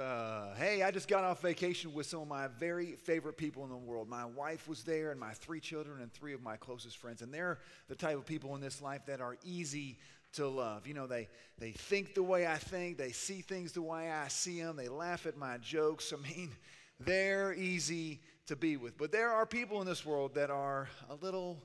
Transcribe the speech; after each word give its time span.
Uh, 0.00 0.54
hey, 0.54 0.82
I 0.82 0.90
just 0.90 1.08
got 1.08 1.24
off 1.24 1.42
vacation 1.42 1.92
with 1.92 2.06
some 2.06 2.22
of 2.22 2.28
my 2.28 2.48
very 2.58 2.92
favorite 2.92 3.36
people 3.36 3.64
in 3.64 3.68
the 3.68 3.76
world. 3.76 4.08
My 4.08 4.24
wife 4.24 4.66
was 4.66 4.82
there, 4.82 5.10
and 5.10 5.20
my 5.20 5.32
three 5.34 5.60
children, 5.60 6.00
and 6.00 6.10
three 6.10 6.32
of 6.32 6.42
my 6.42 6.56
closest 6.56 6.96
friends. 6.96 7.20
And 7.20 7.34
they're 7.34 7.58
the 7.86 7.94
type 7.94 8.16
of 8.16 8.24
people 8.24 8.54
in 8.54 8.62
this 8.62 8.80
life 8.80 9.04
that 9.06 9.20
are 9.20 9.36
easy 9.44 9.98
to 10.34 10.48
love. 10.48 10.86
You 10.86 10.94
know, 10.94 11.06
they, 11.06 11.28
they 11.58 11.72
think 11.72 12.14
the 12.14 12.22
way 12.22 12.46
I 12.46 12.56
think, 12.56 12.96
they 12.96 13.12
see 13.12 13.42
things 13.42 13.72
the 13.72 13.82
way 13.82 14.10
I 14.10 14.28
see 14.28 14.62
them, 14.62 14.76
they 14.76 14.88
laugh 14.88 15.26
at 15.26 15.36
my 15.36 15.58
jokes. 15.58 16.14
I 16.14 16.34
mean, 16.34 16.50
they're 17.00 17.52
easy 17.52 18.20
to 18.46 18.56
be 18.56 18.78
with. 18.78 18.96
But 18.96 19.12
there 19.12 19.30
are 19.30 19.44
people 19.44 19.82
in 19.82 19.86
this 19.86 20.06
world 20.06 20.34
that 20.34 20.48
are 20.50 20.88
a 21.10 21.14
little 21.16 21.62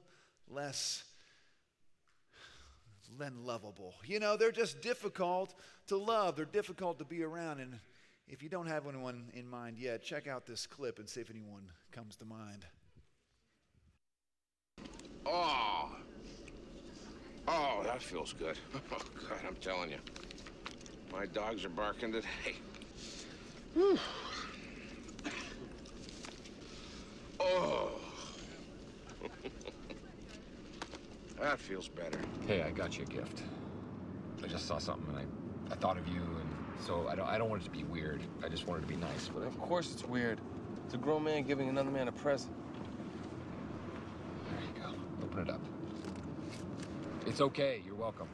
less 0.50 1.06
than 3.18 3.46
lovable. 3.46 3.94
You 4.04 4.20
know, 4.20 4.36
they're 4.36 4.52
just 4.52 4.82
difficult 4.82 5.54
to 5.88 5.96
love, 5.96 6.36
they're 6.36 6.44
difficult 6.44 7.00
to 7.00 7.06
be 7.06 7.24
around. 7.24 7.62
And 7.62 7.80
if 8.28 8.42
you 8.42 8.50
don't 8.50 8.68
have 8.68 8.88
anyone 8.88 9.30
in 9.34 9.48
mind 9.48 9.78
yet, 9.78 10.04
check 10.04 10.28
out 10.28 10.46
this 10.46 10.66
clip 10.66 11.00
and 11.00 11.08
see 11.08 11.22
if 11.22 11.30
anyone 11.30 11.70
comes 11.92 12.16
to 12.18 12.26
mind. 12.26 12.66
Oh. 15.26 15.90
Oh, 17.48 17.82
that 17.84 18.02
feels 18.02 18.34
good. 18.34 18.58
Oh, 18.92 18.98
God, 19.30 19.40
I'm 19.48 19.56
telling 19.56 19.92
you. 19.92 19.98
My 21.12 21.26
dogs 21.26 21.64
are 21.66 21.70
barking 21.70 22.12
today. 22.12 22.56
Whew. 23.74 23.98
Oh. 27.40 27.92
that 31.40 31.60
feels 31.60 31.88
better. 31.88 32.20
Hey, 32.48 32.64
I 32.64 32.72
got 32.72 32.98
you 32.98 33.04
a 33.04 33.08
gift. 33.08 33.44
I 34.44 34.48
just 34.48 34.68
saw 34.68 34.78
something 34.78 35.16
and 35.16 35.20
I, 35.20 35.74
I 35.74 35.78
thought 35.78 35.98
of 35.98 36.08
you 36.08 36.22
and 36.22 36.45
so 36.82 37.08
I 37.08 37.16
don't 37.16 37.28
I 37.28 37.38
don't 37.38 37.50
want 37.50 37.62
it 37.62 37.66
to 37.66 37.72
be 37.72 37.84
weird. 37.84 38.22
I 38.44 38.50
just 38.50 38.68
want 38.68 38.84
it 38.84 38.88
to 38.88 38.94
be 38.94 39.00
nice. 39.00 39.30
But 39.34 39.44
of 39.44 39.60
course 39.60 39.92
it's 39.92 40.06
weird. 40.06 40.40
It's 40.86 40.94
a 40.94 40.98
grown 40.98 41.24
man 41.24 41.44
giving 41.44 41.70
another 41.70 41.92
man 41.92 42.08
a 42.08 42.12
present. 42.12 42.54
There 44.52 44.60
you 44.62 44.82
go. 44.82 45.26
Open 45.26 45.40
it 45.40 45.50
up. 45.50 45.62
It's 47.26 47.42
okay. 47.42 47.82
You're 47.86 47.96
welcome. 47.96 48.28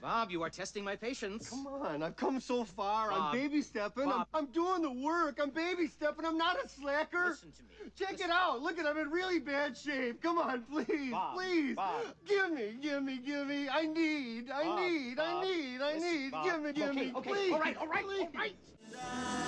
Bob, 0.00 0.30
you 0.30 0.42
are 0.42 0.50
testing 0.50 0.84
my 0.84 0.96
patience. 0.96 1.50
Come 1.50 1.66
on, 1.66 2.02
I've 2.02 2.16
come 2.16 2.40
so 2.40 2.64
far. 2.64 3.10
Bob. 3.10 3.34
I'm 3.34 3.40
baby 3.40 3.62
stepping. 3.62 4.10
I'm, 4.10 4.24
I'm 4.32 4.46
doing 4.46 4.82
the 4.82 4.90
work. 4.90 5.38
I'm 5.42 5.50
baby 5.50 5.88
stepping. 5.88 6.24
I'm 6.24 6.38
not 6.38 6.56
a 6.62 6.68
slacker. 6.68 7.30
Listen 7.30 7.52
to 7.52 7.62
me. 7.62 7.90
Check 7.98 8.12
Listen. 8.12 8.30
it 8.30 8.32
out. 8.32 8.62
Look 8.62 8.78
at 8.78 8.86
I'm 8.86 8.96
in 8.98 9.10
really 9.10 9.38
bad 9.38 9.76
shape. 9.76 10.22
Come 10.22 10.38
on, 10.38 10.62
please, 10.62 11.10
Bob, 11.10 11.34
please. 11.34 11.76
Bob. 11.76 12.02
Give 12.26 12.52
me, 12.52 12.76
give 12.80 13.02
me, 13.02 13.18
give 13.18 13.46
me. 13.46 13.68
I 13.68 13.86
need, 13.86 14.50
I 14.50 14.76
need, 14.80 15.18
I 15.18 15.42
need, 15.42 15.80
I 15.82 15.98
need. 15.98 16.32
Give 16.44 16.62
me, 16.62 16.72
give 16.72 16.90
okay, 16.90 17.00
me, 17.00 17.12
okay. 17.16 17.30
please. 17.30 17.52
All 17.52 17.60
right, 17.60 17.76
all 17.76 17.88
right, 17.88 18.04
please. 18.04 18.26
all 18.34 18.40
right. 18.40 19.47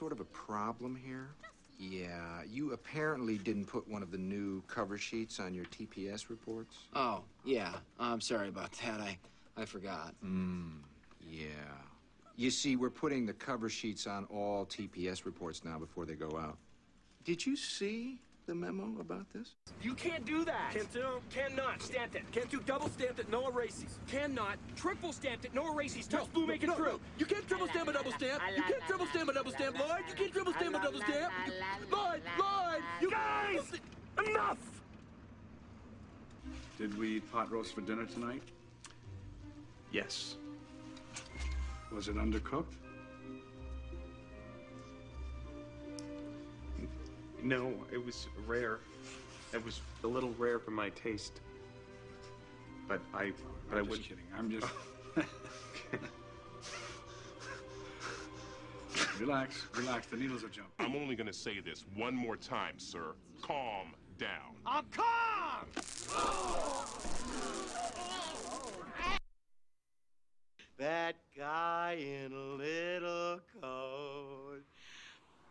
Sort 0.00 0.12
of 0.12 0.20
a 0.20 0.24
problem 0.24 0.96
here. 0.96 1.28
Yeah, 1.78 2.40
you 2.50 2.72
apparently 2.72 3.36
didn't 3.36 3.66
put 3.66 3.86
one 3.86 4.02
of 4.02 4.10
the 4.10 4.16
new 4.16 4.62
cover 4.62 4.96
sheets 4.96 5.38
on 5.38 5.52
your 5.52 5.66
TPS 5.66 6.30
reports. 6.30 6.74
Oh, 6.94 7.22
yeah. 7.44 7.74
I'm 7.98 8.22
sorry 8.22 8.48
about 8.48 8.72
that. 8.82 8.98
I, 8.98 9.18
I 9.58 9.66
forgot. 9.66 10.14
Mm, 10.24 10.78
yeah. 11.22 11.48
You 12.34 12.50
see, 12.50 12.76
we're 12.76 12.88
putting 12.88 13.26
the 13.26 13.34
cover 13.34 13.68
sheets 13.68 14.06
on 14.06 14.24
all 14.32 14.64
TPS 14.64 15.26
reports 15.26 15.66
now 15.66 15.78
before 15.78 16.06
they 16.06 16.14
go 16.14 16.38
out. 16.38 16.56
Did 17.24 17.44
you 17.44 17.54
see 17.54 18.22
the 18.50 18.56
memo 18.56 19.00
about 19.00 19.32
this? 19.32 19.54
You 19.80 19.94
can't 19.94 20.24
do 20.26 20.44
that. 20.44 20.72
Can't 20.72 20.92
do. 20.92 21.06
Cannot 21.30 21.80
stamped 21.80 22.16
it. 22.16 22.24
Can't 22.32 22.50
do 22.50 22.60
double 22.66 22.88
stamped 22.88 23.20
it. 23.20 23.30
No 23.30 23.48
erases. 23.48 24.00
Cannot 24.08 24.56
triple 24.74 25.12
stamped 25.12 25.44
it. 25.44 25.54
No 25.54 25.72
erases. 25.72 26.08
Touch 26.08 26.30
blue, 26.32 26.48
make 26.48 26.64
it 26.64 26.74
true. 26.74 26.98
You 27.16 27.26
can't 27.26 27.46
triple 27.46 27.68
stamp 27.68 27.88
a 27.88 27.92
double 27.92 28.10
stamp. 28.10 28.42
You 28.56 28.62
can't 28.64 28.82
triple 28.88 29.06
stamp 29.06 29.28
a 29.30 29.34
double 29.34 29.52
stamp, 29.52 29.78
Lloyd. 29.78 30.02
You 30.08 30.14
can't 30.16 30.32
triple 30.32 30.52
stamp 30.54 30.74
a 30.74 30.82
double 30.82 31.00
stamp. 31.00 31.32
Lloyd, 31.92 32.22
Lloyd, 32.40 32.82
you 33.00 33.10
guys, 33.12 33.72
enough. 34.26 34.58
Did 36.76 36.98
we 36.98 37.18
eat 37.18 37.32
pot 37.32 37.52
roast 37.52 37.72
for 37.72 37.82
dinner 37.82 38.06
tonight? 38.06 38.42
Yes. 39.92 40.34
Was 41.92 42.08
it 42.08 42.16
undercooked? 42.16 42.79
No, 47.42 47.72
it 47.92 48.04
was 48.04 48.28
rare. 48.46 48.78
It 49.52 49.64
was 49.64 49.80
a 50.04 50.06
little 50.06 50.34
rare 50.38 50.58
for 50.58 50.70
my 50.70 50.90
taste. 50.90 51.40
But 52.86 53.00
I, 53.14 53.32
but 53.68 53.76
I 53.76 53.80
I'm 53.80 53.88
would. 53.88 53.98
just 53.98 54.08
kidding. 54.08 54.24
I'm 54.36 54.50
just. 54.50 54.66
relax, 59.20 59.66
relax. 59.76 60.06
The 60.06 60.16
needles 60.16 60.44
are 60.44 60.48
jumping. 60.48 60.72
I'm 60.78 60.96
only 60.96 61.14
gonna 61.14 61.32
say 61.32 61.60
this 61.60 61.84
one 61.96 62.14
more 62.14 62.36
time, 62.36 62.78
sir. 62.78 63.12
Calm 63.42 63.94
down. 64.18 64.54
I'm 64.66 64.84
calm. 64.90 65.66
That 70.78 71.16
guy 71.36 71.98
in 72.00 72.32
a 72.32 72.56
little 72.56 73.40
coat. 73.60 74.62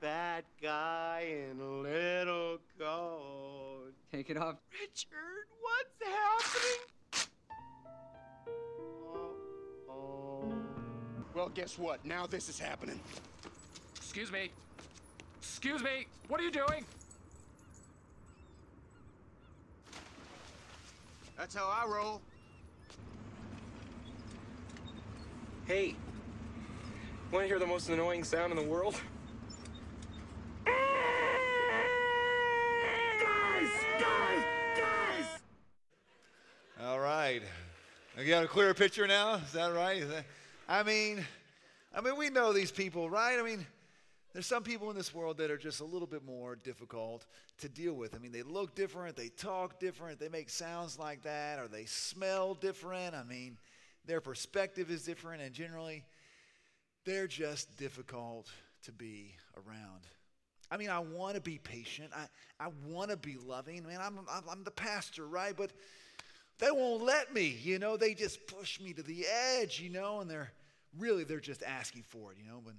That 0.01 0.45
guy 0.61 1.25
in 1.51 1.59
a 1.59 1.69
little 1.81 2.59
coat. 2.79 3.91
Take 4.11 4.29
it 4.29 4.37
off. 4.37 4.55
Richard, 4.71 5.47
what's 5.61 5.99
happening? 6.15 6.79
Oh. 9.89 10.53
Well, 11.33 11.49
guess 11.49 11.77
what? 11.77 12.05
Now 12.05 12.25
this 12.25 12.47
is 12.47 12.57
happening. 12.57 12.99
Excuse 13.97 14.31
me. 14.31 14.51
Excuse 15.41 15.83
me. 15.83 16.07
What 16.29 16.39
are 16.39 16.43
you 16.43 16.51
doing? 16.51 16.85
That's 21.37 21.55
how 21.55 21.65
I 21.65 21.85
roll. 21.89 22.21
Hey, 25.65 25.95
want 27.31 27.43
to 27.43 27.47
hear 27.47 27.59
the 27.59 27.67
most 27.67 27.89
annoying 27.89 28.23
sound 28.23 28.51
in 28.51 28.57
the 28.57 28.63
world? 28.63 28.99
Guys, 33.05 33.69
guys, 33.99 34.43
guys. 34.75 35.25
All 36.81 36.99
right. 36.99 37.41
You 38.29 38.35
got 38.35 38.43
a 38.43 38.47
clearer 38.47 38.75
picture 38.75 39.07
now? 39.07 39.37
Is 39.37 39.53
that 39.53 39.73
right? 39.73 39.97
Is 39.97 40.09
that- 40.09 40.25
I 40.67 40.83
mean, 40.83 41.25
I 41.91 41.99
mean, 42.01 42.15
we 42.15 42.29
know 42.29 42.53
these 42.53 42.71
people, 42.71 43.09
right? 43.09 43.39
I 43.39 43.41
mean, 43.41 43.65
there's 44.33 44.45
some 44.45 44.61
people 44.61 44.91
in 44.91 44.95
this 44.95 45.11
world 45.15 45.37
that 45.39 45.49
are 45.49 45.57
just 45.57 45.79
a 45.79 45.83
little 45.83 46.07
bit 46.07 46.23
more 46.23 46.55
difficult 46.55 47.25
to 47.57 47.67
deal 47.67 47.95
with. 47.95 48.13
I 48.13 48.19
mean, 48.19 48.31
they 48.31 48.43
look 48.43 48.75
different, 48.75 49.15
they 49.15 49.29
talk 49.29 49.79
different, 49.79 50.19
they 50.19 50.29
make 50.29 50.51
sounds 50.51 50.99
like 50.99 51.23
that, 51.23 51.57
or 51.57 51.67
they 51.67 51.85
smell 51.85 52.53
different. 52.53 53.15
I 53.15 53.23
mean, 53.23 53.57
their 54.05 54.21
perspective 54.21 54.91
is 54.91 55.01
different, 55.01 55.41
and 55.41 55.51
generally, 55.51 56.05
they're 57.05 57.25
just 57.25 57.77
difficult 57.77 58.51
to 58.83 58.91
be 58.91 59.33
around. 59.57 60.05
I 60.69 60.77
mean, 60.77 60.91
I 60.91 60.99
want 60.99 61.33
to 61.33 61.41
be 61.41 61.57
patient. 61.57 62.11
I, 62.15 62.27
I 62.63 62.69
want 62.85 63.09
to 63.09 63.17
be 63.17 63.37
loving. 63.37 63.87
Man, 63.87 63.99
I'm, 63.99 64.19
I'm, 64.29 64.43
I'm 64.47 64.63
the 64.63 64.69
pastor, 64.69 65.25
right? 65.25 65.57
But 65.57 65.71
they 66.59 66.71
won't 66.71 67.03
let 67.03 67.33
me, 67.33 67.57
you 67.63 67.79
know. 67.79 67.97
They 67.97 68.13
just 68.13 68.45
push 68.47 68.79
me 68.79 68.93
to 68.93 69.01
the 69.01 69.25
edge, 69.25 69.79
you 69.79 69.89
know, 69.89 70.19
and 70.19 70.29
they're 70.29 70.51
really, 70.97 71.23
they're 71.23 71.39
just 71.39 71.63
asking 71.63 72.03
for 72.03 72.31
it, 72.31 72.37
you 72.37 72.45
know. 72.49 72.59
When 72.63 72.75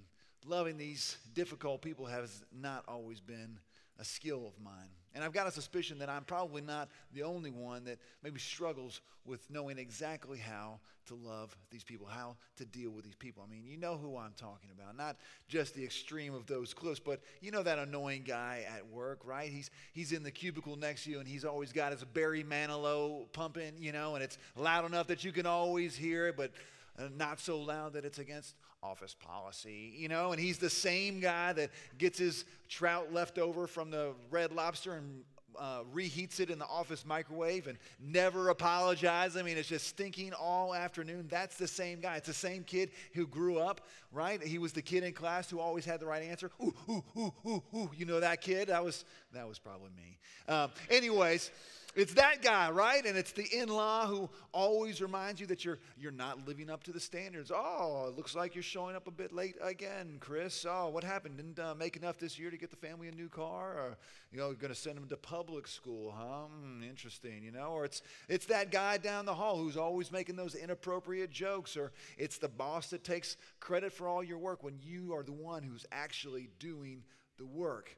loving 0.47 0.77
these 0.77 1.17
difficult 1.35 1.83
people 1.83 2.07
has 2.07 2.45
not 2.53 2.85
always 2.87 3.21
been 3.21 3.59
a 3.99 4.05
skill 4.05 4.47
of 4.47 4.63
mine. 4.63 4.91
And 5.15 5.25
I've 5.25 5.33
got 5.33 5.47
a 5.47 5.51
suspicion 5.51 5.99
that 5.99 6.09
I'm 6.09 6.25
probably 6.25 6.63
not 6.63 6.89
the 7.13 7.25
only 7.25 7.51
one 7.51 7.85
that 7.85 7.99
maybe 8.23 8.39
struggles 8.39 9.01
with 9.25 9.51
knowing 9.51 9.79
exactly 9.79 10.39
how 10.39 10.79
to 11.07 11.15
love 11.15 11.57
these 11.71 11.83
people, 11.83 12.07
how 12.07 12.37
to 12.57 12.65
deal 12.65 12.91
with 12.91 13.05
these 13.05 13.17
people. 13.17 13.45
I 13.45 13.51
mean, 13.51 13.65
you 13.67 13.77
know 13.77 13.97
who 13.97 14.17
I'm 14.17 14.35
talking 14.37 14.71
about. 14.73 14.97
Not 14.97 15.17
just 15.49 15.75
the 15.75 15.83
extreme 15.83 16.35
of 16.35 16.47
those 16.47 16.73
clips, 16.73 17.01
but 17.01 17.21
you 17.41 17.51
know 17.51 17.63
that 17.65 17.79
annoying 17.79 18.23
guy 18.27 18.65
at 18.73 18.87
work, 18.87 19.21
right? 19.25 19.51
He's 19.51 19.71
he's 19.93 20.13
in 20.13 20.23
the 20.23 20.31
cubicle 20.31 20.77
next 20.77 21.05
to 21.05 21.11
you 21.11 21.19
and 21.19 21.27
he's 21.27 21.45
always 21.45 21.73
got 21.73 21.93
his 21.93 22.05
Barry 22.05 22.45
Manilow 22.45 23.31
pumping, 23.33 23.73
you 23.79 23.93
know, 23.93 24.15
and 24.15 24.23
it's 24.23 24.39
loud 24.57 24.85
enough 24.85 25.09
that 25.09 25.25
you 25.25 25.33
can 25.33 25.47
always 25.47 25.97
hear 25.97 26.29
it, 26.29 26.37
but 26.37 26.53
uh, 26.99 27.09
not 27.17 27.41
so 27.41 27.61
loud 27.61 27.95
that 27.95 28.05
it's 28.05 28.19
against 28.19 28.55
office 28.83 29.15
policy, 29.15 29.93
you 29.97 30.09
know, 30.09 30.33
and 30.33 30.41
he's 30.41 30.59
the 30.59 30.71
same 30.71 31.21
guy 31.21 31.53
that 31.53 31.71
gets 31.99 32.19
his 32.19 32.45
trout 32.69 33.13
left 33.13 33.39
over 33.39 33.67
from 33.67 33.91
the 33.91 34.13
red 34.31 34.53
lobster 34.53 34.95
and 34.95 35.23
uh, 35.59 35.83
reheats 35.95 36.41
it 36.41 36.49
in 36.49 36.59
the 36.59 36.67
office 36.67 37.05
microwave 37.05 37.67
and 37.67 37.77
never 38.01 38.49
apologizes. 38.49 39.37
I 39.37 39.43
mean, 39.43 39.59
it's 39.59 39.69
just 39.69 39.87
stinking 39.87 40.33
all 40.33 40.75
afternoon. 40.75 41.27
That's 41.29 41.57
the 41.57 41.69
same 41.69 42.01
guy. 42.01 42.17
It's 42.17 42.29
the 42.29 42.33
same 42.33 42.65
kid 42.65 42.91
who 43.15 43.27
grew 43.27 43.59
up, 43.59 43.83
right? 44.13 44.43
He 44.43 44.59
was 44.59 44.73
the 44.73 44.83
kid 44.83 45.05
in 45.05 45.13
class 45.13 45.51
who 45.51 45.61
always 45.61 45.85
had 45.85 46.01
the 46.01 46.07
right 46.07 46.23
answer. 46.23 46.51
Ooh, 46.63 46.75
ooh, 46.89 47.05
ooh, 47.17 47.35
ooh, 47.47 47.63
ooh. 47.75 47.91
You 47.95 48.07
know 48.07 48.21
that 48.21 48.41
kid? 48.41 48.69
That 48.69 48.85
was 48.85 49.05
That 49.33 49.47
was 49.47 49.59
probably 49.59 49.91
me. 49.97 50.19
Um, 50.49 50.71
anyways, 50.89 51.51
it's 51.95 52.15
that 52.15 52.43
guy, 52.43 52.71
right? 52.71 53.05
And 53.05 53.17
it's 53.17 53.33
the 53.33 53.47
in-law 53.53 54.07
who 54.07 54.31
always 54.53 55.03
reminds 55.03 55.41
you 55.41 55.47
that 55.49 55.65
you're 55.65 55.79
you're 55.99 56.13
not 56.13 56.47
living 56.47 56.71
up 56.71 56.85
to 56.85 56.93
the 56.93 57.01
standards. 57.01 57.51
Oh, 57.55 58.07
it 58.09 58.17
looks 58.17 58.35
like 58.35 58.55
you're 58.55 58.63
showing 58.63 58.95
up 58.95 59.07
a 59.09 59.11
bit 59.11 59.33
late 59.33 59.57
again, 59.61 60.19
Chris. 60.21 60.65
Oh, 60.69 60.89
what 60.89 61.03
happened? 61.03 61.37
Didn't 61.37 61.59
uh, 61.59 61.75
make 61.75 61.97
enough 61.97 62.19
this 62.19 62.39
year 62.39 62.51
to 62.51 62.57
get 62.57 62.71
the 62.71 62.77
family 62.77 63.09
a 63.09 63.13
new 63.13 63.29
car, 63.29 63.73
or 63.73 63.99
you 64.31 64.39
know, 64.39 64.53
going 64.53 64.73
to 64.73 64.79
send 64.79 64.97
them 64.97 65.09
to 65.09 65.17
public 65.17 65.67
school, 65.67 66.15
huh? 66.17 66.45
Hmm, 66.45 66.83
interesting, 66.83 67.43
you 67.43 67.51
know. 67.51 67.71
Or 67.71 67.85
it's 67.85 68.03
it's 68.29 68.47
that 68.47 68.71
guy 68.71 68.99
down 68.99 69.27
the 69.27 69.35
hall 69.35 69.57
who's 69.57 69.77
always 69.77 70.13
making 70.13 70.37
those 70.37 70.55
inappropriate 70.55 71.31
jokes, 71.31 71.77
or 71.77 71.93
it's 72.17 72.39
the 72.39 72.49
boss 72.49 72.91
that 72.91 73.03
takes 73.03 73.37
credit 73.59 73.93
for 73.93 74.07
all 74.07 74.23
your 74.23 74.39
work 74.39 74.63
when 74.63 74.79
you 74.81 75.15
are 75.15 75.23
the 75.23 75.33
one 75.33 75.63
who's 75.63 75.87
actually 75.91 76.51
doing 76.59 77.03
the 77.39 77.47
work. 77.47 77.97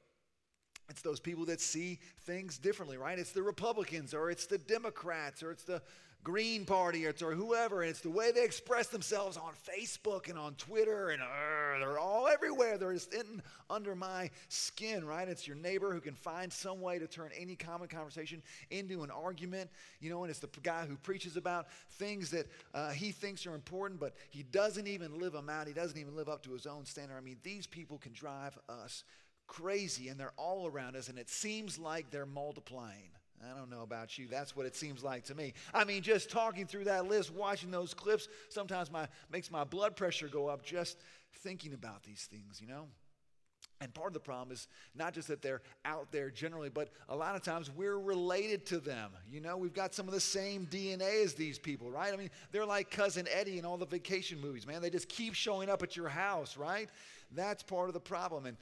It's 0.89 1.03
those 1.03 1.21
people 1.21 1.45
that 1.47 1.61
see 1.61 1.99
things 2.21 2.59
differently, 2.59 2.99
right? 2.99 3.19
It's 3.19 3.33
the 3.33 3.43
Republicans 3.43 4.15
or 4.15 4.31
it's 4.31 4.47
the 4.47 4.59
Democrats 4.59 5.43
or 5.43 5.51
it's 5.51 5.65
the 5.65 5.83
Green 6.25 6.65
Party 6.65 7.05
or, 7.05 7.11
it's, 7.11 7.23
or 7.23 7.35
whoever. 7.35 7.83
And 7.83 7.91
it's 7.91 8.01
the 8.01 8.11
way 8.11 8.31
they 8.31 8.45
express 8.45 8.87
themselves 8.89 9.37
on 9.37 9.53
Facebook 9.69 10.29
and 10.29 10.39
on 10.39 10.55
Twitter 10.55 11.11
and 11.11 11.21
uh, 11.21 11.79
they're 11.81 11.99
all 11.99 12.29
everywhere. 12.29 12.79
They're 12.79 12.93
just 12.93 13.13
in, 13.13 13.43
under 13.69 13.97
my 13.97 14.31
skin, 14.49 15.05
right? 15.05 15.29
It's 15.29 15.47
your 15.49 15.57
neighbor 15.57 15.93
who 15.93 16.01
can 16.01 16.15
find 16.15 16.53
some 16.53 16.81
way 16.81 16.99
to 16.99 17.09
turn 17.09 17.31
any 17.37 17.57
common 17.57 17.89
conversation 17.89 18.43
into 18.71 19.03
an 19.03 19.11
argument, 19.11 19.71
you 20.01 20.11
know, 20.11 20.23
and 20.23 20.31
it's 20.31 20.39
the 20.39 20.49
guy 20.63 20.87
who 20.87 20.97
preaches 20.97 21.37
about 21.37 21.67
things 21.93 22.31
that 22.31 22.47
uh, 22.73 22.91
he 22.91 23.11
thinks 23.11 23.47
are 23.47 23.55
important, 23.55 23.99
but 23.99 24.15
he 24.31 24.45
doesn't 24.45 24.87
even 24.87 25.19
live 25.19 25.33
them 25.33 25.49
out. 25.49 25.67
He 25.67 25.73
doesn't 25.73 25.99
even 25.99 26.15
live 26.15 26.29
up 26.29 26.43
to 26.45 26.53
his 26.53 26.67
own 26.67 26.85
standard. 26.85 27.17
I 27.17 27.21
mean, 27.21 27.39
these 27.43 27.67
people 27.67 27.99
can 27.99 28.13
drive 28.13 28.57
us 28.69 29.03
crazy 29.47 30.09
and 30.09 30.19
they're 30.19 30.33
all 30.37 30.67
around 30.67 30.97
us 30.97 31.09
and 31.09 31.19
it 31.19 31.29
seems 31.29 31.79
like 31.79 32.11
they're 32.11 32.27
multiplying. 32.27 33.11
I 33.45 33.59
don't 33.59 33.71
know 33.71 33.83
about 33.83 34.19
you. 34.19 34.29
That's 34.29 34.55
what 34.55 34.67
it 34.67 34.77
seems 34.77 35.03
like 35.03 35.25
to 35.25 35.35
me. 35.35 35.55
I 35.75 35.85
mean, 35.85 36.03
just 36.03 36.31
talking 36.31 36.67
through 36.67 36.85
that 36.85 37.09
list, 37.09 37.33
watching 37.33 37.71
those 37.71 37.93
clips, 37.93 38.29
sometimes 38.49 38.91
my 38.91 39.09
makes 39.31 39.51
my 39.51 39.65
blood 39.65 39.97
pressure 39.97 40.29
go 40.29 40.47
up 40.47 40.65
just 40.65 40.97
thinking 41.43 41.75
about 41.75 42.05
these 42.05 42.29
things, 42.31 42.61
you 42.61 42.69
know? 42.69 42.87
And 43.81 43.93
part 43.93 44.09
of 44.09 44.15
the 44.15 44.21
problem 44.21 44.53
is 44.53 44.69
not 44.95 45.13
just 45.13 45.27
that 45.27 45.43
they're 45.43 45.61
out 45.85 46.13
there 46.13 46.31
generally, 46.31 46.69
but 46.69 46.91
a 47.09 47.17
lot 47.17 47.35
of 47.35 47.43
times 47.43 47.69
we're 47.69 47.99
related 47.99 48.65
to 48.67 48.79
them. 48.79 49.11
You 49.29 49.41
know, 49.41 49.57
we've 49.57 49.75
got 49.75 49.93
some 49.93 50.07
of 50.07 50.15
the 50.15 50.21
same 50.21 50.67
DNA 50.67 51.25
as 51.25 51.35
these 51.35 51.59
people, 51.59 51.91
right? 51.91 52.13
I 52.13 52.17
mean, 52.17 52.31
they're 52.53 52.67
like 52.67 52.93
Cousin 52.93 53.27
Eddie 53.29 53.59
in 53.59 53.65
all 53.65 53.77
the 53.77 53.87
vacation 53.87 54.41
movies, 54.41 54.69
man. 54.69 54.83
They 54.83 54.91
just 54.91 55.09
keep 55.09 55.35
showing 55.35 55.69
up 55.69 55.83
at 55.83 55.97
your 55.97 56.09
house, 56.09 56.57
right? 56.57 56.89
That's 57.33 57.65
part 57.65 57.89
of 57.89 57.95
the 57.95 58.01
problem. 58.01 58.47
And 58.47 58.57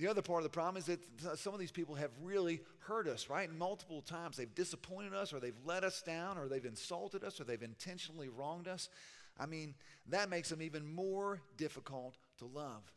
the 0.00 0.08
other 0.08 0.22
part 0.22 0.38
of 0.38 0.44
the 0.44 0.48
problem 0.48 0.78
is 0.78 0.86
that 0.86 1.38
some 1.38 1.52
of 1.52 1.60
these 1.60 1.70
people 1.70 1.94
have 1.94 2.10
really 2.22 2.62
hurt 2.78 3.06
us, 3.06 3.28
right? 3.28 3.52
Multiple 3.52 4.00
times. 4.00 4.34
They've 4.34 4.54
disappointed 4.54 5.12
us, 5.12 5.34
or 5.34 5.40
they've 5.40 5.52
let 5.66 5.84
us 5.84 6.00
down, 6.00 6.38
or 6.38 6.48
they've 6.48 6.64
insulted 6.64 7.22
us, 7.22 7.38
or 7.38 7.44
they've 7.44 7.62
intentionally 7.62 8.30
wronged 8.30 8.66
us. 8.66 8.88
I 9.38 9.44
mean, 9.44 9.74
that 10.08 10.30
makes 10.30 10.48
them 10.48 10.62
even 10.62 10.90
more 10.90 11.42
difficult 11.58 12.16
to 12.38 12.46
love. 12.46 12.90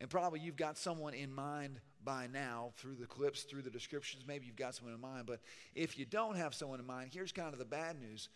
And 0.00 0.08
probably 0.08 0.40
you've 0.40 0.56
got 0.56 0.78
someone 0.78 1.12
in 1.12 1.30
mind 1.30 1.80
by 2.02 2.28
now 2.32 2.72
through 2.78 2.94
the 2.94 3.06
clips, 3.06 3.42
through 3.42 3.62
the 3.62 3.70
descriptions. 3.70 4.24
Maybe 4.26 4.46
you've 4.46 4.56
got 4.56 4.74
someone 4.74 4.94
in 4.94 5.00
mind. 5.02 5.26
But 5.26 5.40
if 5.74 5.98
you 5.98 6.06
don't 6.06 6.36
have 6.36 6.54
someone 6.54 6.80
in 6.80 6.86
mind, 6.86 7.10
here's 7.12 7.32
kind 7.32 7.52
of 7.52 7.58
the 7.58 7.66
bad 7.66 8.00
news 8.00 8.30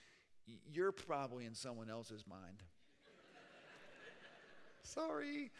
you're 0.70 0.92
probably 0.92 1.46
in 1.46 1.54
someone 1.54 1.90
else's 1.90 2.24
mind. 2.28 2.62
Sorry. 4.82 5.50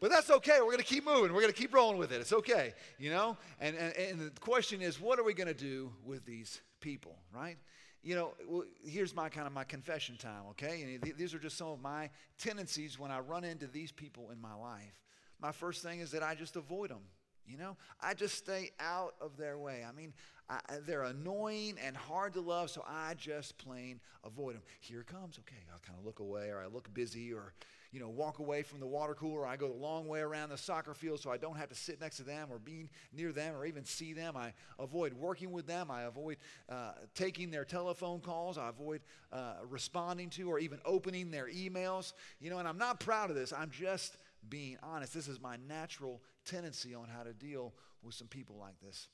But 0.00 0.10
that's 0.10 0.30
okay. 0.30 0.58
We're 0.60 0.72
going 0.72 0.78
to 0.78 0.84
keep 0.84 1.04
moving. 1.04 1.32
We're 1.32 1.42
going 1.42 1.52
to 1.52 1.58
keep 1.58 1.74
rolling 1.74 1.98
with 1.98 2.10
it. 2.10 2.20
It's 2.20 2.32
okay, 2.32 2.72
you 2.98 3.10
know? 3.10 3.36
And, 3.60 3.76
and, 3.76 3.94
and 3.94 4.20
the 4.20 4.40
question 4.40 4.80
is, 4.80 4.98
what 4.98 5.18
are 5.18 5.24
we 5.24 5.34
going 5.34 5.46
to 5.46 5.54
do 5.54 5.92
with 6.04 6.24
these 6.24 6.62
people, 6.80 7.16
right? 7.34 7.58
You 8.02 8.14
know, 8.14 8.34
well, 8.48 8.64
here's 8.82 9.14
my 9.14 9.28
kind 9.28 9.46
of 9.46 9.52
my 9.52 9.64
confession 9.64 10.16
time, 10.16 10.42
okay? 10.50 10.82
And 10.82 11.02
th- 11.02 11.16
these 11.16 11.34
are 11.34 11.38
just 11.38 11.58
some 11.58 11.68
of 11.68 11.82
my 11.82 12.08
tendencies 12.38 12.98
when 12.98 13.10
I 13.10 13.18
run 13.20 13.44
into 13.44 13.66
these 13.66 13.92
people 13.92 14.30
in 14.30 14.40
my 14.40 14.54
life. 14.54 15.02
My 15.38 15.52
first 15.52 15.82
thing 15.82 16.00
is 16.00 16.10
that 16.12 16.22
I 16.22 16.34
just 16.34 16.56
avoid 16.56 16.88
them. 16.88 17.02
You 17.46 17.58
know, 17.58 17.76
I 18.00 18.14
just 18.14 18.36
stay 18.36 18.70
out 18.78 19.14
of 19.20 19.36
their 19.36 19.58
way. 19.58 19.84
I 19.86 19.92
mean, 19.92 20.14
I, 20.48 20.60
they're 20.86 21.02
annoying 21.02 21.76
and 21.84 21.96
hard 21.96 22.34
to 22.34 22.40
love, 22.40 22.70
so 22.70 22.84
I 22.86 23.14
just 23.14 23.58
plain 23.58 24.00
avoid 24.24 24.54
them. 24.54 24.62
Here 24.80 25.02
comes. 25.02 25.38
Okay, 25.40 25.62
I'll 25.72 25.80
kind 25.80 25.98
of 25.98 26.06
look 26.06 26.20
away, 26.20 26.50
or 26.50 26.60
I 26.60 26.68
look 26.68 26.92
busy, 26.94 27.32
or 27.32 27.52
you 27.92 27.98
know, 27.98 28.08
walk 28.08 28.38
away 28.38 28.62
from 28.62 28.78
the 28.78 28.86
water 28.86 29.14
cooler. 29.14 29.46
I 29.46 29.56
go 29.56 29.68
the 29.68 29.74
long 29.74 30.06
way 30.06 30.20
around 30.20 30.50
the 30.50 30.56
soccer 30.56 30.94
field 30.94 31.20
so 31.20 31.30
I 31.30 31.36
don't 31.36 31.56
have 31.56 31.68
to 31.70 31.74
sit 31.74 32.00
next 32.00 32.18
to 32.18 32.22
them 32.22 32.48
or 32.50 32.58
be 32.58 32.88
near 33.12 33.32
them 33.32 33.56
or 33.56 33.64
even 33.64 33.84
see 33.84 34.12
them. 34.12 34.36
I 34.36 34.52
avoid 34.78 35.12
working 35.14 35.50
with 35.50 35.66
them. 35.66 35.90
I 35.90 36.02
avoid 36.02 36.36
uh, 36.68 36.92
taking 37.14 37.50
their 37.50 37.64
telephone 37.64 38.20
calls. 38.20 38.58
I 38.58 38.68
avoid 38.68 39.00
uh, 39.32 39.54
responding 39.68 40.30
to 40.30 40.48
or 40.50 40.60
even 40.60 40.78
opening 40.84 41.30
their 41.30 41.48
emails. 41.48 42.12
You 42.40 42.50
know, 42.50 42.58
and 42.58 42.68
I'm 42.68 42.78
not 42.78 43.00
proud 43.00 43.30
of 43.30 43.36
this. 43.36 43.52
I'm 43.52 43.70
just 43.70 44.16
being 44.48 44.78
honest. 44.82 45.12
This 45.12 45.28
is 45.28 45.40
my 45.40 45.56
natural 45.68 46.22
tendency 46.44 46.94
on 46.94 47.08
how 47.08 47.24
to 47.24 47.32
deal 47.32 47.74
with 48.02 48.14
some 48.14 48.28
people 48.28 48.56
like 48.58 48.80
this. 48.80 49.08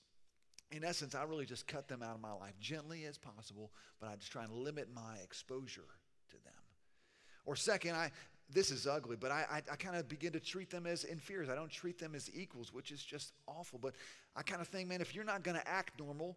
In 0.72 0.84
essence, 0.84 1.14
I 1.14 1.22
really 1.22 1.46
just 1.46 1.66
cut 1.66 1.88
them 1.88 2.02
out 2.02 2.14
of 2.14 2.20
my 2.20 2.32
life 2.32 2.58
gently 2.60 3.04
as 3.04 3.16
possible, 3.16 3.70
but 4.00 4.10
I 4.10 4.16
just 4.16 4.32
try 4.32 4.42
and 4.42 4.52
limit 4.52 4.88
my 4.92 5.16
exposure 5.22 5.86
to 6.30 6.36
them. 6.44 6.52
Or 7.44 7.54
second, 7.54 7.94
I, 7.94 8.10
this 8.48 8.70
is 8.70 8.86
ugly, 8.86 9.16
but 9.16 9.30
I, 9.30 9.44
I, 9.50 9.72
I 9.72 9.76
kind 9.76 9.96
of 9.96 10.08
begin 10.08 10.32
to 10.32 10.40
treat 10.40 10.70
them 10.70 10.86
as 10.86 11.04
inferiors. 11.04 11.48
I 11.48 11.54
don't 11.54 11.70
treat 11.70 11.98
them 11.98 12.14
as 12.14 12.30
equals, 12.32 12.72
which 12.72 12.92
is 12.92 13.02
just 13.02 13.32
awful. 13.48 13.78
But 13.78 13.94
I 14.36 14.42
kind 14.42 14.60
of 14.60 14.68
think, 14.68 14.88
man, 14.88 15.00
if 15.00 15.14
you're 15.14 15.24
not 15.24 15.42
going 15.42 15.56
to 15.56 15.68
act 15.68 15.98
normal, 15.98 16.36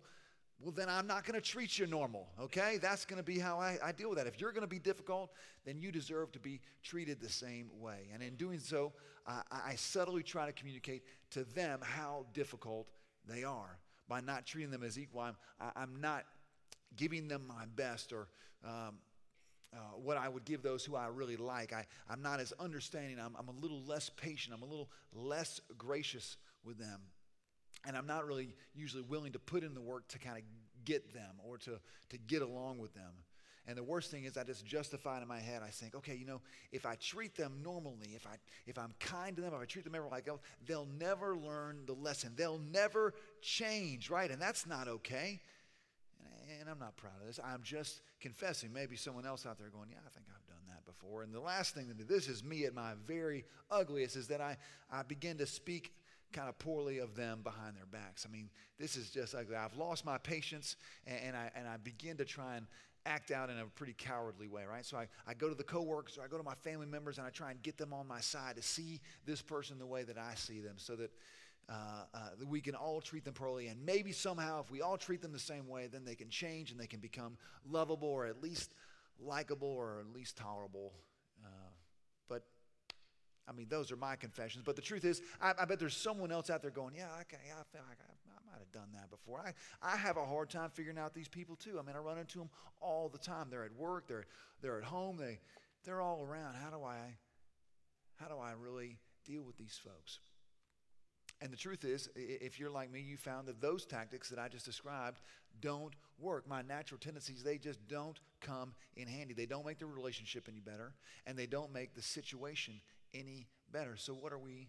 well, 0.62 0.72
then 0.72 0.90
I'm 0.90 1.08
not 1.08 1.24
going 1.24 1.40
to 1.40 1.46
treat 1.46 1.80
you 1.80 1.88
normal, 1.88 2.28
okay? 2.40 2.80
That's 2.82 3.06
going 3.06 3.18
to 3.18 3.24
be 3.24 3.40
how 3.40 3.60
I, 3.60 3.78
I 3.82 3.92
deal 3.94 4.10
with 4.10 4.18
that. 4.18 4.28
If 4.28 4.42
you're 4.42 4.52
going 4.52 4.64
to 4.64 4.68
be 4.68 4.80
difficult, 4.80 5.32
then 5.66 5.80
you 5.80 5.92
deserve 5.92 6.32
to 6.34 6.40
be 6.40 6.60
treated 6.84 7.22
the 7.22 7.30
same 7.30 7.70
way. 7.80 8.10
And 8.14 8.22
in 8.22 8.36
doing 8.36 8.60
so, 8.60 8.92
I, 9.26 9.42
I 9.52 9.76
subtly 9.76 10.22
try 10.22 10.46
to 10.48 10.52
communicate 10.52 11.04
to 11.32 11.44
them 11.44 11.80
how 11.82 12.26
difficult 12.34 12.88
they 13.26 13.44
are. 13.44 13.78
By 14.10 14.22
not 14.22 14.46
treating 14.46 14.72
them 14.72 14.84
as 14.84 14.98
equal, 14.98 15.22
I'm, 15.22 15.36
I, 15.62 15.84
am 15.84 16.02
not 16.02 16.26
giving 16.98 17.28
them 17.28 17.44
my 17.48 17.66
best 17.76 18.12
or 18.12 18.28
um, 18.66 18.96
uh, 19.74 19.78
what 20.02 20.18
I 20.18 20.28
would 20.28 20.46
give 20.46 20.64
those 20.64 20.84
who 20.84 20.96
I 20.96 21.08
really 21.08 21.38
like. 21.38 21.74
I, 21.74 21.86
I'm 22.10 22.22
not 22.22 22.40
as 22.40 22.54
understanding. 22.60 23.20
I'm, 23.20 23.36
I'm 23.38 23.50
a 23.50 23.60
little 23.60 23.84
less 23.84 24.10
patient. 24.10 24.56
I'm 24.56 24.64
a 24.64 24.70
little 24.70 24.90
less 25.14 25.62
gracious 25.78 26.38
with 26.64 26.80
them. 26.80 27.02
And 27.86 27.96
I'm 27.96 28.08
not 28.08 28.26
really 28.26 28.56
usually 28.74 29.04
willing 29.04 29.32
to 29.34 29.40
put 29.40 29.64
in 29.64 29.74
the 29.74 29.82
work 29.82 30.08
to 30.10 30.20
kind 30.20 30.38
of 30.38 30.44
get 30.86 31.14
them 31.14 31.36
or 31.46 31.58
to, 31.60 31.80
to 32.10 32.18
get 32.18 32.42
along 32.42 32.80
with 32.80 32.94
them. 32.94 33.12
And 33.68 33.78
the 33.78 33.84
worst 33.84 34.10
thing 34.10 34.24
is 34.24 34.36
I 34.36 34.44
just 34.44 34.66
justify 34.66 35.20
it 35.20 35.22
in 35.22 35.28
my 35.28 35.40
head. 35.40 35.62
I 35.64 35.70
think, 35.70 35.94
okay, 35.94 36.16
you 36.16 36.26
know, 36.26 36.42
if 36.72 36.88
I 36.88 36.96
treat 36.96 37.36
them 37.36 37.60
normally, 37.64 38.14
if 38.16 38.26
I 38.26 38.38
if 38.66 38.80
I'm 38.80 38.96
kind 39.00 39.36
to 39.36 39.44
them, 39.44 39.54
if 39.54 39.62
I 39.62 39.66
treat 39.66 39.86
them 39.86 39.94
ever 39.94 40.08
like 40.10 40.28
else, 40.28 40.42
they'll 40.66 40.88
never 41.00 41.38
learn 41.38 41.82
the 41.86 41.94
lesson. 41.94 42.34
They'll 42.36 42.58
never 42.58 43.14
change, 43.42 44.10
right? 44.10 44.32
And 44.32 44.42
that's 44.42 44.66
not 44.66 44.88
okay 44.88 45.40
and 46.60 46.70
I'm 46.70 46.80
not 46.80 46.98
proud 46.98 47.14
of 47.22 47.28
this. 47.28 47.40
I'm 47.44 47.62
just 47.64 48.02
confessing. 48.20 48.72
Maybe 48.74 48.96
someone 48.96 49.26
else 49.26 49.46
out 49.46 49.58
there 49.58 49.70
going, 49.70 49.90
yeah, 49.92 50.00
I 50.06 50.10
think 50.10 50.26
I've 50.30 50.48
done 50.48 50.64
that 50.68 50.86
before. 50.86 51.24
And 51.24 51.34
the 51.34 51.40
last 51.40 51.76
thing 51.76 51.88
that 51.88 52.08
this 52.08 52.28
is 52.28 52.44
me 52.44 52.66
at 52.66 52.74
my 52.74 52.94
very 53.06 53.46
ugliest 53.72 54.16
is 54.16 54.28
that 54.28 54.42
I, 54.42 54.58
I 54.92 55.04
begin 55.04 55.38
to 55.38 55.46
speak 55.46 55.94
kind 56.32 56.48
of 56.48 56.60
poorly 56.60 57.00
of 57.00 57.16
them 57.16 57.42
behind 57.44 57.76
their 57.76 57.86
backs. 57.86 58.26
I 58.28 58.32
mean, 58.32 58.50
this 58.80 58.96
is 58.96 59.10
just 59.10 59.34
ugly. 59.34 59.56
I've 59.56 59.76
lost 59.76 60.06
my 60.06 60.18
patience 60.18 60.76
and, 61.08 61.20
and 61.28 61.38
I, 61.38 61.52
and 61.56 61.68
I 61.68 61.78
begin 61.78 62.18
to 62.18 62.26
try 62.26 62.58
and 62.58 62.68
act 63.06 63.32
out 63.32 63.50
in 63.50 63.58
a 63.58 63.66
pretty 63.66 63.96
cowardly 63.98 64.48
way, 64.48 64.64
right? 64.70 64.86
So 64.86 64.98
I, 64.98 65.08
I 65.28 65.34
go 65.34 65.50
to 65.50 65.56
the 65.56 65.64
coworkers 65.64 66.18
or 66.18 66.24
I 66.24 66.28
go 66.28 66.38
to 66.38 66.44
my 66.44 66.54
family 66.56 66.86
members 66.86 67.18
and 67.18 67.26
I 67.26 67.30
try 67.30 67.52
and 67.52 67.62
get 67.64 67.78
them 67.78 67.94
on 67.94 68.08
my 68.08 68.20
side 68.20 68.56
to 68.58 68.62
see 68.62 69.00
this 69.26 69.42
person 69.42 69.80
the 69.80 69.86
way 69.86 70.04
that 70.04 70.18
I 70.18 70.36
see 70.36 70.60
them 70.60 70.76
so 70.78 70.96
that 70.98 71.12
uh, 71.70 72.04
uh, 72.14 72.20
we 72.48 72.62
can 72.62 72.74
all 72.74 73.00
treat 73.00 73.24
them 73.24 73.34
poorly. 73.34 73.68
And 73.68 73.86
maybe 73.86 74.12
somehow, 74.12 74.62
if 74.62 74.72
we 74.72 74.82
all 74.82 74.98
treat 74.98 75.22
them 75.22 75.32
the 75.32 75.40
same 75.40 75.68
way, 75.68 75.88
then 75.88 76.04
they 76.04 76.16
can 76.16 76.30
change 76.30 76.72
and 76.72 76.80
they 76.80 76.88
can 76.88 77.00
become 77.00 77.38
lovable 77.70 78.08
or 78.08 78.26
at 78.26 78.42
least 78.42 78.74
likable 79.20 79.68
or 79.68 80.00
at 80.00 80.16
least 80.16 80.36
tolerable. 80.38 80.94
Uh, 81.44 81.72
but 82.28 82.44
I 83.48 83.52
mean, 83.52 83.68
those 83.70 83.92
are 83.92 83.98
my 83.98 84.16
confessions. 84.16 84.64
But 84.66 84.76
the 84.76 84.82
truth 84.82 85.06
is, 85.06 85.22
I, 85.40 85.54
I 85.60 85.66
bet 85.66 85.80
there's 85.80 85.96
someone 85.96 86.32
else 86.32 86.50
out 86.50 86.62
there 86.62 86.72
going, 86.72 86.96
yeah, 86.96 87.08
okay, 87.22 87.38
yeah, 87.46 87.54
I 87.60 87.64
feel 87.72 87.86
like 87.88 88.00
I, 88.02 88.12
I 88.32 88.52
might 88.52 88.60
have 88.60 88.72
done 88.72 88.90
that 88.94 89.12
before. 89.12 89.40
I, 89.46 89.54
I 89.82 89.96
have 89.96 90.18
a 90.18 90.26
hard 90.26 90.50
time 90.50 90.72
figuring 90.72 90.98
out 90.98 91.14
these 91.14 91.28
people 91.28 91.56
too. 91.56 91.78
I 91.80 91.84
mean, 91.84 91.96
I 91.96 92.00
run 92.00 92.18
into 92.18 92.40
them 92.40 92.50
all 92.82 93.10
the 93.10 93.20
time. 93.20 93.48
They're 93.52 93.66
at 93.66 93.76
work, 93.76 94.08
they're, 94.08 94.26
they're 94.62 94.80
at 94.80 94.86
home, 94.86 95.18
they, 95.18 95.40
they're 95.84 96.02
all 96.02 96.24
around. 96.24 96.56
How 96.56 96.72
do 96.72 96.84
I, 96.84 97.18
how 98.16 98.28
do 98.28 98.40
I 98.40 98.54
really 98.60 98.98
deal 99.24 99.44
with 99.44 99.58
these 99.58 99.80
folks? 99.84 100.20
And 101.42 101.54
the 101.54 101.58
truth 101.58 101.86
is, 101.86 102.10
if 102.16 102.60
you're 102.60 102.70
like 102.70 102.92
me, 102.92 103.00
you 103.00 103.16
found 103.16 103.48
that 103.48 103.62
those 103.62 103.86
tactics 103.86 104.30
that 104.30 104.40
I 104.40 104.50
just 104.50 104.66
described 104.66 105.22
don't 105.62 105.94
work. 106.20 106.48
My 106.48 106.62
natural 106.62 107.00
tendencies, 107.00 107.44
they 107.44 107.58
just 107.58 107.80
don't 107.88 108.20
come 108.42 108.74
in 108.98 109.08
handy. 109.08 109.34
They 109.34 109.46
don't 109.46 109.66
make 109.66 109.80
the 109.80 109.86
relationship 109.86 110.48
any 110.50 110.60
better, 110.60 110.94
and 111.26 111.38
they 111.38 111.46
don't 111.46 111.72
make 111.74 111.94
the 111.96 112.02
situation 112.02 112.82
any 113.14 113.48
better. 113.72 113.96
So 113.96 114.14
what 114.14 114.34
are 114.34 114.38
we 114.38 114.68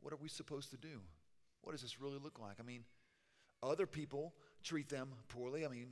what 0.00 0.12
are 0.12 0.18
we 0.18 0.28
supposed 0.28 0.70
to 0.70 0.76
do? 0.76 1.00
What 1.62 1.72
does 1.72 1.82
this 1.82 2.00
really 2.00 2.18
look 2.22 2.38
like? 2.38 2.56
I 2.60 2.62
mean, 2.62 2.84
other 3.62 3.86
people 3.86 4.34
treat 4.62 4.88
them 4.88 5.08
poorly. 5.28 5.64
I 5.64 5.68
mean, 5.68 5.88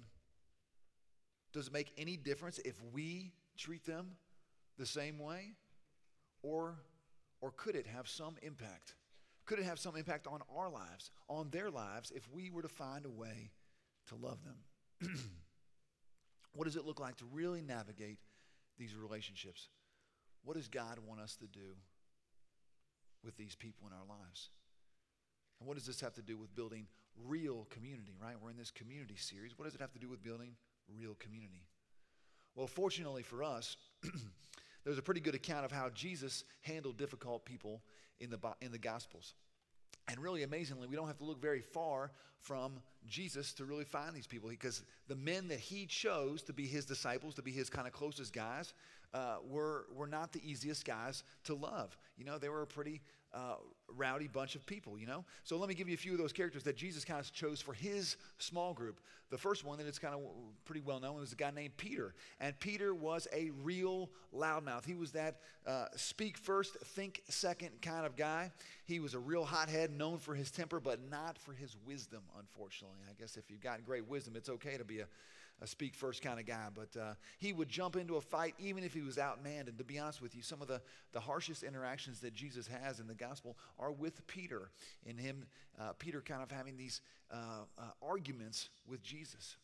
does 1.52 1.68
it 1.68 1.72
make 1.72 1.92
any 1.98 2.16
difference 2.16 2.60
if 2.64 2.76
we 2.92 3.32
treat 3.56 3.84
them 3.84 4.12
the 4.78 4.86
same 4.86 5.18
way? 5.18 5.54
Or, 6.42 6.76
or 7.40 7.50
could 7.50 7.74
it 7.74 7.86
have 7.86 8.08
some 8.08 8.36
impact? 8.42 8.94
Could 9.46 9.60
it 9.60 9.64
have 9.64 9.78
some 9.78 9.96
impact 9.96 10.26
on 10.26 10.40
our 10.54 10.68
lives, 10.68 11.10
on 11.28 11.50
their 11.50 11.70
lives, 11.70 12.12
if 12.14 12.28
we 12.32 12.50
were 12.50 12.62
to 12.62 12.68
find 12.68 13.06
a 13.06 13.10
way 13.10 13.52
to 14.08 14.16
love 14.16 14.38
them? 14.44 15.10
what 16.54 16.64
does 16.64 16.76
it 16.76 16.84
look 16.84 16.98
like 16.98 17.16
to 17.18 17.24
really 17.32 17.62
navigate 17.62 18.18
these 18.76 18.94
relationships? 18.96 19.68
What 20.44 20.56
does 20.56 20.68
God 20.68 20.98
want 21.06 21.20
us 21.20 21.36
to 21.36 21.46
do 21.46 21.76
with 23.24 23.36
these 23.36 23.54
people 23.54 23.86
in 23.86 23.92
our 23.92 24.18
lives? 24.18 24.50
And 25.60 25.68
what 25.68 25.76
does 25.76 25.86
this 25.86 26.00
have 26.00 26.14
to 26.14 26.22
do 26.22 26.36
with 26.36 26.54
building 26.54 26.86
real 27.24 27.66
community, 27.70 28.16
right? 28.22 28.34
We're 28.40 28.50
in 28.50 28.56
this 28.56 28.70
community 28.70 29.16
series. 29.16 29.56
What 29.56 29.64
does 29.64 29.74
it 29.74 29.80
have 29.80 29.92
to 29.92 29.98
do 29.98 30.08
with 30.08 30.22
building 30.22 30.56
real 30.94 31.14
community? 31.14 31.66
Well, 32.54 32.66
fortunately 32.66 33.22
for 33.22 33.42
us, 33.42 33.76
there's 34.84 34.98
a 34.98 35.02
pretty 35.02 35.20
good 35.20 35.34
account 35.34 35.64
of 35.64 35.72
how 35.72 35.88
Jesus 35.90 36.44
handled 36.62 36.96
difficult 36.96 37.44
people 37.44 37.82
in 38.20 38.30
the, 38.30 38.38
in 38.60 38.72
the 38.72 38.78
Gospels. 38.78 39.34
And 40.08 40.20
really 40.20 40.44
amazingly, 40.44 40.86
we 40.86 40.94
don't 40.94 41.08
have 41.08 41.18
to 41.18 41.24
look 41.24 41.40
very 41.40 41.60
far 41.60 42.12
from 42.38 42.74
Jesus 43.08 43.52
to 43.54 43.64
really 43.64 43.84
find 43.84 44.14
these 44.14 44.26
people 44.26 44.48
because 44.48 44.84
the 45.08 45.16
men 45.16 45.48
that 45.48 45.58
he 45.58 45.86
chose 45.86 46.42
to 46.44 46.52
be 46.52 46.66
his 46.66 46.84
disciples, 46.84 47.34
to 47.34 47.42
be 47.42 47.50
his 47.50 47.68
kind 47.68 47.86
of 47.86 47.92
closest 47.92 48.32
guys, 48.32 48.72
uh, 49.14 49.36
were, 49.48 49.86
were 49.94 50.06
not 50.06 50.32
the 50.32 50.48
easiest 50.48 50.84
guys 50.84 51.24
to 51.44 51.54
love. 51.54 51.96
You 52.16 52.24
know, 52.24 52.38
they 52.38 52.48
were 52.48 52.66
pretty 52.66 53.00
uh, 53.34 53.56
rowdy 53.94 54.28
bunch 54.28 54.54
of 54.54 54.66
people, 54.66 54.98
you 54.98 55.06
know? 55.06 55.24
So 55.44 55.56
let 55.56 55.68
me 55.68 55.74
give 55.74 55.88
you 55.88 55.94
a 55.94 55.98
few 55.98 56.12
of 56.12 56.18
those 56.18 56.32
characters 56.32 56.62
that 56.64 56.76
Jesus 56.76 57.04
kind 57.04 57.20
of 57.20 57.32
chose 57.32 57.60
for 57.60 57.72
his 57.72 58.16
small 58.38 58.72
group. 58.72 59.00
The 59.30 59.38
first 59.38 59.64
one 59.64 59.78
that 59.78 59.86
is 59.86 59.98
kind 59.98 60.14
of 60.14 60.20
pretty 60.64 60.80
well 60.80 61.00
known 61.00 61.20
was 61.20 61.32
a 61.32 61.36
guy 61.36 61.50
named 61.50 61.76
Peter. 61.76 62.14
And 62.40 62.58
Peter 62.60 62.94
was 62.94 63.26
a 63.32 63.50
real 63.62 64.10
loudmouth. 64.34 64.84
He 64.84 64.94
was 64.94 65.12
that 65.12 65.40
uh, 65.66 65.86
speak 65.96 66.38
first, 66.38 66.76
think 66.80 67.22
second 67.28 67.70
kind 67.82 68.06
of 68.06 68.16
guy. 68.16 68.52
He 68.84 69.00
was 69.00 69.14
a 69.14 69.18
real 69.18 69.44
hothead, 69.44 69.90
known 69.90 70.18
for 70.18 70.34
his 70.34 70.50
temper, 70.50 70.78
but 70.78 71.00
not 71.10 71.38
for 71.38 71.52
his 71.52 71.76
wisdom, 71.86 72.22
unfortunately. 72.38 72.98
I 73.10 73.20
guess 73.20 73.36
if 73.36 73.50
you've 73.50 73.62
got 73.62 73.84
great 73.84 74.06
wisdom, 74.08 74.34
it's 74.36 74.48
okay 74.48 74.76
to 74.76 74.84
be 74.84 75.00
a 75.00 75.06
a 75.62 75.66
speak 75.66 75.94
first 75.94 76.22
kind 76.22 76.38
of 76.38 76.46
guy, 76.46 76.66
but 76.74 77.00
uh, 77.00 77.14
he 77.38 77.52
would 77.52 77.68
jump 77.68 77.96
into 77.96 78.16
a 78.16 78.20
fight 78.20 78.54
even 78.58 78.84
if 78.84 78.92
he 78.92 79.00
was 79.00 79.16
outmanned. 79.16 79.68
And 79.68 79.78
to 79.78 79.84
be 79.84 79.98
honest 79.98 80.20
with 80.20 80.34
you, 80.34 80.42
some 80.42 80.60
of 80.60 80.68
the, 80.68 80.82
the 81.12 81.20
harshest 81.20 81.62
interactions 81.62 82.20
that 82.20 82.34
Jesus 82.34 82.66
has 82.66 83.00
in 83.00 83.06
the 83.06 83.14
gospel 83.14 83.56
are 83.78 83.92
with 83.92 84.26
Peter, 84.26 84.70
in 85.04 85.18
him, 85.18 85.44
uh, 85.78 85.92
Peter 85.98 86.20
kind 86.20 86.42
of 86.42 86.50
having 86.50 86.76
these 86.76 87.00
uh, 87.30 87.64
uh 87.78 87.82
arguments 88.02 88.68
with 88.86 89.02
Jesus. 89.02 89.56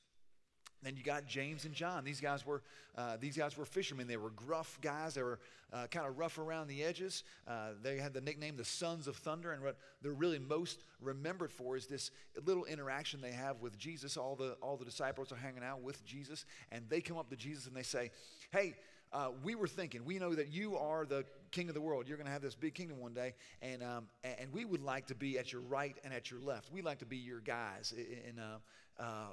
Then 0.82 0.96
you 0.96 1.04
got 1.04 1.26
James 1.26 1.64
and 1.64 1.74
John. 1.74 2.04
These 2.04 2.20
guys 2.20 2.44
were 2.44 2.62
uh, 2.96 3.16
these 3.20 3.36
guys 3.36 3.56
were 3.56 3.64
fishermen. 3.64 4.08
They 4.08 4.16
were 4.16 4.30
gruff 4.30 4.78
guys. 4.82 5.14
They 5.14 5.22
were 5.22 5.38
uh, 5.72 5.86
kind 5.86 6.06
of 6.06 6.18
rough 6.18 6.38
around 6.38 6.66
the 6.66 6.82
edges. 6.82 7.22
Uh, 7.46 7.70
they 7.82 7.98
had 7.98 8.12
the 8.12 8.20
nickname 8.20 8.56
the 8.56 8.64
Sons 8.64 9.06
of 9.06 9.16
Thunder. 9.16 9.52
And 9.52 9.62
what 9.62 9.76
they're 10.02 10.12
really 10.12 10.40
most 10.40 10.82
remembered 11.00 11.52
for 11.52 11.76
is 11.76 11.86
this 11.86 12.10
little 12.44 12.64
interaction 12.64 13.20
they 13.20 13.30
have 13.30 13.62
with 13.62 13.78
Jesus. 13.78 14.16
All 14.16 14.34
the 14.34 14.56
all 14.60 14.76
the 14.76 14.84
disciples 14.84 15.30
are 15.30 15.36
hanging 15.36 15.62
out 15.62 15.82
with 15.82 16.04
Jesus, 16.04 16.44
and 16.72 16.84
they 16.88 17.00
come 17.00 17.16
up 17.16 17.30
to 17.30 17.36
Jesus 17.36 17.66
and 17.66 17.76
they 17.76 17.84
say, 17.84 18.10
"Hey." 18.50 18.74
Uh, 19.14 19.30
we 19.42 19.54
were 19.54 19.66
thinking, 19.66 20.02
we 20.06 20.18
know 20.18 20.34
that 20.34 20.50
you 20.50 20.74
are 20.74 21.04
the 21.04 21.22
king 21.52 21.68
of 21.68 21.74
the 21.74 21.80
world. 21.80 22.08
You're 22.08 22.16
going 22.16 22.26
to 22.26 22.32
have 22.32 22.42
this 22.42 22.54
big 22.54 22.74
kingdom 22.74 22.98
one 22.98 23.14
day, 23.14 23.34
and 23.60 23.82
um, 23.82 24.08
and 24.24 24.52
we 24.52 24.64
would 24.64 24.82
like 24.82 25.06
to 25.06 25.14
be 25.14 25.38
at 25.38 25.52
your 25.52 25.62
right 25.62 25.96
and 26.04 26.12
at 26.12 26.30
your 26.30 26.40
left. 26.40 26.72
We'd 26.72 26.84
like 26.84 26.98
to 26.98 27.06
be 27.06 27.18
your 27.18 27.40
guys. 27.40 27.94
And 28.26 28.40
uh, 28.40 29.02
uh, 29.02 29.26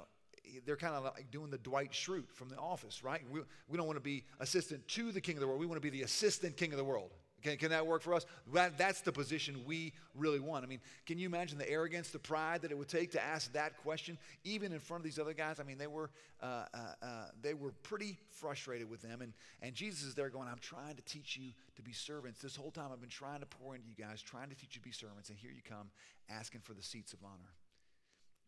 they're 0.64 0.76
kind 0.76 0.94
of 0.94 1.04
like 1.04 1.30
doing 1.30 1.50
the 1.50 1.58
Dwight 1.58 1.92
Schrute 1.92 2.32
from 2.32 2.48
The 2.48 2.56
Office, 2.56 3.02
right? 3.02 3.22
We, 3.30 3.40
we 3.68 3.76
don't 3.76 3.86
want 3.86 3.96
to 3.96 4.02
be 4.02 4.24
assistant 4.38 4.86
to 4.88 5.12
the 5.12 5.20
king 5.20 5.36
of 5.36 5.40
the 5.40 5.46
world. 5.46 5.60
We 5.60 5.66
want 5.66 5.80
to 5.80 5.90
be 5.90 5.90
the 5.90 6.02
assistant 6.02 6.56
king 6.56 6.72
of 6.72 6.78
the 6.78 6.84
world. 6.84 7.10
Can, 7.42 7.56
can 7.56 7.70
that 7.70 7.86
work 7.86 8.02
for 8.02 8.14
us? 8.14 8.26
That, 8.52 8.76
that's 8.76 9.00
the 9.00 9.12
position 9.12 9.62
we 9.66 9.92
really 10.14 10.40
want. 10.40 10.64
I 10.64 10.68
mean, 10.68 10.80
can 11.06 11.18
you 11.18 11.26
imagine 11.26 11.58
the 11.58 11.68
arrogance, 11.68 12.10
the 12.10 12.18
pride 12.18 12.62
that 12.62 12.70
it 12.70 12.78
would 12.78 12.88
take 12.88 13.12
to 13.12 13.22
ask 13.22 13.52
that 13.52 13.76
question, 13.78 14.18
even 14.44 14.72
in 14.72 14.78
front 14.78 15.00
of 15.00 15.04
these 15.04 15.18
other 15.18 15.32
guys? 15.32 15.60
I 15.60 15.62
mean, 15.62 15.78
they 15.78 15.86
were, 15.86 16.10
uh, 16.42 16.64
uh, 16.74 16.78
uh, 17.02 17.06
they 17.40 17.54
were 17.54 17.72
pretty 17.82 18.18
frustrated 18.28 18.90
with 18.90 19.02
them. 19.02 19.22
And, 19.22 19.32
and 19.62 19.74
Jesus 19.74 20.02
is 20.02 20.14
there 20.14 20.28
going, 20.28 20.48
I'm 20.48 20.58
trying 20.60 20.96
to 20.96 21.02
teach 21.02 21.36
you 21.36 21.52
to 21.76 21.82
be 21.82 21.92
servants. 21.92 22.40
This 22.40 22.56
whole 22.56 22.70
time 22.70 22.90
I've 22.92 23.00
been 23.00 23.08
trying 23.08 23.40
to 23.40 23.46
pour 23.46 23.74
into 23.74 23.86
you 23.88 23.94
guys, 23.94 24.22
trying 24.22 24.48
to 24.48 24.54
teach 24.54 24.74
you 24.76 24.80
to 24.80 24.86
be 24.86 24.92
servants. 24.92 25.30
And 25.30 25.38
here 25.38 25.50
you 25.50 25.62
come 25.66 25.90
asking 26.28 26.60
for 26.62 26.74
the 26.74 26.82
seats 26.82 27.12
of 27.12 27.20
honor. 27.24 27.54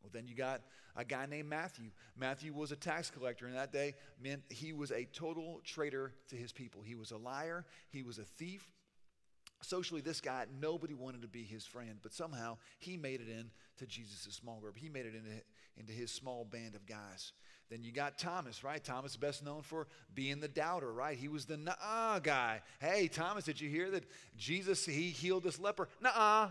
Well, 0.02 0.10
then 0.12 0.26
you 0.26 0.34
got 0.34 0.62
a 0.96 1.04
guy 1.04 1.26
named 1.26 1.48
Matthew. 1.48 1.90
Matthew 2.16 2.52
was 2.52 2.72
a 2.72 2.76
tax 2.76 3.10
collector, 3.10 3.46
and 3.46 3.56
that 3.56 3.72
day 3.72 3.94
meant 4.22 4.42
he 4.48 4.72
was 4.72 4.90
a 4.90 5.04
total 5.04 5.60
traitor 5.64 6.12
to 6.28 6.36
his 6.36 6.52
people. 6.52 6.82
He 6.82 6.94
was 6.94 7.12
a 7.12 7.16
liar, 7.16 7.64
he 7.90 8.02
was 8.02 8.18
a 8.18 8.24
thief. 8.24 8.68
Socially, 9.62 10.00
this 10.00 10.20
guy, 10.20 10.44
nobody 10.60 10.92
wanted 10.92 11.22
to 11.22 11.28
be 11.28 11.44
his 11.44 11.64
friend, 11.64 11.98
but 12.02 12.12
somehow 12.12 12.58
he 12.78 12.96
made 12.96 13.20
it 13.20 13.28
into 13.28 13.86
Jesus' 13.86 14.34
small 14.34 14.58
group. 14.60 14.76
He 14.76 14.88
made 14.88 15.06
it 15.06 15.14
into, 15.14 15.42
into 15.78 15.92
his 15.92 16.10
small 16.10 16.44
band 16.44 16.74
of 16.74 16.84
guys. 16.84 17.32
Then 17.70 17.82
you 17.82 17.92
got 17.92 18.18
Thomas, 18.18 18.62
right? 18.62 18.82
Thomas, 18.82 19.16
best 19.16 19.44
known 19.44 19.62
for 19.62 19.86
being 20.14 20.40
the 20.40 20.48
doubter, 20.48 20.92
right? 20.92 21.16
He 21.16 21.28
was 21.28 21.46
the 21.46 21.56
nah 21.56 22.18
guy. 22.18 22.60
Hey, 22.80 23.08
Thomas, 23.08 23.44
did 23.44 23.60
you 23.60 23.70
hear 23.70 23.90
that 23.92 24.04
Jesus, 24.36 24.84
he 24.84 25.08
healed 25.08 25.44
this 25.44 25.58
leper? 25.58 25.88
Nah, 26.00 26.50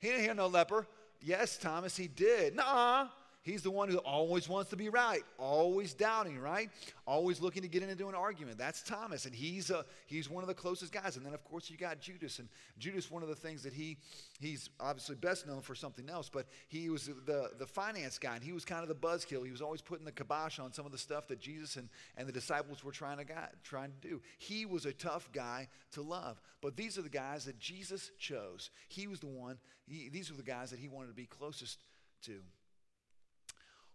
he 0.00 0.08
didn't 0.08 0.24
heal 0.24 0.34
no 0.34 0.48
leper. 0.48 0.86
Yes, 1.22 1.56
Thomas, 1.56 1.96
he 1.96 2.08
did. 2.08 2.56
Nah, 2.56 3.08
he's 3.42 3.62
the 3.62 3.70
one 3.70 3.88
who 3.88 3.98
always 3.98 4.48
wants 4.48 4.70
to 4.70 4.76
be 4.76 4.88
right, 4.88 5.22
always 5.38 5.94
doubting, 5.94 6.38
right? 6.38 6.70
Always 7.06 7.40
looking 7.40 7.62
to 7.62 7.68
get 7.68 7.82
into 7.82 8.08
an 8.08 8.14
argument. 8.14 8.58
That's 8.58 8.82
Thomas, 8.82 9.24
and 9.24 9.34
he's 9.34 9.70
a, 9.70 9.84
he's 10.06 10.28
one 10.28 10.42
of 10.42 10.48
the 10.48 10.54
closest 10.54 10.92
guys. 10.92 11.16
And 11.16 11.24
then, 11.24 11.34
of 11.34 11.44
course, 11.44 11.70
you 11.70 11.76
got 11.76 12.00
Judas, 12.00 12.38
and 12.38 12.48
Judas, 12.78 13.10
one 13.10 13.22
of 13.22 13.28
the 13.28 13.34
things 13.34 13.62
that 13.62 13.72
he 13.72 13.98
he's 14.40 14.70
obviously 14.78 15.16
best 15.16 15.46
known 15.46 15.60
for 15.60 15.74
something 15.74 16.08
else, 16.08 16.28
but 16.28 16.46
he 16.68 16.90
was 16.90 17.06
the 17.26 17.50
the 17.58 17.66
finance 17.66 18.18
guy, 18.18 18.34
and 18.34 18.44
he 18.44 18.52
was 18.52 18.64
kind 18.64 18.82
of 18.82 18.88
the 18.88 18.94
buzzkill. 18.94 19.44
He 19.44 19.50
was 19.50 19.62
always 19.62 19.80
putting 19.80 20.04
the 20.04 20.12
kibosh 20.12 20.58
on 20.58 20.72
some 20.72 20.86
of 20.86 20.92
the 20.92 20.98
stuff 20.98 21.28
that 21.28 21.40
Jesus 21.40 21.76
and, 21.76 21.88
and 22.16 22.28
the 22.28 22.32
disciples 22.32 22.84
were 22.84 22.92
trying 22.92 23.18
to 23.18 23.24
guide, 23.24 23.50
trying 23.62 23.92
to 24.00 24.08
do. 24.08 24.20
He 24.38 24.66
was 24.66 24.86
a 24.86 24.92
tough 24.92 25.30
guy 25.32 25.68
to 25.92 26.02
love, 26.02 26.40
but 26.60 26.76
these 26.76 26.98
are 26.98 27.02
the 27.02 27.08
guys 27.08 27.44
that 27.46 27.58
Jesus 27.58 28.10
chose. 28.18 28.70
He 28.88 29.06
was 29.06 29.20
the 29.20 29.26
one. 29.26 29.58
He, 29.86 30.08
these 30.08 30.30
were 30.30 30.36
the 30.36 30.42
guys 30.42 30.70
that 30.70 30.78
he 30.78 30.88
wanted 30.88 31.08
to 31.08 31.14
be 31.14 31.26
closest 31.26 31.78
to. 32.22 32.40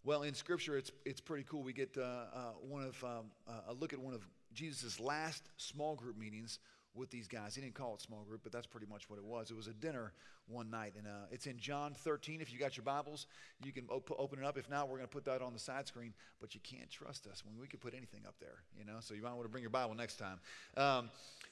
Well, 0.05 0.21
in 0.21 0.35
Scripture, 0.35 0.77
it's, 0.77 0.91
it's 1.03 1.19
pretty 1.19 1.45
cool. 1.49 1.63
We 1.63 1.73
get 1.73 1.97
uh, 1.97 2.01
uh, 2.01 2.39
one 2.61 2.83
of 2.83 3.03
um, 3.03 3.25
uh, 3.47 3.71
a 3.71 3.73
look 3.73 3.91
at 3.91 3.99
one 3.99 4.13
of 4.13 4.23
Jesus' 4.53 4.99
last 4.99 5.49
small 5.57 5.95
group 5.95 6.15
meetings 6.15 6.59
with 6.93 7.09
these 7.09 7.27
guys. 7.27 7.55
He 7.55 7.61
didn't 7.61 7.73
call 7.73 7.95
it 7.95 8.01
small 8.01 8.23
group, 8.23 8.41
but 8.43 8.51
that's 8.51 8.67
pretty 8.67 8.85
much 8.85 9.09
what 9.09 9.17
it 9.17 9.25
was. 9.25 9.49
It 9.49 9.57
was 9.57 9.65
a 9.65 9.73
dinner 9.73 10.13
one 10.47 10.69
night, 10.69 10.93
and 10.95 11.07
uh, 11.07 11.25
it's 11.31 11.47
in 11.47 11.57
John 11.57 11.95
13. 11.95 12.39
If 12.39 12.53
you 12.53 12.59
got 12.59 12.77
your 12.77 12.83
Bibles, 12.83 13.25
you 13.63 13.71
can 13.71 13.87
op- 13.89 14.15
open 14.19 14.37
it 14.37 14.45
up. 14.45 14.59
If 14.59 14.69
not, 14.69 14.89
we're 14.89 14.97
going 14.97 15.09
to 15.09 15.11
put 15.13 15.25
that 15.25 15.41
on 15.41 15.53
the 15.53 15.59
side 15.59 15.87
screen. 15.87 16.13
But 16.39 16.53
you 16.53 16.61
can't 16.61 16.89
trust 16.91 17.25
us 17.25 17.43
when 17.43 17.59
we 17.59 17.65
could 17.65 17.81
put 17.81 17.95
anything 17.95 18.21
up 18.27 18.35
there, 18.39 18.59
you 18.77 18.85
know. 18.85 18.97
So 18.99 19.15
you 19.15 19.23
might 19.23 19.33
want 19.33 19.45
to 19.45 19.49
bring 19.49 19.63
your 19.63 19.71
Bible 19.71 19.95
next 19.95 20.17
time. 20.17 20.39
Um, 20.77 21.09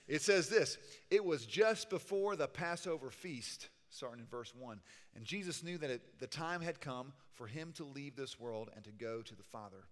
it 0.08 0.22
says 0.22 0.48
this: 0.48 0.78
It 1.10 1.26
was 1.26 1.48
just 1.48 1.90
before 1.90 2.36
the 2.36 2.48
Passover 2.48 3.10
feast 3.10 3.70
starting 3.94 4.20
in 4.20 4.26
verse 4.28 4.54
1. 4.58 4.80
And 5.16 5.26
Jesus 5.26 5.64
knew 5.64 5.78
that 5.78 5.90
it, 5.90 6.20
the 6.20 6.28
time 6.28 6.62
had 6.62 6.82
come 6.82 7.14
for 7.34 7.48
him 7.48 7.72
to 7.74 7.84
leave 7.84 8.16
this 8.16 8.40
world 8.40 8.70
and 8.76 8.84
to 8.86 8.92
go 8.92 9.22
to 9.22 9.36
the 9.36 9.44
Father. 9.44 9.86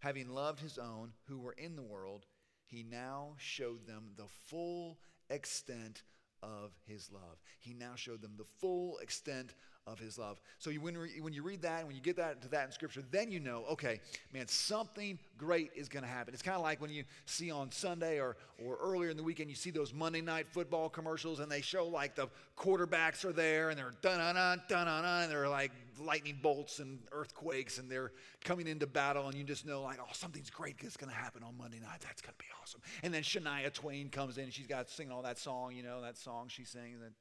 Having 0.00 0.28
loved 0.28 0.60
his 0.60 0.78
own 0.78 1.12
who 1.26 1.38
were 1.38 1.54
in 1.58 1.74
the 1.74 1.82
world, 1.82 2.26
he 2.66 2.82
now 2.82 3.34
showed 3.38 3.86
them 3.86 4.10
the 4.16 4.28
full 4.46 4.98
extent 5.30 6.02
of 6.42 6.72
his 6.86 7.10
love. 7.10 7.42
He 7.58 7.74
now 7.74 7.92
showed 7.96 8.22
them 8.22 8.34
the 8.36 8.44
full 8.44 8.98
extent 8.98 9.54
of 9.92 9.98
his 9.98 10.18
love. 10.18 10.40
So 10.58 10.70
you, 10.70 10.80
when, 10.80 10.94
when 11.20 11.32
you 11.32 11.42
read 11.42 11.62
that, 11.62 11.80
and 11.80 11.86
when 11.86 11.96
you 11.96 12.02
get 12.02 12.16
that 12.16 12.42
to 12.42 12.48
that 12.48 12.66
in 12.66 12.72
scripture, 12.72 13.02
then 13.10 13.30
you 13.30 13.40
know, 13.40 13.64
okay, 13.70 14.00
man, 14.32 14.46
something 14.48 15.18
great 15.36 15.70
is 15.74 15.88
going 15.88 16.02
to 16.02 16.08
happen. 16.08 16.34
It's 16.34 16.42
kind 16.42 16.56
of 16.56 16.62
like 16.62 16.80
when 16.80 16.90
you 16.90 17.04
see 17.26 17.50
on 17.50 17.70
Sunday 17.70 18.20
or, 18.20 18.36
or 18.64 18.76
earlier 18.80 19.10
in 19.10 19.16
the 19.16 19.22
weekend, 19.22 19.50
you 19.50 19.56
see 19.56 19.70
those 19.70 19.94
Monday 19.94 20.20
night 20.20 20.46
football 20.48 20.88
commercials 20.88 21.40
and 21.40 21.50
they 21.50 21.60
show 21.60 21.86
like 21.86 22.14
the 22.14 22.28
quarterbacks 22.56 23.24
are 23.24 23.32
there 23.32 23.70
and 23.70 23.78
they're 23.78 23.92
dun 24.02 24.34
dun 24.34 24.62
dun 24.68 25.22
and 25.22 25.30
they're 25.30 25.48
like 25.48 25.72
lightning 26.00 26.38
bolts 26.42 26.78
and 26.78 26.98
earthquakes 27.12 27.78
and 27.78 27.90
they're 27.90 28.12
coming 28.44 28.66
into 28.66 28.86
battle 28.86 29.26
and 29.26 29.34
you 29.34 29.44
just 29.44 29.66
know 29.66 29.82
like, 29.82 29.98
oh, 30.00 30.08
something's 30.12 30.50
great 30.50 30.76
is 30.82 30.96
going 30.96 31.10
to 31.10 31.16
happen 31.16 31.42
on 31.42 31.56
Monday 31.56 31.80
night. 31.80 32.00
That's 32.00 32.20
going 32.20 32.34
to 32.38 32.44
be 32.44 32.50
awesome. 32.62 32.80
And 33.02 33.12
then 33.12 33.22
Shania 33.22 33.72
Twain 33.72 34.08
comes 34.08 34.38
in 34.38 34.44
and 34.44 34.52
she's 34.52 34.66
got 34.66 34.90
singing 34.90 35.12
all 35.12 35.22
that 35.22 35.38
song, 35.38 35.74
you 35.74 35.82
know, 35.82 36.00
that 36.02 36.16
song 36.16 36.48
she 36.48 36.64
sings 36.64 37.00
that, 37.00 37.12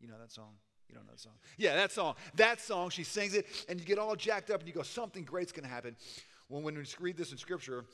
you 0.00 0.08
know 0.08 0.18
that 0.20 0.32
song? 0.32 0.54
You 0.88 0.94
don't 0.94 1.06
know 1.06 1.14
the 1.14 1.20
song. 1.20 1.32
Yeah, 1.56 1.74
that 1.76 1.92
song. 1.92 2.14
That 2.34 2.60
song, 2.60 2.90
she 2.90 3.04
sings 3.04 3.34
it, 3.34 3.46
and 3.68 3.80
you 3.80 3.86
get 3.86 3.98
all 3.98 4.16
jacked 4.16 4.50
up 4.50 4.60
and 4.60 4.68
you 4.68 4.74
go, 4.74 4.82
something 4.82 5.24
great's 5.24 5.52
going 5.52 5.64
to 5.64 5.72
happen. 5.72 5.96
Well, 6.48 6.62
when 6.62 6.76
we 6.76 6.84
read 7.00 7.16
this 7.16 7.32
in 7.32 7.38
Scripture, 7.38 7.84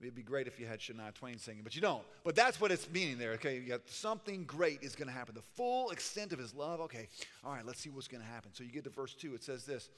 it'd 0.00 0.14
be 0.14 0.22
great 0.22 0.46
if 0.46 0.58
you 0.58 0.66
had 0.66 0.80
Shania 0.80 1.14
Twain 1.14 1.38
singing, 1.38 1.62
but 1.62 1.74
you 1.74 1.80
don't. 1.80 2.02
But 2.24 2.34
that's 2.34 2.60
what 2.60 2.70
it's 2.72 2.90
meaning 2.90 3.18
there, 3.18 3.32
okay? 3.32 3.56
You 3.56 3.68
got 3.68 3.88
something 3.88 4.44
great 4.44 4.82
is 4.82 4.96
going 4.96 5.08
to 5.08 5.14
happen. 5.14 5.34
The 5.34 5.42
full 5.42 5.90
extent 5.90 6.32
of 6.32 6.38
his 6.38 6.54
love, 6.54 6.80
okay, 6.80 7.08
all 7.44 7.52
right, 7.52 7.64
let's 7.64 7.80
see 7.80 7.90
what's 7.90 8.08
going 8.08 8.22
to 8.22 8.28
happen. 8.28 8.50
So 8.52 8.64
you 8.64 8.70
get 8.70 8.84
to 8.84 8.90
verse 8.90 9.14
2, 9.14 9.34
it 9.34 9.44
says 9.44 9.64
this 9.64 9.88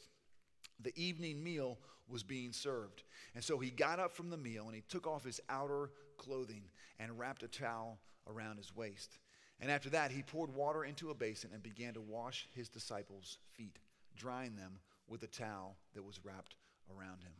the 0.80 0.92
evening 0.96 1.42
meal 1.42 1.78
was 2.08 2.22
being 2.22 2.52
served. 2.52 3.02
And 3.34 3.42
so 3.42 3.58
he 3.58 3.70
got 3.70 3.98
up 3.98 4.12
from 4.12 4.30
the 4.30 4.36
meal 4.36 4.64
and 4.66 4.74
he 4.74 4.82
took 4.88 5.06
off 5.06 5.24
his 5.24 5.40
outer 5.48 5.90
clothing 6.16 6.62
and 6.98 7.18
wrapped 7.18 7.42
a 7.42 7.48
towel 7.48 7.98
around 8.28 8.56
his 8.56 8.74
waist. 8.74 9.18
And 9.60 9.70
after 9.70 9.90
that, 9.90 10.10
he 10.10 10.22
poured 10.22 10.54
water 10.54 10.84
into 10.84 11.10
a 11.10 11.14
basin 11.14 11.50
and 11.52 11.62
began 11.62 11.94
to 11.94 12.00
wash 12.00 12.48
his 12.54 12.68
disciples' 12.68 13.38
feet, 13.52 13.78
drying 14.16 14.54
them 14.56 14.78
with 15.08 15.22
a 15.22 15.26
towel 15.26 15.76
that 15.94 16.04
was 16.04 16.20
wrapped 16.24 16.54
around 16.90 17.22
him. 17.22 17.32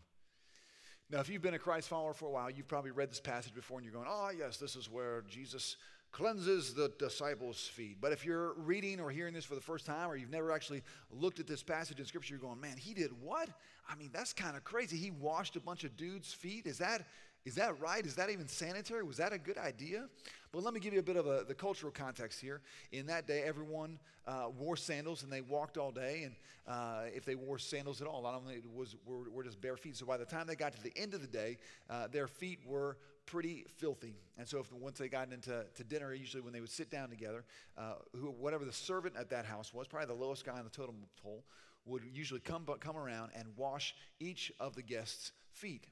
Now, 1.10 1.20
if 1.20 1.28
you've 1.28 1.42
been 1.42 1.54
a 1.54 1.58
Christ 1.58 1.88
follower 1.88 2.12
for 2.12 2.26
a 2.26 2.30
while, 2.30 2.50
you've 2.50 2.68
probably 2.68 2.90
read 2.90 3.10
this 3.10 3.20
passage 3.20 3.54
before 3.54 3.78
and 3.78 3.84
you're 3.84 3.94
going, 3.94 4.08
oh, 4.08 4.30
yes, 4.36 4.58
this 4.58 4.76
is 4.76 4.90
where 4.90 5.22
Jesus 5.28 5.76
cleanses 6.10 6.74
the 6.74 6.90
disciples' 6.98 7.66
feet. 7.66 7.98
But 8.00 8.12
if 8.12 8.24
you're 8.24 8.54
reading 8.54 9.00
or 9.00 9.10
hearing 9.10 9.34
this 9.34 9.44
for 9.44 9.54
the 9.54 9.60
first 9.60 9.86
time 9.86 10.10
or 10.10 10.16
you've 10.16 10.30
never 10.30 10.52
actually 10.52 10.82
looked 11.10 11.38
at 11.38 11.46
this 11.46 11.62
passage 11.62 11.98
in 11.98 12.04
Scripture, 12.04 12.34
you're 12.34 12.40
going, 12.40 12.60
man, 12.60 12.76
he 12.76 12.94
did 12.94 13.10
what? 13.22 13.48
I 13.88 13.94
mean, 13.94 14.10
that's 14.12 14.32
kind 14.32 14.56
of 14.56 14.64
crazy. 14.64 14.96
He 14.96 15.10
washed 15.10 15.56
a 15.56 15.60
bunch 15.60 15.84
of 15.84 15.96
dudes' 15.96 16.32
feet. 16.32 16.66
Is 16.66 16.78
that, 16.78 17.06
is 17.44 17.54
that 17.54 17.80
right? 17.80 18.04
Is 18.04 18.14
that 18.16 18.30
even 18.30 18.48
sanitary? 18.48 19.02
Was 19.02 19.16
that 19.16 19.32
a 19.32 19.38
good 19.38 19.58
idea? 19.58 20.08
But 20.52 20.62
let 20.62 20.74
me 20.74 20.80
give 20.80 20.92
you 20.92 21.00
a 21.00 21.02
bit 21.02 21.16
of 21.16 21.26
a, 21.26 21.44
the 21.46 21.54
cultural 21.54 21.92
context 21.92 22.40
here. 22.40 22.60
In 22.92 23.06
that 23.06 23.26
day, 23.26 23.42
everyone 23.42 23.98
uh, 24.26 24.46
wore 24.58 24.76
sandals 24.76 25.22
and 25.22 25.32
they 25.32 25.40
walked 25.40 25.78
all 25.78 25.90
day. 25.90 26.24
And 26.24 26.34
uh, 26.66 27.04
if 27.14 27.24
they 27.24 27.34
wore 27.34 27.58
sandals 27.58 28.00
at 28.00 28.06
all, 28.06 28.20
a 28.20 28.22
lot 28.22 28.34
of 28.34 28.44
them 28.44 28.54
was, 28.74 28.96
were, 29.06 29.30
were, 29.30 29.42
just 29.42 29.60
bare 29.60 29.76
feet. 29.76 29.96
So 29.96 30.06
by 30.06 30.16
the 30.16 30.24
time 30.24 30.46
they 30.46 30.56
got 30.56 30.74
to 30.74 30.82
the 30.82 30.92
end 30.96 31.14
of 31.14 31.20
the 31.20 31.26
day, 31.26 31.58
uh, 31.88 32.08
their 32.08 32.28
feet 32.28 32.60
were 32.66 32.96
pretty 33.26 33.66
filthy. 33.76 34.14
And 34.38 34.48
so 34.48 34.58
if 34.58 34.72
once 34.72 34.98
they 34.98 35.08
got 35.08 35.32
into 35.32 35.64
to 35.74 35.84
dinner, 35.84 36.12
usually 36.14 36.42
when 36.42 36.52
they 36.52 36.60
would 36.60 36.70
sit 36.70 36.90
down 36.90 37.10
together, 37.10 37.44
uh, 37.76 37.94
who, 38.14 38.30
whatever 38.30 38.64
the 38.64 38.72
servant 38.72 39.16
at 39.18 39.30
that 39.30 39.44
house 39.44 39.72
was, 39.72 39.86
probably 39.86 40.06
the 40.06 40.14
lowest 40.14 40.44
guy 40.44 40.58
on 40.58 40.64
the 40.64 40.70
totem 40.70 40.96
pole, 41.22 41.44
would 41.84 42.02
usually 42.12 42.40
come, 42.40 42.66
come 42.80 42.96
around 42.96 43.30
and 43.34 43.46
wash 43.56 43.94
each 44.18 44.52
of 44.60 44.74
the 44.74 44.82
guests' 44.82 45.32
feet. 45.52 45.86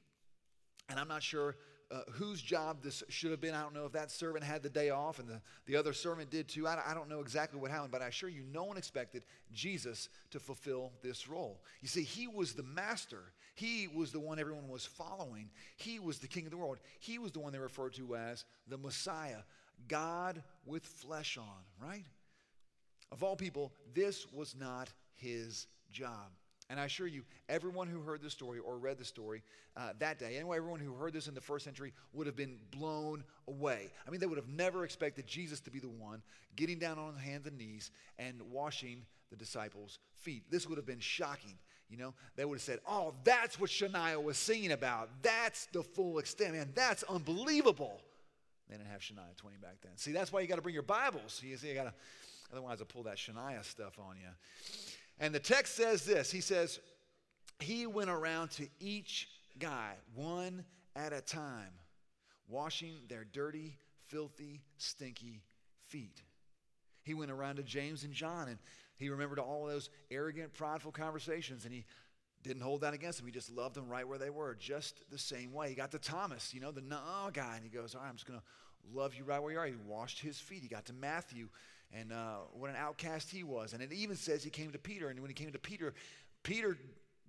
And 0.89 0.99
I'm 0.99 1.07
not 1.07 1.23
sure 1.23 1.55
uh, 1.89 2.01
whose 2.11 2.41
job 2.41 2.81
this 2.81 3.03
should 3.09 3.31
have 3.31 3.39
been. 3.39 3.53
I 3.53 3.61
don't 3.61 3.73
know 3.73 3.85
if 3.85 3.93
that 3.93 4.11
servant 4.11 4.43
had 4.43 4.61
the 4.61 4.69
day 4.69 4.89
off 4.89 5.19
and 5.19 5.27
the, 5.27 5.41
the 5.65 5.75
other 5.75 5.93
servant 5.93 6.29
did 6.29 6.47
too. 6.47 6.67
I, 6.67 6.81
I 6.85 6.93
don't 6.93 7.09
know 7.09 7.21
exactly 7.21 7.59
what 7.59 7.71
happened, 7.71 7.91
but 7.91 8.01
I 8.01 8.07
assure 8.07 8.29
you, 8.29 8.43
no 8.51 8.63
one 8.63 8.77
expected 8.77 9.23
Jesus 9.53 10.09
to 10.31 10.39
fulfill 10.39 10.91
this 11.01 11.29
role. 11.29 11.61
You 11.81 11.87
see, 11.87 12.03
he 12.03 12.27
was 12.27 12.53
the 12.53 12.63
master, 12.63 13.23
he 13.55 13.87
was 13.87 14.11
the 14.11 14.19
one 14.19 14.39
everyone 14.39 14.67
was 14.67 14.85
following, 14.85 15.49
he 15.77 15.99
was 15.99 16.19
the 16.19 16.27
king 16.27 16.45
of 16.45 16.51
the 16.51 16.57
world, 16.57 16.79
he 16.99 17.19
was 17.19 17.31
the 17.31 17.39
one 17.39 17.53
they 17.53 17.59
referred 17.59 17.93
to 17.93 18.15
as 18.15 18.43
the 18.67 18.77
Messiah, 18.77 19.39
God 19.87 20.43
with 20.65 20.83
flesh 20.83 21.37
on, 21.37 21.87
right? 21.87 22.05
Of 23.11 23.23
all 23.23 23.37
people, 23.37 23.71
this 23.93 24.27
was 24.33 24.55
not 24.59 24.89
his 25.15 25.67
job. 25.91 26.31
And 26.69 26.79
I 26.79 26.85
assure 26.85 27.07
you, 27.07 27.23
everyone 27.47 27.87
who 27.87 28.01
heard 28.01 28.21
the 28.21 28.29
story 28.29 28.59
or 28.59 28.77
read 28.77 28.97
the 28.97 29.05
story 29.05 29.41
uh, 29.77 29.93
that 29.99 30.19
day, 30.19 30.35
anyway, 30.35 30.57
everyone 30.57 30.81
who 30.81 30.93
heard 30.93 31.13
this 31.13 31.27
in 31.27 31.33
the 31.33 31.41
first 31.41 31.63
century 31.63 31.93
would 32.11 32.27
have 32.27 32.35
been 32.35 32.57
blown 32.71 33.23
away. 33.47 33.89
I 34.05 34.11
mean, 34.11 34.19
they 34.19 34.25
would 34.25 34.37
have 34.37 34.49
never 34.49 34.83
expected 34.83 35.27
Jesus 35.27 35.61
to 35.61 35.71
be 35.71 35.79
the 35.79 35.87
one 35.87 36.21
getting 36.57 36.77
down 36.77 36.99
on 36.99 37.15
hands 37.15 37.47
and 37.47 37.57
knees 37.57 37.91
and 38.19 38.41
washing 38.51 39.05
the 39.29 39.37
disciples' 39.37 39.99
feet. 40.13 40.43
This 40.49 40.67
would 40.67 40.77
have 40.77 40.85
been 40.85 40.99
shocking. 40.99 41.57
You 41.89 41.97
know, 41.97 42.13
they 42.35 42.43
would 42.43 42.55
have 42.55 42.63
said, 42.63 42.79
Oh, 42.85 43.13
that's 43.23 43.57
what 43.57 43.69
Shania 43.69 44.21
was 44.21 44.37
singing 44.37 44.73
about. 44.73 45.09
That's 45.21 45.67
the 45.67 45.83
full 45.83 46.19
extent. 46.19 46.53
Man, 46.53 46.71
that's 46.75 47.03
unbelievable. 47.03 48.01
They 48.69 48.75
didn't 48.75 48.89
have 48.89 48.99
Shania 48.99 49.35
Twain 49.37 49.55
back 49.61 49.77
then. 49.81 49.93
See, 49.95 50.11
that's 50.11 50.33
why 50.33 50.41
you 50.41 50.47
got 50.47 50.57
to 50.57 50.61
bring 50.61 50.73
your 50.73 50.83
Bibles. 50.83 51.41
You 51.45 51.55
see, 51.55 51.69
you 51.69 51.75
got 51.75 51.85
to, 51.85 51.93
otherwise, 52.51 52.81
I'll 52.81 52.87
pull 52.87 53.03
that 53.03 53.15
Shania 53.15 53.63
stuff 53.63 53.97
on 53.99 54.17
you. 54.17 54.27
And 55.19 55.33
the 55.33 55.39
text 55.39 55.75
says 55.75 56.05
this 56.05 56.31
He 56.31 56.41
says, 56.41 56.79
He 57.59 57.87
went 57.87 58.09
around 58.09 58.51
to 58.51 58.67
each 58.79 59.29
guy, 59.59 59.93
one 60.15 60.65
at 60.95 61.13
a 61.13 61.21
time, 61.21 61.71
washing 62.47 62.95
their 63.09 63.23
dirty, 63.23 63.77
filthy, 64.07 64.61
stinky 64.77 65.43
feet. 65.87 66.21
He 67.03 67.13
went 67.13 67.31
around 67.31 67.55
to 67.55 67.63
James 67.63 68.03
and 68.03 68.13
John 68.13 68.49
and 68.49 68.57
he 68.97 69.09
remembered 69.09 69.39
all 69.39 69.65
those 69.65 69.89
arrogant, 70.11 70.53
prideful 70.53 70.91
conversations 70.91 71.65
and 71.65 71.73
he 71.73 71.85
didn't 72.43 72.61
hold 72.61 72.81
that 72.81 72.93
against 72.93 73.19
them. 73.19 73.27
He 73.27 73.33
just 73.33 73.51
loved 73.51 73.75
them 73.75 73.87
right 73.87 74.07
where 74.07 74.17
they 74.17 74.29
were, 74.29 74.55
just 74.55 75.01
the 75.09 75.17
same 75.17 75.53
way. 75.53 75.69
He 75.69 75.75
got 75.75 75.91
to 75.91 75.99
Thomas, 75.99 76.53
you 76.53 76.61
know, 76.61 76.71
the 76.71 76.81
no 76.81 76.99
guy, 77.33 77.55
and 77.55 77.63
he 77.63 77.69
goes, 77.69 77.95
All 77.95 78.01
right, 78.01 78.09
I'm 78.09 78.15
just 78.15 78.27
going 78.27 78.39
to 78.39 78.97
love 78.97 79.15
you 79.15 79.23
right 79.23 79.41
where 79.41 79.51
you 79.51 79.59
are. 79.59 79.65
He 79.65 79.75
washed 79.85 80.19
his 80.19 80.37
feet. 80.37 80.63
He 80.63 80.69
got 80.69 80.85
to 80.85 80.93
Matthew 80.93 81.49
and 81.93 82.11
uh, 82.11 82.37
what 82.53 82.69
an 82.69 82.75
outcast 82.75 83.29
he 83.29 83.43
was. 83.43 83.73
And 83.73 83.81
it 83.81 83.91
even 83.93 84.15
says 84.15 84.43
he 84.43 84.49
came 84.49 84.71
to 84.71 84.79
Peter, 84.79 85.09
and 85.09 85.19
when 85.19 85.29
he 85.29 85.33
came 85.33 85.51
to 85.51 85.59
Peter, 85.59 85.93
Peter 86.43 86.77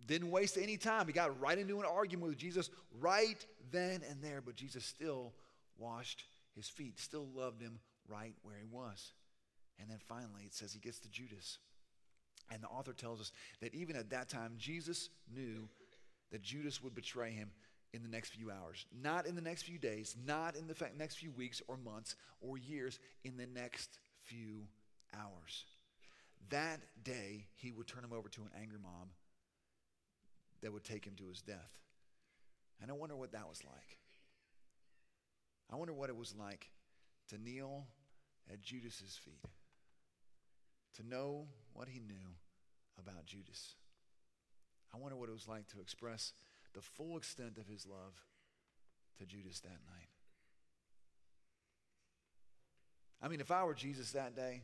didn't 0.07 0.31
waste 0.31 0.59
any 0.61 0.77
time. 0.77 1.07
He 1.07 1.13
got 1.13 1.39
right 1.41 1.59
into 1.59 1.81
an 1.81 1.87
argument 1.87 2.31
with 2.31 2.39
Jesus 2.39 2.71
right 3.01 3.45
then 3.71 4.03
and 4.09 4.23
there, 4.23 4.41
but 4.41 4.57
Jesus 4.57 4.85
still 4.85 5.33
washed 5.79 6.25
his 6.55 6.69
feet, 6.69 6.99
still 6.99 7.27
loved 7.35 7.61
him 7.61 7.79
right 8.09 8.35
where 8.43 8.57
he 8.59 8.67
was. 8.67 9.13
And 9.81 9.89
then 9.91 9.99
finally, 10.09 10.43
it 10.45 10.55
says 10.55 10.73
he 10.73 10.81
gets 10.81 10.99
to 11.01 11.11
Judas. 11.11 11.59
And 12.51 12.63
the 12.63 12.69
author 12.69 12.93
tells 12.93 13.21
us 13.21 13.33
that 13.61 13.75
even 13.75 13.95
at 13.95 14.11
that 14.11 14.29
time, 14.29 14.55
Jesus 14.59 15.11
knew 15.33 15.69
that 16.33 16.43
Judas 16.43 16.83
would 16.83 16.95
betray 16.95 17.31
him 17.31 17.51
in 17.93 18.03
the 18.03 18.09
next 18.09 18.31
few 18.31 18.51
hours. 18.51 18.87
Not 19.03 19.27
in 19.27 19.35
the 19.35 19.41
next 19.41 19.63
few 19.63 19.79
days, 19.79 20.17
not 20.27 20.57
in 20.57 20.67
the 20.67 20.75
next 20.99 21.17
few 21.17 21.31
weeks 21.33 21.63
or 21.69 21.77
months 21.77 22.17
or 22.41 22.59
years, 22.59 22.99
in 23.25 23.37
the 23.37 23.47
next 23.47 23.99
few 24.29 24.67
hours. 25.15 25.65
That 26.51 26.81
day, 27.03 27.47
he 27.55 27.73
would 27.73 27.87
turn 27.87 28.05
him 28.05 28.13
over 28.13 28.29
to 28.29 28.43
an 28.43 28.51
angry 28.61 28.79
mob 28.81 29.09
that 30.63 30.73
would 30.73 30.85
take 30.85 31.05
him 31.05 31.15
to 31.17 31.29
his 31.29 31.41
death. 31.41 31.79
And 32.81 32.91
I 32.91 32.95
wonder 32.95 33.17
what 33.17 33.33
that 33.33 33.49
was 33.49 33.63
like. 33.65 33.99
I 35.71 35.77
wonder 35.77 35.93
what 35.93 36.09
it 36.09 36.17
was 36.17 36.35
like 36.35 36.71
to 37.29 37.39
kneel 37.39 37.87
at 38.51 38.63
Judas's 38.63 39.19
feet, 39.23 39.45
to 40.97 41.07
know 41.07 41.47
what 41.75 41.89
he 41.89 42.01
knew 42.01 42.37
about 42.99 43.27
Judas. 43.27 43.75
I 44.95 44.99
wonder 44.99 45.17
what 45.17 45.29
it 45.29 45.33
was 45.33 45.49
like 45.49 45.69
to 45.69 45.81
express 45.81 46.33
the 46.75 46.81
full 46.81 47.17
extent 47.17 47.59
of 47.59 47.67
his 47.67 47.87
love 47.87 48.15
to 49.19 49.27
Judas 49.27 49.61
that 49.61 49.81
night. 49.87 50.08
I 53.23 53.29
mean, 53.29 53.41
if 53.41 53.51
I 53.51 53.65
were 53.65 53.75
Jesus 53.75 54.13
that 54.13 54.37
day, 54.37 54.63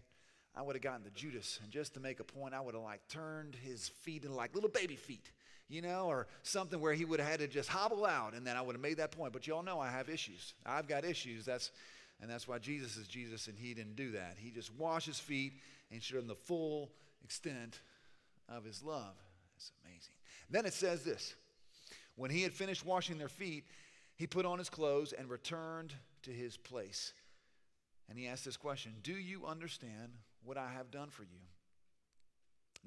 I 0.57 0.63
would 0.63 0.77
have 0.77 0.83
gotten 0.83 1.03
to 1.05 1.11
Judas, 1.11 1.59
and 1.63 1.73
just 1.73 1.95
to 1.95 2.01
make 2.01 2.21
a 2.21 2.25
point, 2.25 2.55
I 2.55 2.61
would 2.61 2.75
have 2.75 2.85
like 2.85 3.07
turned 3.09 3.57
his 3.57 3.89
feet 3.89 4.23
into 4.23 4.37
like 4.37 4.55
little 4.55 4.71
baby 4.71 4.95
feet, 4.95 5.33
you 5.69 5.83
know, 5.83 6.07
or 6.07 6.29
something 6.45 6.81
where 6.81 6.95
he 6.95 7.05
would 7.05 7.19
have 7.19 7.29
had 7.29 7.41
to 7.41 7.49
just 7.49 7.69
hobble 7.69 8.07
out, 8.07 8.35
and 8.35 8.47
then 8.47 8.57
I 8.57 8.63
would 8.63 8.77
have 8.77 8.83
made 8.83 8.99
that 8.99 9.11
point. 9.11 9.33
But 9.33 9.49
y'all 9.49 9.65
know 9.65 9.81
I 9.81 9.91
have 9.91 10.09
issues. 10.09 10.55
I've 10.65 10.87
got 10.87 11.05
issues. 11.05 11.45
That's 11.45 11.73
and 12.21 12.31
that's 12.31 12.47
why 12.47 12.59
Jesus 12.59 12.97
is 12.97 13.09
Jesus, 13.09 13.49
and 13.49 13.59
he 13.59 13.75
didn't 13.75 13.97
do 13.97 14.13
that. 14.13 14.37
He 14.39 14.51
just 14.51 14.73
washed 14.75 15.09
his 15.09 15.19
feet 15.19 15.55
and 15.91 16.01
showed 16.01 16.21
them 16.21 16.29
the 16.29 16.37
full 16.37 16.93
extent 17.25 17.81
of 18.49 18.65
his 18.65 18.83
love. 18.83 19.15
It's 19.57 19.73
amazing. 19.85 20.15
Then 20.49 20.67
it 20.67 20.75
says 20.75 21.03
this: 21.03 21.35
when 22.15 22.31
he 22.31 22.43
had 22.43 22.53
finished 22.53 22.87
washing 22.87 23.19
their 23.19 23.29
feet, 23.29 23.65
he 24.15 24.29
put 24.29 24.47
on 24.47 24.59
his 24.59 24.71
clothes 24.71 25.13
and 25.13 25.29
returned 25.29 25.93
to 26.23 26.31
his 26.31 26.57
place. 26.57 27.13
And 28.09 28.19
he 28.19 28.27
asked 28.27 28.45
this 28.45 28.57
question 28.57 28.95
Do 29.03 29.13
you 29.13 29.47
understand 29.47 30.13
what 30.45 30.57
I 30.57 30.69
have 30.71 30.91
done 30.91 31.11
for 31.11 31.23
you? 31.23 31.41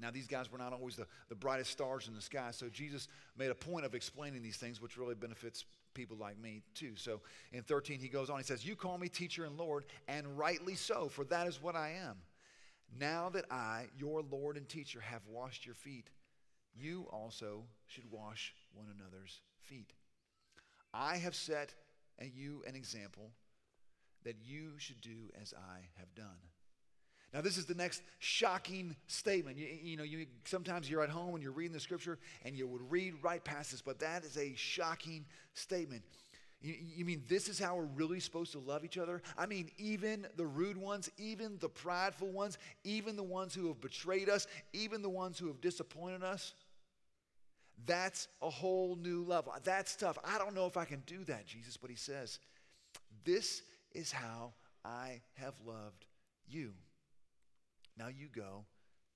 Now, 0.00 0.10
these 0.12 0.28
guys 0.28 0.50
were 0.50 0.58
not 0.58 0.72
always 0.72 0.94
the, 0.94 1.06
the 1.28 1.34
brightest 1.34 1.72
stars 1.72 2.06
in 2.06 2.14
the 2.14 2.20
sky, 2.20 2.50
so 2.52 2.68
Jesus 2.68 3.08
made 3.36 3.50
a 3.50 3.54
point 3.54 3.84
of 3.84 3.96
explaining 3.96 4.42
these 4.42 4.56
things, 4.56 4.80
which 4.80 4.96
really 4.96 5.16
benefits 5.16 5.64
people 5.92 6.16
like 6.16 6.38
me 6.38 6.62
too. 6.74 6.92
So 6.94 7.20
in 7.52 7.62
13, 7.62 7.98
he 7.98 8.08
goes 8.08 8.30
on, 8.30 8.38
he 8.38 8.44
says, 8.44 8.64
You 8.64 8.76
call 8.76 8.96
me 8.96 9.08
teacher 9.08 9.44
and 9.44 9.58
Lord, 9.58 9.86
and 10.06 10.38
rightly 10.38 10.76
so, 10.76 11.08
for 11.08 11.24
that 11.24 11.48
is 11.48 11.60
what 11.60 11.74
I 11.74 11.94
am. 12.06 12.16
Now 12.98 13.28
that 13.30 13.44
I, 13.50 13.86
your 13.98 14.22
Lord 14.22 14.56
and 14.56 14.68
teacher, 14.68 15.00
have 15.00 15.22
washed 15.26 15.66
your 15.66 15.74
feet, 15.74 16.10
you 16.74 17.06
also 17.10 17.64
should 17.86 18.10
wash 18.10 18.54
one 18.72 18.86
another's 18.96 19.40
feet. 19.60 19.92
I 20.94 21.16
have 21.16 21.34
set 21.34 21.74
you 22.34 22.62
an 22.66 22.76
example 22.76 23.32
that 24.28 24.36
you 24.44 24.72
should 24.76 25.00
do 25.00 25.30
as 25.40 25.54
I 25.56 25.78
have 25.98 26.14
done. 26.14 26.36
Now, 27.32 27.40
this 27.40 27.56
is 27.56 27.64
the 27.64 27.74
next 27.74 28.02
shocking 28.18 28.94
statement. 29.06 29.56
You, 29.56 29.66
you, 29.82 29.96
know, 29.96 30.02
you, 30.02 30.26
sometimes 30.44 30.90
you're 30.90 31.02
at 31.02 31.08
home 31.08 31.34
and 31.34 31.42
you're 31.42 31.52
reading 31.52 31.72
the 31.72 31.80
scripture 31.80 32.18
and 32.44 32.54
you 32.54 32.66
would 32.66 32.90
read 32.90 33.14
right 33.22 33.42
past 33.42 33.70
this, 33.70 33.80
but 33.80 34.00
that 34.00 34.24
is 34.24 34.36
a 34.36 34.54
shocking 34.54 35.24
statement. 35.54 36.02
You, 36.60 36.74
you 36.78 37.04
mean 37.06 37.22
this 37.26 37.48
is 37.48 37.58
how 37.58 37.76
we're 37.76 37.84
really 37.84 38.20
supposed 38.20 38.52
to 38.52 38.58
love 38.58 38.84
each 38.84 38.98
other? 38.98 39.22
I 39.38 39.46
mean, 39.46 39.70
even 39.78 40.26
the 40.36 40.46
rude 40.46 40.76
ones, 40.76 41.10
even 41.16 41.56
the 41.58 41.70
prideful 41.70 42.28
ones, 42.28 42.58
even 42.84 43.16
the 43.16 43.22
ones 43.22 43.54
who 43.54 43.68
have 43.68 43.80
betrayed 43.80 44.28
us, 44.28 44.46
even 44.74 45.00
the 45.00 45.08
ones 45.08 45.38
who 45.38 45.46
have 45.46 45.62
disappointed 45.62 46.22
us? 46.22 46.52
That's 47.86 48.28
a 48.42 48.50
whole 48.50 48.94
new 48.94 49.24
level. 49.24 49.54
That's 49.64 49.96
tough. 49.96 50.18
I 50.22 50.36
don't 50.36 50.54
know 50.54 50.66
if 50.66 50.76
I 50.76 50.84
can 50.84 51.02
do 51.06 51.24
that, 51.24 51.46
Jesus, 51.46 51.78
but 51.78 51.88
he 51.88 51.96
says, 51.96 52.40
This 53.24 53.62
is 53.92 54.12
how 54.12 54.54
I 54.84 55.20
have 55.34 55.54
loved 55.64 56.06
you. 56.46 56.72
Now 57.96 58.08
you 58.08 58.28
go 58.34 58.64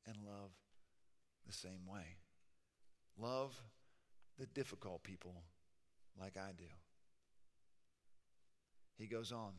and 0.06 0.16
love 0.24 0.50
the 1.46 1.52
same 1.52 1.86
way. 1.86 2.16
Love 3.18 3.60
the 4.38 4.46
difficult 4.46 5.02
people 5.02 5.42
like 6.20 6.36
I 6.36 6.52
do. 6.56 6.64
He 8.98 9.06
goes 9.06 9.32
on. 9.32 9.52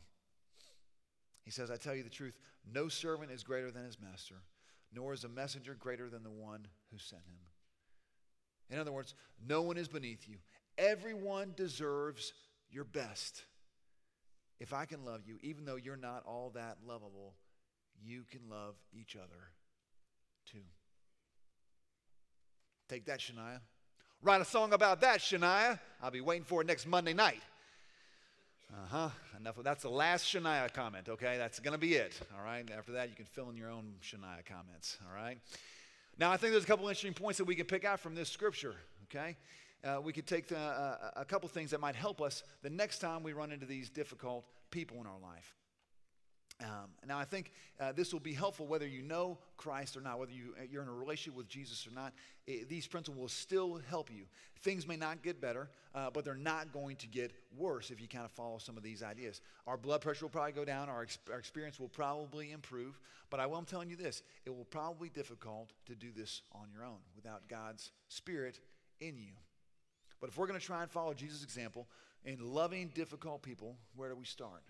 He 1.42 1.50
says, 1.50 1.70
I 1.70 1.76
tell 1.76 1.94
you 1.94 2.02
the 2.02 2.10
truth, 2.10 2.38
no 2.72 2.88
servant 2.88 3.30
is 3.30 3.42
greater 3.42 3.70
than 3.70 3.84
his 3.84 4.00
master, 4.00 4.36
nor 4.92 5.12
is 5.12 5.24
a 5.24 5.28
messenger 5.28 5.76
greater 5.78 6.08
than 6.08 6.22
the 6.22 6.30
one 6.30 6.66
who 6.90 6.98
sent 6.98 7.22
him. 7.26 7.36
In 8.70 8.78
other 8.78 8.92
words, 8.92 9.14
no 9.46 9.62
one 9.62 9.76
is 9.76 9.88
beneath 9.88 10.26
you. 10.26 10.36
Everyone 10.78 11.52
deserves 11.56 12.32
your 12.70 12.84
best. 12.84 13.42
If 14.60 14.72
I 14.72 14.84
can 14.84 15.04
love 15.04 15.22
you, 15.26 15.38
even 15.42 15.64
though 15.64 15.76
you're 15.76 15.96
not 15.96 16.22
all 16.26 16.50
that 16.54 16.78
lovable, 16.86 17.34
you 18.02 18.24
can 18.30 18.48
love 18.48 18.74
each 18.92 19.16
other 19.16 19.50
too. 20.50 20.58
Take 22.88 23.06
that, 23.06 23.20
Shania. 23.20 23.60
Write 24.22 24.40
a 24.40 24.44
song 24.44 24.72
about 24.72 25.00
that, 25.00 25.20
Shania. 25.20 25.78
I'll 26.02 26.10
be 26.10 26.20
waiting 26.20 26.44
for 26.44 26.60
it 26.60 26.66
next 26.66 26.86
Monday 26.86 27.14
night. 27.14 27.40
Uh 28.72 28.86
huh. 28.88 29.08
Enough 29.38 29.58
of 29.58 29.64
that's 29.64 29.82
the 29.82 29.90
last 29.90 30.24
Shania 30.24 30.72
comment, 30.72 31.08
okay? 31.08 31.36
That's 31.36 31.60
going 31.60 31.72
to 31.72 31.78
be 31.78 31.94
it, 31.94 32.18
all 32.36 32.44
right? 32.44 32.68
After 32.76 32.92
that, 32.92 33.08
you 33.08 33.14
can 33.14 33.26
fill 33.26 33.50
in 33.50 33.56
your 33.56 33.70
own 33.70 33.94
Shania 34.02 34.44
comments, 34.46 34.98
all 35.06 35.14
right? 35.14 35.38
Now, 36.18 36.30
I 36.30 36.36
think 36.36 36.52
there's 36.52 36.64
a 36.64 36.66
couple 36.66 36.86
interesting 36.86 37.14
points 37.14 37.38
that 37.38 37.44
we 37.44 37.54
can 37.54 37.66
pick 37.66 37.84
out 37.84 38.00
from 38.00 38.14
this 38.14 38.28
scripture, 38.28 38.74
okay? 39.04 39.36
Uh, 39.84 40.00
we 40.00 40.12
could 40.12 40.26
take 40.26 40.48
the, 40.48 40.58
uh, 40.58 41.10
a 41.16 41.24
couple 41.24 41.48
things 41.48 41.70
that 41.70 41.80
might 41.80 41.94
help 41.94 42.22
us 42.22 42.42
the 42.62 42.70
next 42.70 43.00
time 43.00 43.22
we 43.22 43.32
run 43.32 43.52
into 43.52 43.66
these 43.66 43.90
difficult 43.90 44.46
people 44.70 44.98
in 45.00 45.06
our 45.06 45.18
life. 45.20 45.54
Um, 46.62 46.90
now, 47.06 47.18
I 47.18 47.24
think 47.24 47.52
uh, 47.80 47.92
this 47.92 48.12
will 48.12 48.20
be 48.20 48.32
helpful 48.32 48.66
whether 48.66 48.86
you 48.86 49.02
know 49.02 49.38
Christ 49.56 49.96
or 49.96 50.00
not, 50.00 50.20
whether 50.20 50.32
you, 50.32 50.54
uh, 50.58 50.62
you're 50.70 50.82
in 50.82 50.88
a 50.88 50.92
relationship 50.92 51.36
with 51.36 51.48
Jesus 51.48 51.86
or 51.86 51.90
not. 51.90 52.12
It, 52.46 52.68
these 52.68 52.86
principles 52.86 53.20
will 53.20 53.28
still 53.28 53.80
help 53.88 54.08
you. 54.10 54.24
Things 54.62 54.86
may 54.86 54.96
not 54.96 55.22
get 55.22 55.40
better, 55.40 55.68
uh, 55.94 56.10
but 56.10 56.24
they're 56.24 56.36
not 56.36 56.72
going 56.72 56.96
to 56.96 57.08
get 57.08 57.32
worse 57.56 57.90
if 57.90 58.00
you 58.00 58.06
kind 58.06 58.24
of 58.24 58.30
follow 58.30 58.58
some 58.58 58.76
of 58.76 58.84
these 58.84 59.02
ideas. 59.02 59.40
Our 59.66 59.76
blood 59.76 60.00
pressure 60.00 60.26
will 60.26 60.30
probably 60.30 60.52
go 60.52 60.64
down, 60.64 60.88
our, 60.88 61.02
ex- 61.02 61.18
our 61.30 61.38
experience 61.38 61.80
will 61.80 61.88
probably 61.88 62.52
improve, 62.52 63.00
but 63.30 63.40
I 63.40 63.44
am 63.46 63.64
telling 63.64 63.90
you 63.90 63.96
this 63.96 64.22
it 64.46 64.50
will 64.50 64.64
probably 64.64 65.08
be 65.08 65.14
difficult 65.14 65.72
to 65.86 65.96
do 65.96 66.12
this 66.16 66.42
on 66.52 66.68
your 66.72 66.84
own 66.84 66.98
without 67.16 67.48
God's 67.48 67.90
Spirit 68.08 68.60
in 69.00 69.18
you. 69.18 69.32
But 70.20 70.30
if 70.30 70.38
we're 70.38 70.46
going 70.46 70.58
to 70.58 70.64
try 70.64 70.82
and 70.82 70.90
follow 70.90 71.14
Jesus' 71.14 71.42
example 71.42 71.88
in 72.24 72.38
loving 72.40 72.88
difficult 72.94 73.42
people, 73.42 73.76
where 73.94 74.08
do 74.08 74.16
we 74.16 74.24
start? 74.24 74.62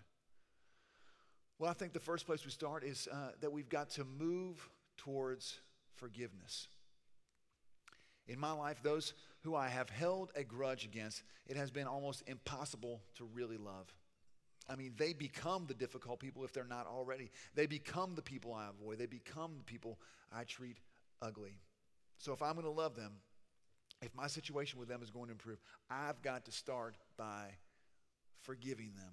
Well, 1.58 1.70
I 1.70 1.74
think 1.74 1.92
the 1.92 2.00
first 2.00 2.26
place 2.26 2.44
we 2.44 2.50
start 2.50 2.82
is 2.82 3.08
uh, 3.10 3.30
that 3.40 3.52
we've 3.52 3.68
got 3.68 3.90
to 3.90 4.04
move 4.04 4.68
towards 4.96 5.60
forgiveness. 5.94 6.68
In 8.26 8.38
my 8.38 8.52
life, 8.52 8.82
those 8.82 9.12
who 9.42 9.54
I 9.54 9.68
have 9.68 9.90
held 9.90 10.32
a 10.34 10.42
grudge 10.42 10.84
against, 10.84 11.22
it 11.46 11.56
has 11.56 11.70
been 11.70 11.86
almost 11.86 12.22
impossible 12.26 13.02
to 13.16 13.24
really 13.24 13.58
love. 13.58 13.92
I 14.68 14.76
mean, 14.76 14.94
they 14.96 15.12
become 15.12 15.66
the 15.66 15.74
difficult 15.74 16.20
people 16.20 16.42
if 16.44 16.52
they're 16.52 16.64
not 16.64 16.86
already. 16.86 17.30
They 17.54 17.66
become 17.66 18.14
the 18.14 18.22
people 18.22 18.54
I 18.54 18.68
avoid. 18.68 18.98
They 18.98 19.06
become 19.06 19.56
the 19.58 19.64
people 19.64 19.98
I 20.32 20.44
treat 20.44 20.78
ugly. 21.20 21.58
So 22.16 22.32
if 22.32 22.40
I'm 22.40 22.54
going 22.54 22.64
to 22.64 22.70
love 22.70 22.96
them, 22.96 23.12
if 24.04 24.14
my 24.14 24.26
situation 24.26 24.78
with 24.78 24.88
them 24.88 25.02
is 25.02 25.10
going 25.10 25.26
to 25.26 25.32
improve, 25.32 25.58
I've 25.90 26.20
got 26.22 26.44
to 26.44 26.52
start 26.52 26.96
by 27.16 27.46
forgiving 28.42 28.92
them. 28.96 29.12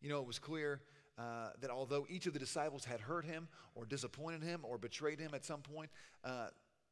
You 0.00 0.08
know, 0.10 0.18
it 0.20 0.26
was 0.26 0.38
clear 0.38 0.82
uh, 1.16 1.50
that 1.60 1.70
although 1.70 2.06
each 2.08 2.26
of 2.26 2.32
the 2.32 2.38
disciples 2.38 2.84
had 2.84 3.00
hurt 3.00 3.24
him 3.24 3.48
or 3.74 3.86
disappointed 3.86 4.42
him 4.42 4.60
or 4.64 4.78
betrayed 4.78 5.20
him 5.20 5.30
at 5.32 5.44
some 5.44 5.60
point, 5.60 5.90
uh, 6.24 6.48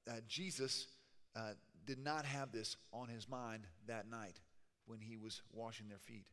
uh, 0.08 0.12
Jesus 0.28 0.86
uh, 1.34 1.52
did 1.84 1.98
not 1.98 2.24
have 2.24 2.52
this 2.52 2.76
on 2.92 3.08
his 3.08 3.28
mind 3.28 3.66
that 3.86 4.08
night 4.08 4.38
when 4.86 5.00
he 5.00 5.16
was 5.16 5.42
washing 5.52 5.88
their 5.88 5.98
feet. 5.98 6.26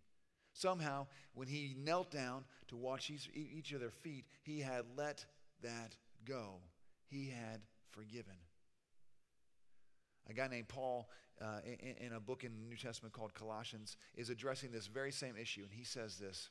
Somehow, 0.54 1.08
when 1.34 1.48
he 1.48 1.76
knelt 1.78 2.12
down 2.12 2.44
to 2.68 2.78
wash 2.78 3.10
each, 3.10 3.30
each 3.34 3.72
of 3.72 3.80
their 3.80 3.92
feet, 3.92 4.26
he 4.44 4.60
had 4.60 4.84
let 4.96 5.26
that 5.64 5.96
go. 6.26 6.56
He 7.08 7.30
had 7.30 7.62
forgiven. 7.92 8.36
A 10.30 10.34
guy 10.34 10.48
named 10.48 10.68
Paul, 10.68 11.10
uh, 11.42 11.60
in, 11.65 12.08
in, 12.08 12.13
a 12.13 12.20
book 12.20 12.44
in 12.44 12.54
the 12.54 12.68
New 12.68 12.76
Testament 12.76 13.13
called 13.13 13.34
Colossians, 13.34 13.98
is 14.15 14.30
addressing 14.30 14.72
this 14.72 14.88
very 14.88 15.12
same 15.12 15.36
issue, 15.36 15.62
and 15.63 15.72
he 15.72 15.84
says 15.84 16.18
this 16.18 16.50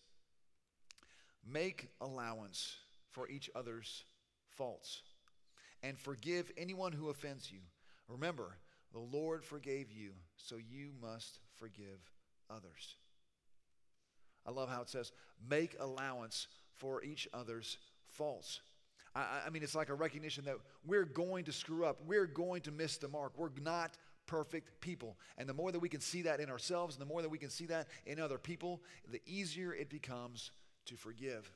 Make 1.46 1.88
allowance 2.00 2.76
for 3.10 3.28
each 3.28 3.48
other's 3.54 4.04
faults 4.50 5.02
and 5.82 5.98
forgive 5.98 6.50
anyone 6.56 6.92
who 6.92 7.10
offends 7.10 7.50
you. 7.52 7.60
Remember, 8.08 8.56
the 8.92 8.98
Lord 8.98 9.44
forgave 9.44 9.92
you, 9.92 10.12
so 10.36 10.56
you 10.56 10.90
must 11.00 11.38
forgive 11.56 12.10
others. 12.50 12.96
I 14.46 14.50
love 14.50 14.70
how 14.70 14.82
it 14.82 14.88
says, 14.88 15.12
make 15.48 15.76
allowance 15.78 16.48
for 16.74 17.02
each 17.02 17.28
other's 17.34 17.76
faults. 18.06 18.60
I, 19.18 19.46
I, 19.46 19.50
mean, 19.50 19.62
it's 19.62 19.74
like 19.74 19.88
a 19.88 19.94
recognition 19.94 20.44
that 20.44 20.56
we're 20.86 21.04
going 21.04 21.44
to 21.44 21.52
screw 21.52 21.84
up, 21.84 21.98
we're 22.06 22.26
going 22.26 22.62
to 22.62 22.70
miss 22.70 22.96
the 22.96 23.08
mark. 23.08 23.32
We're 23.36 23.50
not 23.62 23.96
perfect 24.26 24.80
people. 24.80 25.16
And 25.36 25.48
the 25.48 25.54
more 25.54 25.72
that 25.72 25.80
we 25.80 25.88
can 25.88 26.00
see 26.00 26.22
that 26.22 26.40
in 26.40 26.50
ourselves, 26.50 26.94
and 26.94 27.02
the 27.02 27.06
more 27.06 27.22
that 27.22 27.28
we 27.28 27.38
can 27.38 27.50
see 27.50 27.66
that 27.66 27.88
in 28.06 28.20
other 28.20 28.38
people, 28.38 28.82
the 29.10 29.20
easier 29.26 29.74
it 29.74 29.88
becomes 29.88 30.52
to 30.86 30.94
forgive. 30.94 31.50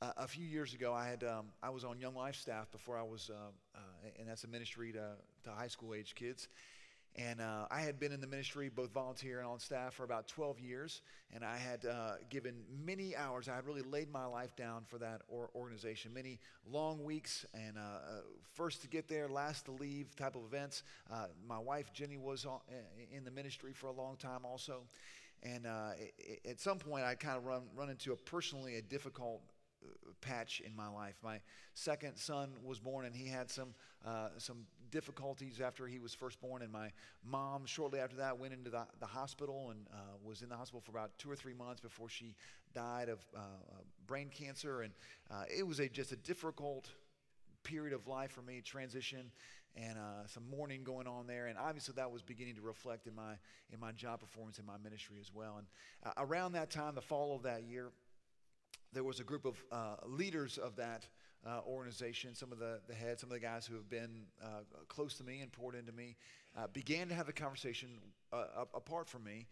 Uh, 0.00 0.12
a 0.16 0.28
few 0.28 0.46
years 0.46 0.74
ago, 0.74 0.94
I 0.94 1.08
had 1.08 1.24
um, 1.24 1.46
I 1.62 1.70
was 1.70 1.84
on 1.84 1.98
Young 1.98 2.14
Life 2.14 2.36
staff 2.36 2.70
before 2.70 2.96
I 2.96 3.02
was, 3.02 3.30
uh, 3.32 3.50
uh, 3.74 3.80
and 4.18 4.28
that's 4.28 4.44
a 4.44 4.48
ministry 4.48 4.92
to, 4.92 5.16
to 5.44 5.50
high 5.50 5.66
school 5.66 5.92
age 5.92 6.14
kids. 6.14 6.48
And 7.16 7.40
uh, 7.40 7.66
I 7.70 7.80
had 7.80 7.98
been 7.98 8.12
in 8.12 8.20
the 8.20 8.26
ministry, 8.26 8.68
both 8.68 8.92
volunteer 8.92 9.38
and 9.38 9.48
on 9.48 9.58
staff, 9.58 9.94
for 9.94 10.04
about 10.04 10.28
12 10.28 10.60
years. 10.60 11.02
And 11.34 11.44
I 11.44 11.56
had 11.56 11.84
uh, 11.84 12.12
given 12.30 12.54
many 12.84 13.16
hours. 13.16 13.48
I 13.48 13.56
had 13.56 13.66
really 13.66 13.82
laid 13.82 14.10
my 14.12 14.24
life 14.24 14.54
down 14.54 14.82
for 14.86 14.98
that 14.98 15.22
or- 15.28 15.50
organization. 15.54 16.14
Many 16.14 16.38
long 16.70 17.02
weeks, 17.02 17.44
and 17.54 17.76
uh, 17.76 18.20
first 18.54 18.82
to 18.82 18.88
get 18.88 19.08
there, 19.08 19.28
last 19.28 19.64
to 19.64 19.72
leave 19.72 20.14
type 20.14 20.36
of 20.36 20.42
events. 20.44 20.84
my 21.46 21.58
wife 21.58 21.92
Jenny 21.92 22.18
was 22.18 22.44
on, 22.44 22.60
in 23.10 23.24
the 23.24 23.32
ministry 23.32 23.72
for 23.72 23.88
a 23.88 23.92
long 23.92 24.16
time 24.16 24.44
also. 24.44 24.82
And 25.42 25.66
uh, 25.66 25.90
it, 26.18 26.40
at 26.48 26.60
some 26.60 26.78
point, 26.78 27.04
I 27.04 27.14
kind 27.14 27.36
of 27.36 27.44
run, 27.44 27.62
run 27.76 27.90
into 27.90 28.12
a 28.12 28.16
personally 28.16 28.76
a 28.76 28.82
difficult 28.82 29.40
uh, 29.84 30.10
patch 30.20 30.60
in 30.64 30.74
my 30.74 30.88
life. 30.88 31.14
My 31.22 31.40
second 31.74 32.16
son 32.16 32.50
was 32.64 32.78
born, 32.78 33.06
and 33.06 33.14
he 33.14 33.28
had 33.28 33.50
some 33.50 33.74
uh, 34.06 34.28
some 34.38 34.58
difficulties 34.90 35.60
after 35.60 35.86
he 35.86 35.98
was 35.98 36.14
first 36.14 36.40
born. 36.40 36.62
And 36.62 36.72
my 36.72 36.90
mom, 37.24 37.66
shortly 37.66 38.00
after 38.00 38.16
that, 38.16 38.38
went 38.38 38.52
into 38.52 38.70
the, 38.70 38.86
the 39.00 39.06
hospital 39.06 39.70
and 39.70 39.86
uh, 39.92 39.96
was 40.22 40.42
in 40.42 40.48
the 40.48 40.56
hospital 40.56 40.80
for 40.80 40.90
about 40.90 41.16
two 41.18 41.30
or 41.30 41.36
three 41.36 41.54
months 41.54 41.80
before 41.80 42.08
she 42.08 42.34
died 42.74 43.08
of 43.08 43.20
uh, 43.36 43.40
brain 44.06 44.28
cancer. 44.28 44.82
And 44.82 44.92
uh, 45.30 45.44
it 45.54 45.66
was 45.66 45.80
a, 45.80 45.88
just 45.88 46.12
a 46.12 46.16
difficult 46.16 46.90
period 47.64 47.92
of 47.92 48.06
life 48.06 48.30
for 48.30 48.42
me, 48.42 48.60
transition 48.60 49.30
and 49.76 49.98
uh, 49.98 50.26
some 50.26 50.42
mourning 50.50 50.82
going 50.82 51.06
on 51.06 51.26
there. 51.26 51.46
And 51.46 51.58
obviously, 51.58 51.94
that 51.96 52.10
was 52.10 52.22
beginning 52.22 52.56
to 52.56 52.62
reflect 52.62 53.06
in 53.06 53.14
my 53.14 53.34
in 53.72 53.78
my 53.78 53.92
job 53.92 54.20
performance 54.20 54.58
in 54.58 54.66
my 54.66 54.78
ministry 54.82 55.18
as 55.20 55.32
well. 55.32 55.58
And 55.58 55.66
uh, 56.04 56.24
around 56.24 56.52
that 56.52 56.70
time, 56.70 56.94
the 56.94 57.00
fall 57.00 57.36
of 57.36 57.42
that 57.42 57.64
year, 57.64 57.90
there 58.92 59.04
was 59.04 59.20
a 59.20 59.24
group 59.24 59.44
of 59.44 59.62
uh, 59.70 59.96
leaders 60.06 60.58
of 60.58 60.76
that 60.76 61.06
uh, 61.46 61.60
organization, 61.66 62.34
some 62.34 62.52
of 62.52 62.58
the, 62.58 62.80
the 62.88 62.94
heads, 62.94 63.20
some 63.20 63.30
of 63.30 63.34
the 63.34 63.40
guys 63.40 63.66
who 63.66 63.74
have 63.74 63.88
been 63.88 64.26
uh, 64.42 64.60
close 64.88 65.14
to 65.14 65.24
me 65.24 65.40
and 65.40 65.52
poured 65.52 65.74
into 65.74 65.92
me, 65.92 66.16
uh, 66.56 66.66
began 66.72 67.08
to 67.08 67.14
have 67.14 67.28
a 67.28 67.32
conversation 67.32 67.88
apart 68.74 69.08
from 69.08 69.24
me. 69.24 69.46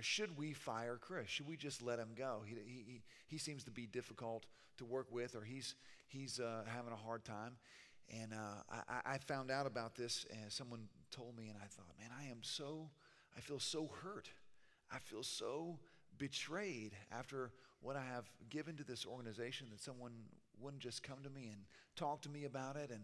should 0.00 0.36
we 0.36 0.52
fire 0.52 0.98
Chris? 1.00 1.28
Should 1.28 1.46
we 1.46 1.56
just 1.56 1.82
let 1.82 1.98
him 1.98 2.10
go? 2.16 2.42
He, 2.46 2.54
he, 2.66 3.02
he 3.26 3.38
seems 3.38 3.64
to 3.64 3.70
be 3.70 3.86
difficult 3.86 4.46
to 4.78 4.84
work 4.84 5.08
with, 5.10 5.34
or 5.34 5.42
he's, 5.42 5.74
he's 6.06 6.40
having 6.66 6.92
a 6.92 6.96
hard 6.96 7.24
time. 7.24 7.56
And 8.08 8.32
uh, 8.32 8.62
I, 8.88 9.14
I, 9.14 9.18
found 9.18 9.50
out 9.50 9.66
about 9.66 9.96
this, 9.96 10.26
and 10.30 10.52
someone 10.52 10.88
told 11.10 11.36
me, 11.36 11.48
and 11.48 11.56
I 11.58 11.66
thought, 11.66 11.86
man, 11.98 12.10
I 12.16 12.30
am 12.30 12.38
so, 12.40 12.88
I 13.36 13.40
feel 13.40 13.58
so 13.58 13.90
hurt. 14.02 14.30
I 14.92 14.98
feel 14.98 15.24
so 15.24 15.80
betrayed 16.16 16.92
after 17.10 17.50
what 17.80 17.96
I 17.96 18.04
have 18.04 18.30
given 18.48 18.76
to 18.76 18.84
this 18.84 19.04
organization 19.04 19.68
that 19.70 19.82
someone 19.82 20.12
wouldn't 20.60 20.82
just 20.82 21.02
come 21.02 21.18
to 21.22 21.30
me 21.30 21.50
and 21.52 21.62
talk 21.96 22.22
to 22.22 22.28
me 22.28 22.44
about 22.44 22.76
it. 22.76 22.90
And 22.90 23.02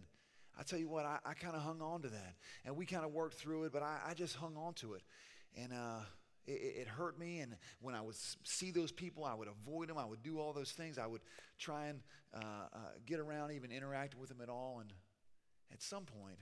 I 0.57 0.63
tell 0.63 0.79
you 0.79 0.89
what, 0.89 1.05
I, 1.05 1.19
I 1.25 1.33
kind 1.33 1.55
of 1.55 1.61
hung 1.61 1.81
on 1.81 2.01
to 2.03 2.09
that. 2.09 2.35
And 2.65 2.75
we 2.75 2.85
kind 2.85 3.05
of 3.05 3.11
worked 3.11 3.35
through 3.35 3.65
it, 3.65 3.73
but 3.73 3.83
I, 3.83 3.99
I, 4.07 4.13
just 4.13 4.35
hung 4.35 4.55
on 4.55 4.73
to 4.75 4.93
it. 4.93 5.01
And 5.55 5.73
uh, 5.73 6.01
it, 6.45 6.51
it, 6.81 6.87
hurt 6.87 7.17
me. 7.17 7.39
And 7.39 7.55
when 7.81 7.95
I 7.95 8.01
would 8.01 8.15
see 8.43 8.71
those 8.71 8.91
people, 8.91 9.25
I 9.25 9.33
would 9.33 9.47
avoid 9.47 9.89
them. 9.89 9.97
I 9.97 10.05
would 10.05 10.23
do 10.23 10.39
all 10.39 10.53
those 10.53 10.71
things. 10.71 10.97
I 10.97 11.07
would 11.07 11.21
try 11.57 11.87
and 11.87 12.01
uh, 12.33 12.67
uh, 12.73 12.77
get 13.05 13.19
around, 13.19 13.51
even 13.51 13.71
interact 13.71 14.15
with 14.15 14.29
them 14.29 14.41
at 14.41 14.49
all. 14.49 14.77
And 14.79 14.91
at 15.71 15.81
some 15.81 16.05
point, 16.05 16.37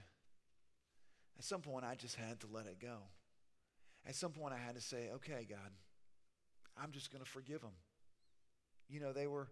at 1.37 1.45
some 1.45 1.61
point, 1.61 1.85
I 1.85 1.95
just 1.95 2.15
had 2.15 2.39
to 2.41 2.47
let 2.51 2.65
it 2.65 2.79
go. 2.79 2.97
At 4.05 4.15
some 4.15 4.31
point, 4.31 4.53
I 4.53 4.57
had 4.57 4.75
to 4.75 4.81
say, 4.81 5.09
okay, 5.15 5.45
God, 5.49 5.71
I'm 6.81 6.91
just 6.91 7.11
going 7.11 7.23
to 7.23 7.29
forgive 7.29 7.61
them. 7.61 7.71
You 8.89 8.99
know, 8.99 9.13
they 9.13 9.27
were 9.27 9.47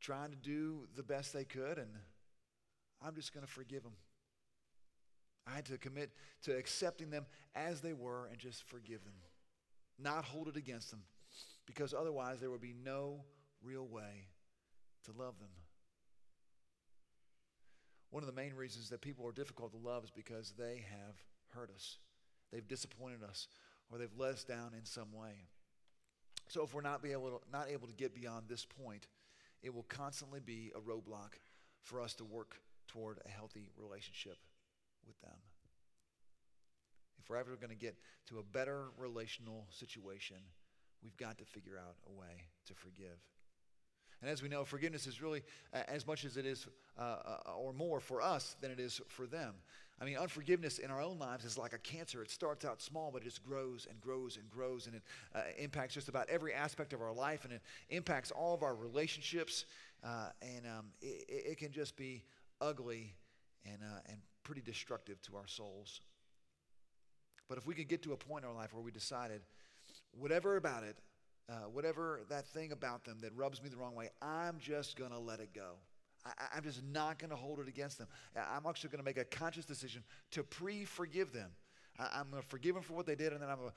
trying 0.00 0.30
to 0.30 0.36
do 0.36 0.86
the 0.96 1.02
best 1.02 1.32
they 1.32 1.44
could, 1.44 1.78
and 1.78 1.88
I'm 3.04 3.14
just 3.14 3.32
going 3.32 3.44
to 3.44 3.52
forgive 3.52 3.82
them. 3.82 3.94
I 5.46 5.54
had 5.54 5.66
to 5.66 5.78
commit 5.78 6.10
to 6.42 6.56
accepting 6.56 7.10
them 7.10 7.26
as 7.54 7.80
they 7.80 7.92
were 7.92 8.26
and 8.26 8.38
just 8.38 8.64
forgive 8.64 9.04
them, 9.04 9.14
not 9.98 10.24
hold 10.24 10.48
it 10.48 10.56
against 10.56 10.90
them, 10.90 11.02
because 11.66 11.94
otherwise 11.94 12.40
there 12.40 12.50
would 12.50 12.60
be 12.60 12.74
no 12.84 13.24
real 13.62 13.86
way 13.86 14.28
to 15.04 15.12
love 15.12 15.38
them. 15.38 15.48
One 18.10 18.22
of 18.22 18.26
the 18.26 18.40
main 18.40 18.54
reasons 18.54 18.88
that 18.90 19.00
people 19.00 19.26
are 19.26 19.32
difficult 19.32 19.72
to 19.72 19.78
love 19.78 20.04
is 20.04 20.10
because 20.10 20.52
they 20.58 20.84
have 20.90 21.16
hurt 21.54 21.70
us, 21.74 21.98
they've 22.52 22.66
disappointed 22.66 23.22
us, 23.22 23.48
or 23.90 23.98
they've 23.98 24.08
let 24.16 24.34
us 24.34 24.44
down 24.44 24.72
in 24.76 24.84
some 24.84 25.12
way. 25.12 25.46
So 26.48 26.62
if 26.62 26.72
we're 26.72 26.80
not, 26.80 27.02
be 27.02 27.12
able 27.12 27.30
to, 27.30 27.40
not 27.52 27.68
able 27.70 27.86
to 27.86 27.94
get 27.94 28.14
beyond 28.14 28.48
this 28.48 28.64
point, 28.64 29.06
it 29.62 29.74
will 29.74 29.86
constantly 29.88 30.40
be 30.40 30.72
a 30.74 30.80
roadblock 30.80 31.34
for 31.82 32.00
us 32.00 32.14
to 32.14 32.24
work 32.24 32.56
toward 32.86 33.18
a 33.24 33.28
healthy 33.28 33.70
relationship 33.76 34.36
with 35.06 35.20
them. 35.20 35.38
If 37.18 37.28
we're 37.28 37.36
ever 37.36 37.56
going 37.56 37.70
to 37.70 37.76
get 37.76 37.96
to 38.28 38.38
a 38.38 38.42
better 38.42 38.86
relational 38.96 39.66
situation, 39.70 40.36
we've 41.02 41.16
got 41.16 41.38
to 41.38 41.44
figure 41.44 41.78
out 41.78 41.96
a 42.06 42.12
way 42.12 42.48
to 42.66 42.74
forgive. 42.74 43.18
And 44.20 44.30
as 44.30 44.42
we 44.42 44.48
know, 44.48 44.64
forgiveness 44.64 45.06
is 45.06 45.22
really 45.22 45.42
as 45.72 46.06
much 46.06 46.24
as 46.24 46.36
it 46.36 46.44
is, 46.44 46.66
uh, 46.98 47.02
uh, 47.46 47.52
or 47.56 47.72
more 47.72 48.00
for 48.00 48.20
us 48.20 48.56
than 48.60 48.70
it 48.70 48.80
is 48.80 49.00
for 49.08 49.26
them. 49.26 49.54
I 50.00 50.04
mean, 50.04 50.16
unforgiveness 50.16 50.78
in 50.78 50.90
our 50.90 51.00
own 51.00 51.18
lives 51.18 51.44
is 51.44 51.58
like 51.58 51.72
a 51.72 51.78
cancer. 51.78 52.22
It 52.22 52.30
starts 52.30 52.64
out 52.64 52.80
small, 52.80 53.10
but 53.12 53.22
it 53.22 53.24
just 53.24 53.44
grows 53.44 53.86
and 53.90 54.00
grows 54.00 54.36
and 54.36 54.48
grows, 54.48 54.86
and 54.86 54.96
it 54.96 55.02
uh, 55.34 55.40
impacts 55.58 55.94
just 55.94 56.08
about 56.08 56.28
every 56.28 56.54
aspect 56.54 56.92
of 56.92 57.02
our 57.02 57.12
life, 57.12 57.44
and 57.44 57.52
it 57.52 57.62
impacts 57.90 58.30
all 58.30 58.54
of 58.54 58.62
our 58.62 58.74
relationships. 58.74 59.64
Uh, 60.04 60.28
and 60.42 60.66
um, 60.66 60.86
it, 61.00 61.24
it, 61.28 61.58
can 61.58 61.72
just 61.72 61.96
be 61.96 62.22
ugly 62.60 63.12
and, 63.64 63.78
uh, 63.82 63.98
and 64.08 64.18
pretty 64.44 64.60
destructive 64.60 65.20
to 65.22 65.36
our 65.36 65.48
souls. 65.48 66.00
But 67.48 67.58
if 67.58 67.66
we 67.66 67.74
could 67.74 67.88
get 67.88 68.02
to 68.04 68.12
a 68.12 68.16
point 68.16 68.44
in 68.44 68.50
our 68.50 68.54
life 68.54 68.72
where 68.72 68.82
we 68.82 68.92
decided, 68.92 69.40
whatever 70.12 70.56
about 70.56 70.84
it, 70.84 70.96
uh, 71.48 71.68
whatever 71.72 72.20
that 72.28 72.46
thing 72.48 72.72
about 72.72 73.04
them 73.04 73.18
that 73.20 73.34
rubs 73.36 73.62
me 73.62 73.68
the 73.68 73.76
wrong 73.76 73.94
way, 73.94 74.10
I'm 74.20 74.58
just 74.58 74.96
going 74.96 75.10
to 75.10 75.18
let 75.18 75.40
it 75.40 75.54
go. 75.54 75.76
I, 76.24 76.58
am 76.58 76.62
just 76.62 76.82
not 76.84 77.18
going 77.18 77.30
to 77.30 77.36
hold 77.36 77.60
it 77.60 77.68
against 77.68 77.98
them. 77.98 78.08
I'm 78.36 78.66
actually 78.66 78.90
going 78.90 79.00
to 79.00 79.04
make 79.04 79.18
a 79.18 79.24
conscious 79.24 79.64
decision 79.64 80.02
to 80.32 80.42
pre 80.42 80.84
forgive 80.84 81.32
them. 81.32 81.50
I, 81.98 82.20
am 82.20 82.30
going 82.30 82.42
to 82.42 82.48
forgive 82.48 82.74
them 82.74 82.82
for 82.82 82.94
what 82.94 83.06
they 83.06 83.14
did, 83.14 83.32
and 83.32 83.42
then 83.42 83.48
I'm 83.48 83.58
going 83.58 83.70
to 83.70 83.74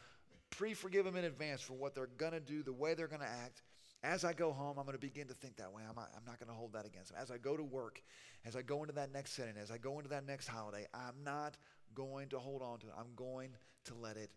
pre 0.49 0.73
forgive 0.73 1.05
them 1.05 1.15
in 1.15 1.25
advance 1.25 1.61
for 1.61 1.73
what 1.73 1.95
they're 1.95 2.09
going 2.17 2.33
to 2.33 2.39
do, 2.39 2.63
the 2.63 2.73
way 2.73 2.93
they're 2.93 3.07
going 3.07 3.21
to 3.21 3.27
act. 3.27 3.61
As 4.03 4.25
I 4.25 4.33
go 4.33 4.51
home, 4.51 4.79
I'm 4.79 4.85
going 4.85 4.97
to 4.97 4.99
begin 4.99 5.27
to 5.27 5.35
think 5.35 5.57
that 5.57 5.71
way. 5.71 5.83
I'm 5.87 5.95
not, 5.95 6.09
I'm 6.17 6.25
not 6.25 6.39
going 6.39 6.49
to 6.49 6.55
hold 6.55 6.73
that 6.73 6.85
against 6.87 7.11
them. 7.11 7.19
As 7.21 7.29
I 7.29 7.37
go 7.37 7.55
to 7.55 7.63
work, 7.63 8.01
as 8.45 8.55
I 8.55 8.63
go 8.63 8.81
into 8.81 8.95
that 8.95 9.13
next 9.13 9.33
setting, 9.33 9.53
as 9.61 9.69
I 9.69 9.77
go 9.77 9.97
into 9.97 10.09
that 10.09 10.25
next 10.25 10.47
holiday, 10.47 10.87
I'm 10.93 11.23
not 11.23 11.55
going 11.93 12.29
to 12.29 12.39
hold 12.39 12.63
on 12.63 12.79
to 12.79 12.87
it. 12.87 12.93
I'm 12.97 13.13
going 13.15 13.49
to 13.85 13.93
let 13.93 14.17
it 14.17 14.31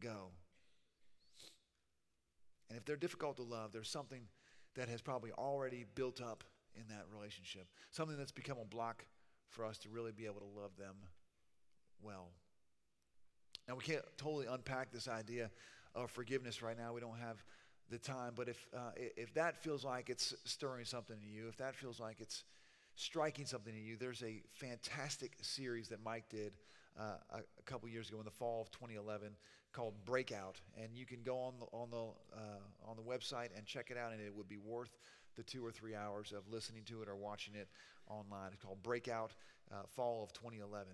go. 0.00 0.28
And 2.70 2.78
if 2.78 2.84
they're 2.84 2.96
difficult 2.96 3.36
to 3.36 3.42
love, 3.42 3.72
there's 3.72 3.90
something 3.90 4.22
that 4.76 4.88
has 4.88 5.02
probably 5.02 5.32
already 5.32 5.84
built 5.94 6.22
up 6.22 6.44
in 6.76 6.84
that 6.88 7.04
relationship, 7.12 7.66
something 7.90 8.16
that's 8.16 8.32
become 8.32 8.56
a 8.58 8.64
block 8.64 9.04
for 9.48 9.64
us 9.64 9.76
to 9.78 9.88
really 9.88 10.12
be 10.12 10.24
able 10.24 10.40
to 10.40 10.60
love 10.60 10.70
them 10.78 10.94
well. 12.00 12.28
Now, 13.68 13.74
we 13.74 13.82
can't 13.82 14.04
totally 14.16 14.46
unpack 14.46 14.92
this 14.92 15.08
idea 15.08 15.50
of 15.94 16.10
forgiveness 16.10 16.62
right 16.62 16.78
now. 16.78 16.92
We 16.92 17.00
don't 17.00 17.18
have 17.18 17.44
the 17.90 17.98
time. 17.98 18.32
But 18.36 18.48
if, 18.48 18.68
uh, 18.74 18.92
if 18.96 19.34
that 19.34 19.62
feels 19.62 19.84
like 19.84 20.08
it's 20.08 20.34
stirring 20.44 20.84
something 20.84 21.16
in 21.20 21.28
you, 21.28 21.48
if 21.48 21.56
that 21.58 21.74
feels 21.74 22.00
like 22.00 22.20
it's 22.20 22.44
striking 22.94 23.46
something 23.46 23.74
in 23.74 23.84
you, 23.84 23.96
there's 23.96 24.22
a 24.22 24.42
fantastic 24.50 25.36
series 25.42 25.88
that 25.88 26.02
Mike 26.04 26.28
did 26.30 26.52
uh, 26.98 27.14
a, 27.32 27.38
a, 27.38 27.62
couple 27.64 27.88
years 27.88 28.08
ago 28.08 28.18
in 28.18 28.24
the 28.24 28.30
fall 28.30 28.62
of 28.62 28.70
2011 28.70 29.32
called 29.72 29.94
Breakout, 30.04 30.60
and 30.76 30.88
you 30.94 31.06
can 31.06 31.22
go 31.22 31.38
on 31.38 31.54
the 31.58 31.66
on 31.66 31.90
the 31.90 32.36
uh, 32.36 32.88
on 32.90 32.96
the 32.96 33.02
website 33.02 33.48
and 33.56 33.66
check 33.66 33.90
it 33.90 33.96
out, 33.96 34.12
and 34.12 34.20
it 34.20 34.34
would 34.34 34.48
be 34.48 34.58
worth 34.58 34.98
the 35.36 35.42
two 35.42 35.64
or 35.64 35.70
three 35.70 35.94
hours 35.94 36.32
of 36.32 36.52
listening 36.52 36.82
to 36.84 37.02
it 37.02 37.08
or 37.08 37.16
watching 37.16 37.54
it 37.54 37.68
online. 38.08 38.50
It's 38.52 38.62
called 38.62 38.82
Breakout, 38.82 39.32
uh, 39.72 39.82
fall 39.88 40.22
of 40.22 40.32
2011. 40.32 40.88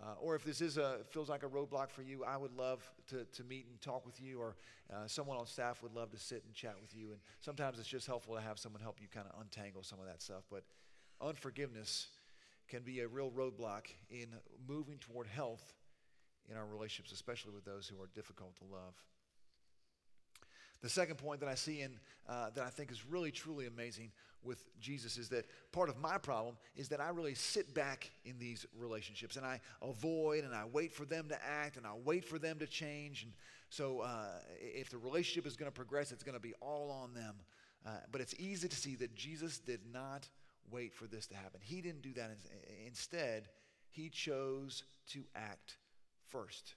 Uh, 0.00 0.14
or 0.20 0.36
if 0.36 0.44
this 0.44 0.60
is 0.60 0.78
a 0.78 0.98
feels 1.10 1.28
like 1.28 1.42
a 1.42 1.48
roadblock 1.48 1.90
for 1.90 2.02
you, 2.02 2.24
I 2.24 2.36
would 2.36 2.52
love 2.52 2.88
to, 3.08 3.24
to 3.24 3.44
meet 3.44 3.66
and 3.68 3.80
talk 3.80 4.06
with 4.06 4.20
you, 4.20 4.40
or 4.40 4.56
uh, 4.92 5.06
someone 5.06 5.36
on 5.36 5.46
staff 5.46 5.82
would 5.82 5.92
love 5.92 6.10
to 6.12 6.18
sit 6.18 6.44
and 6.44 6.54
chat 6.54 6.76
with 6.80 6.94
you. 6.94 7.10
And 7.10 7.18
sometimes 7.40 7.78
it's 7.78 7.88
just 7.88 8.06
helpful 8.06 8.36
to 8.36 8.40
have 8.40 8.58
someone 8.58 8.80
help 8.80 9.00
you 9.00 9.08
kind 9.12 9.26
of 9.28 9.40
untangle 9.40 9.82
some 9.82 9.98
of 9.98 10.06
that 10.06 10.22
stuff. 10.22 10.44
But 10.50 10.62
unforgiveness 11.20 12.08
can 12.68 12.82
be 12.82 13.00
a 13.00 13.08
real 13.08 13.30
roadblock 13.30 13.86
in 14.08 14.28
moving 14.68 14.98
toward 14.98 15.26
health 15.26 15.74
in 16.50 16.56
our 16.56 16.66
relationships, 16.66 17.12
especially 17.12 17.52
with 17.52 17.64
those 17.64 17.86
who 17.88 18.00
are 18.02 18.08
difficult 18.14 18.56
to 18.56 18.64
love. 18.64 18.94
The 20.80 20.88
second 20.88 21.16
point 21.16 21.40
that 21.40 21.48
I 21.48 21.56
see 21.56 21.80
and 21.80 21.94
uh, 22.28 22.50
that 22.50 22.64
I 22.64 22.70
think 22.70 22.92
is 22.92 23.04
really 23.04 23.32
truly 23.32 23.66
amazing 23.66 24.12
with 24.44 24.64
Jesus 24.80 25.18
is 25.18 25.28
that 25.30 25.46
part 25.72 25.88
of 25.88 25.98
my 25.98 26.18
problem 26.18 26.56
is 26.76 26.88
that 26.88 27.00
I 27.00 27.08
really 27.08 27.34
sit 27.34 27.74
back 27.74 28.10
in 28.24 28.38
these 28.38 28.64
relationships 28.78 29.36
and 29.36 29.44
I 29.44 29.60
avoid 29.82 30.44
and 30.44 30.54
I 30.54 30.64
wait 30.72 30.92
for 30.92 31.04
them 31.04 31.28
to 31.30 31.44
act 31.44 31.76
and 31.76 31.86
I 31.86 31.92
wait 32.04 32.24
for 32.24 32.38
them 32.38 32.60
to 32.60 32.66
change. 32.66 33.24
And 33.24 33.32
so 33.70 34.00
uh, 34.00 34.38
if 34.60 34.88
the 34.88 34.98
relationship 34.98 35.46
is 35.46 35.56
going 35.56 35.70
to 35.70 35.74
progress, 35.74 36.12
it's 36.12 36.22
going 36.22 36.36
to 36.36 36.40
be 36.40 36.54
all 36.60 36.90
on 36.90 37.12
them. 37.12 37.34
Uh, 37.84 37.90
but 38.12 38.20
it's 38.20 38.34
easy 38.38 38.68
to 38.68 38.76
see 38.76 38.94
that 38.96 39.14
Jesus 39.16 39.58
did 39.58 39.80
not 39.92 40.28
wait 40.70 40.94
for 40.94 41.06
this 41.06 41.26
to 41.28 41.34
happen. 41.34 41.60
He 41.62 41.80
didn't 41.80 42.02
do 42.02 42.12
that. 42.14 42.30
Instead, 42.86 43.48
he 43.90 44.08
chose 44.08 44.84
to 45.08 45.24
act 45.34 45.76
first. 46.30 46.74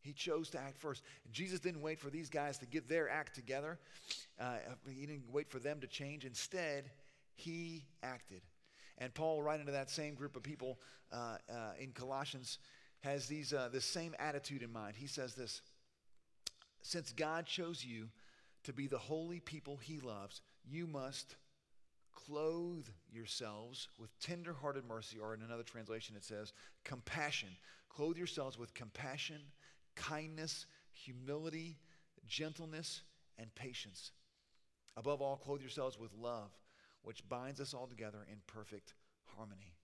He 0.00 0.12
chose 0.12 0.48
to 0.50 0.58
act 0.58 0.78
first. 0.78 1.02
Jesus 1.32 1.60
didn't 1.60 1.82
wait 1.82 1.98
for 1.98 2.08
these 2.08 2.30
guys 2.30 2.58
to 2.58 2.66
get 2.66 2.88
their 2.88 3.08
act 3.08 3.34
together. 3.34 3.78
Uh, 4.40 4.56
he 4.88 5.06
didn't 5.06 5.30
wait 5.32 5.50
for 5.50 5.58
them 5.58 5.80
to 5.80 5.86
change. 5.86 6.24
Instead, 6.24 6.90
he 7.34 7.84
acted. 8.02 8.42
And 8.98 9.12
Paul, 9.12 9.42
right 9.42 9.58
into 9.58 9.72
that 9.72 9.90
same 9.90 10.14
group 10.14 10.36
of 10.36 10.42
people 10.42 10.78
uh, 11.12 11.36
uh, 11.50 11.72
in 11.78 11.92
Colossians, 11.92 12.58
has 13.00 13.26
these, 13.26 13.52
uh, 13.52 13.68
this 13.72 13.84
same 13.84 14.14
attitude 14.18 14.62
in 14.62 14.72
mind. 14.72 14.94
He 14.96 15.06
says 15.06 15.34
this 15.34 15.62
Since 16.82 17.12
God 17.12 17.46
chose 17.46 17.84
you 17.84 18.08
to 18.64 18.72
be 18.72 18.86
the 18.86 18.98
holy 18.98 19.40
people 19.40 19.76
he 19.76 20.00
loves, 20.00 20.42
you 20.68 20.86
must 20.86 21.36
clothe 22.14 22.86
yourselves 23.12 23.88
with 23.98 24.10
tender-hearted 24.20 24.84
mercy, 24.86 25.18
or 25.18 25.34
in 25.34 25.42
another 25.42 25.62
translation 25.62 26.16
it 26.16 26.24
says 26.24 26.52
compassion. 26.84 27.50
Clothe 27.88 28.16
yourselves 28.16 28.58
with 28.58 28.74
compassion, 28.74 29.40
kindness, 29.94 30.66
humility, 30.92 31.78
gentleness, 32.26 33.02
and 33.38 33.54
patience. 33.54 34.12
Above 34.96 35.22
all, 35.22 35.36
clothe 35.36 35.60
yourselves 35.60 35.98
with 35.98 36.12
love, 36.14 36.50
which 37.02 37.26
binds 37.28 37.60
us 37.60 37.74
all 37.74 37.86
together 37.86 38.26
in 38.30 38.38
perfect 38.46 38.94
harmony. 39.36 39.74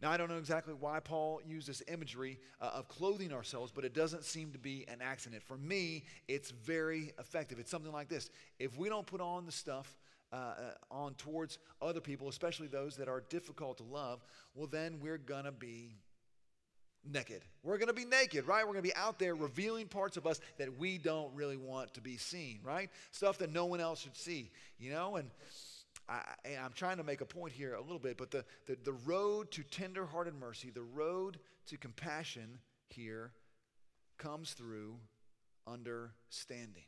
Now, 0.00 0.12
I 0.12 0.16
don't 0.16 0.28
know 0.28 0.38
exactly 0.38 0.74
why 0.74 1.00
Paul 1.00 1.40
used 1.44 1.68
this 1.68 1.82
imagery 1.88 2.38
uh, 2.60 2.70
of 2.74 2.88
clothing 2.88 3.32
ourselves, 3.32 3.72
but 3.74 3.84
it 3.84 3.94
doesn't 3.94 4.24
seem 4.24 4.52
to 4.52 4.58
be 4.58 4.86
an 4.86 5.02
accident. 5.02 5.42
For 5.42 5.58
me, 5.58 6.04
it's 6.28 6.52
very 6.52 7.12
effective. 7.18 7.58
It's 7.58 7.70
something 7.70 7.92
like 7.92 8.08
this 8.08 8.30
If 8.60 8.78
we 8.78 8.88
don't 8.88 9.06
put 9.06 9.20
on 9.20 9.44
the 9.44 9.52
stuff 9.52 9.98
uh, 10.32 10.36
uh, 10.36 10.54
on 10.90 11.14
towards 11.14 11.58
other 11.82 12.00
people, 12.00 12.28
especially 12.28 12.68
those 12.68 12.96
that 12.96 13.08
are 13.08 13.24
difficult 13.28 13.78
to 13.78 13.82
love, 13.82 14.24
well, 14.54 14.68
then 14.68 15.00
we're 15.00 15.18
going 15.18 15.44
to 15.44 15.52
be 15.52 15.96
naked. 17.04 17.42
We're 17.62 17.78
going 17.78 17.88
to 17.88 17.94
be 17.94 18.04
naked, 18.04 18.46
right? 18.46 18.62
We're 18.66 18.72
going 18.72 18.84
to 18.84 18.88
be 18.88 18.96
out 18.96 19.18
there 19.18 19.34
revealing 19.34 19.88
parts 19.88 20.16
of 20.16 20.26
us 20.26 20.40
that 20.58 20.78
we 20.78 20.98
don't 20.98 21.34
really 21.34 21.56
want 21.56 21.94
to 21.94 22.00
be 22.00 22.16
seen, 22.16 22.60
right? 22.62 22.90
Stuff 23.10 23.38
that 23.38 23.52
no 23.52 23.66
one 23.66 23.80
else 23.80 24.00
should 24.00 24.16
see, 24.16 24.50
you 24.78 24.90
know? 24.90 25.16
And 25.16 25.30
I, 26.08 26.22
am 26.46 26.72
trying 26.74 26.96
to 26.98 27.04
make 27.04 27.20
a 27.20 27.26
point 27.26 27.52
here 27.52 27.74
a 27.74 27.80
little 27.80 27.98
bit, 27.98 28.16
but 28.16 28.30
the, 28.30 28.44
the, 28.66 28.76
the 28.84 28.92
road 28.92 29.50
to 29.52 29.62
tender-hearted 29.62 30.34
mercy, 30.34 30.70
the 30.70 30.82
road 30.82 31.38
to 31.66 31.76
compassion 31.76 32.58
here 32.88 33.32
comes 34.16 34.52
through 34.52 34.96
understanding. 35.66 36.84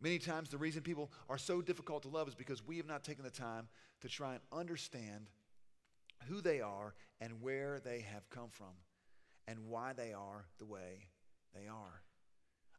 Many 0.00 0.18
times, 0.18 0.48
the 0.48 0.58
reason 0.58 0.82
people 0.82 1.10
are 1.28 1.36
so 1.36 1.60
difficult 1.60 2.02
to 2.04 2.08
love 2.08 2.28
is 2.28 2.34
because 2.34 2.66
we 2.66 2.78
have 2.78 2.86
not 2.86 3.04
taken 3.04 3.24
the 3.24 3.30
time 3.30 3.68
to 4.00 4.08
try 4.08 4.32
and 4.32 4.40
understand 4.52 5.28
who 6.28 6.40
they 6.40 6.60
are 6.60 6.94
and 7.20 7.40
where 7.40 7.80
they 7.84 8.00
have 8.12 8.28
come 8.30 8.50
from 8.50 8.74
and 9.46 9.58
why 9.66 9.92
they 9.92 10.12
are 10.12 10.46
the 10.58 10.66
way 10.66 11.08
they 11.54 11.66
are. 11.68 12.02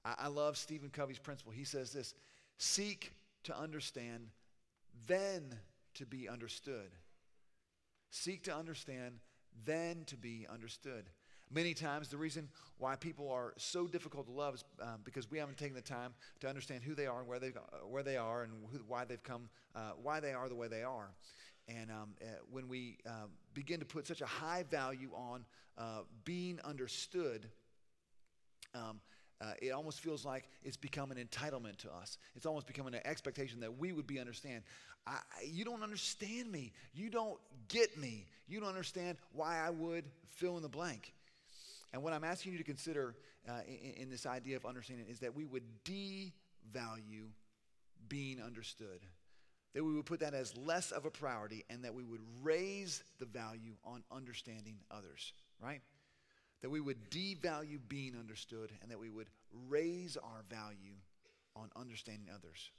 I, 0.05 0.25
I 0.25 0.27
love 0.27 0.57
Stephen 0.57 0.89
Covey's 0.89 1.19
principle. 1.19 1.51
He 1.51 1.63
says 1.63 1.91
this 1.91 2.13
seek 2.57 3.13
to 3.43 3.57
understand, 3.57 4.27
then 5.07 5.55
to 5.95 6.05
be 6.05 6.29
understood. 6.29 6.91
Seek 8.11 8.43
to 8.43 8.55
understand, 8.55 9.15
then 9.65 10.03
to 10.07 10.17
be 10.17 10.45
understood. 10.51 11.09
Many 11.53 11.73
times, 11.73 12.07
the 12.07 12.17
reason 12.17 12.47
why 12.77 12.95
people 12.95 13.29
are 13.29 13.53
so 13.57 13.85
difficult 13.85 14.25
to 14.27 14.31
love 14.31 14.55
is 14.55 14.63
um, 14.81 15.01
because 15.03 15.29
we 15.29 15.37
haven't 15.37 15.57
taken 15.57 15.75
the 15.75 15.81
time 15.81 16.13
to 16.39 16.47
understand 16.47 16.81
who 16.81 16.95
they 16.95 17.07
are 17.07 17.19
and 17.19 17.27
where, 17.27 17.39
they 17.39 17.51
where 17.89 18.03
they 18.03 18.15
are 18.15 18.43
and 18.43 18.53
who, 18.71 18.79
why 18.87 19.03
they've 19.03 19.23
come, 19.23 19.49
uh, 19.75 19.91
why 20.01 20.21
they 20.21 20.31
are 20.31 20.47
the 20.47 20.55
way 20.55 20.69
they 20.69 20.83
are. 20.83 21.09
And 21.67 21.91
um, 21.91 22.15
uh, 22.21 22.25
when 22.49 22.67
we 22.67 22.97
uh, 23.07 23.27
begin 23.53 23.79
to 23.79 23.85
put 23.85 24.07
such 24.07 24.21
a 24.21 24.25
high 24.25 24.63
value 24.63 25.11
on 25.13 25.45
uh, 25.77 26.01
being 26.25 26.59
understood, 26.63 27.47
um, 28.75 28.99
uh, 29.39 29.53
it 29.61 29.71
almost 29.71 30.01
feels 30.01 30.23
like 30.23 30.47
it's 30.63 30.77
become 30.77 31.11
an 31.11 31.17
entitlement 31.17 31.77
to 31.77 31.91
us. 31.91 32.17
It's 32.35 32.45
almost 32.45 32.67
becoming 32.67 32.93
an 32.93 33.01
expectation 33.05 33.59
that 33.61 33.77
we 33.77 33.91
would 33.91 34.05
be 34.05 34.19
understand. 34.19 34.63
I, 35.07 35.17
you 35.45 35.65
don't 35.65 35.81
understand 35.81 36.51
me. 36.51 36.73
You 36.93 37.09
don't 37.09 37.39
get 37.67 37.97
me. 37.97 38.27
You 38.47 38.59
don't 38.59 38.69
understand 38.69 39.17
why 39.33 39.57
I 39.59 39.71
would 39.71 40.05
fill 40.27 40.57
in 40.57 40.63
the 40.63 40.69
blank. 40.69 41.13
And 41.93 42.03
what 42.03 42.13
I'm 42.13 42.23
asking 42.23 42.51
you 42.51 42.57
to 42.59 42.63
consider 42.63 43.15
uh, 43.49 43.61
in, 43.67 44.03
in 44.03 44.09
this 44.09 44.25
idea 44.25 44.57
of 44.57 44.65
understanding 44.65 45.07
is 45.09 45.19
that 45.19 45.35
we 45.35 45.45
would 45.45 45.63
devalue 45.83 47.29
being 48.07 48.41
understood. 48.41 48.99
That 49.73 49.83
we 49.83 49.93
would 49.93 50.05
put 50.05 50.19
that 50.19 50.33
as 50.33 50.57
less 50.57 50.91
of 50.91 51.05
a 51.05 51.09
priority 51.09 51.63
and 51.69 51.85
that 51.85 51.93
we 51.93 52.03
would 52.03 52.21
raise 52.41 53.03
the 53.19 53.25
value 53.25 53.75
on 53.85 54.03
understanding 54.11 54.75
others, 54.89 55.33
right? 55.63 55.81
That 56.61 56.69
we 56.69 56.81
would 56.81 57.09
devalue 57.09 57.79
being 57.87 58.15
understood 58.19 58.71
and 58.81 58.91
that 58.91 58.99
we 58.99 59.09
would 59.09 59.29
raise 59.69 60.17
our 60.17 60.43
value 60.49 60.95
on 61.55 61.69
understanding 61.75 62.27
others. 62.33 62.69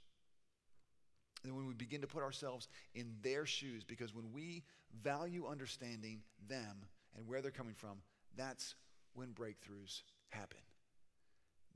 And 1.43 1.55
when 1.55 1.67
we 1.67 1.73
begin 1.73 2.01
to 2.01 2.07
put 2.07 2.23
ourselves 2.23 2.67
in 2.95 3.15
their 3.21 3.45
shoes, 3.45 3.83
because 3.83 4.13
when 4.13 4.31
we 4.31 4.63
value 5.03 5.47
understanding 5.47 6.21
them 6.47 6.85
and 7.17 7.27
where 7.27 7.41
they're 7.41 7.51
coming 7.51 7.75
from, 7.75 7.97
that's 8.37 8.75
when 9.13 9.29
breakthroughs 9.29 10.03
happen. 10.29 10.59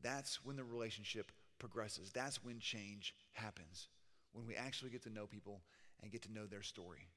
That's 0.01 0.43
when 0.45 0.55
the 0.55 0.63
relationship 0.63 1.31
progresses. 1.59 2.11
That's 2.11 2.43
when 2.43 2.59
change 2.59 3.13
happens. 3.33 3.87
When 4.37 4.45
we 4.45 4.55
actually 4.55 4.91
get 4.91 5.01
to 5.03 5.09
know 5.09 5.25
people 5.25 5.61
and 6.03 6.11
get 6.11 6.21
to 6.21 6.31
know 6.31 6.45
their 6.45 6.61
story, 6.61 7.07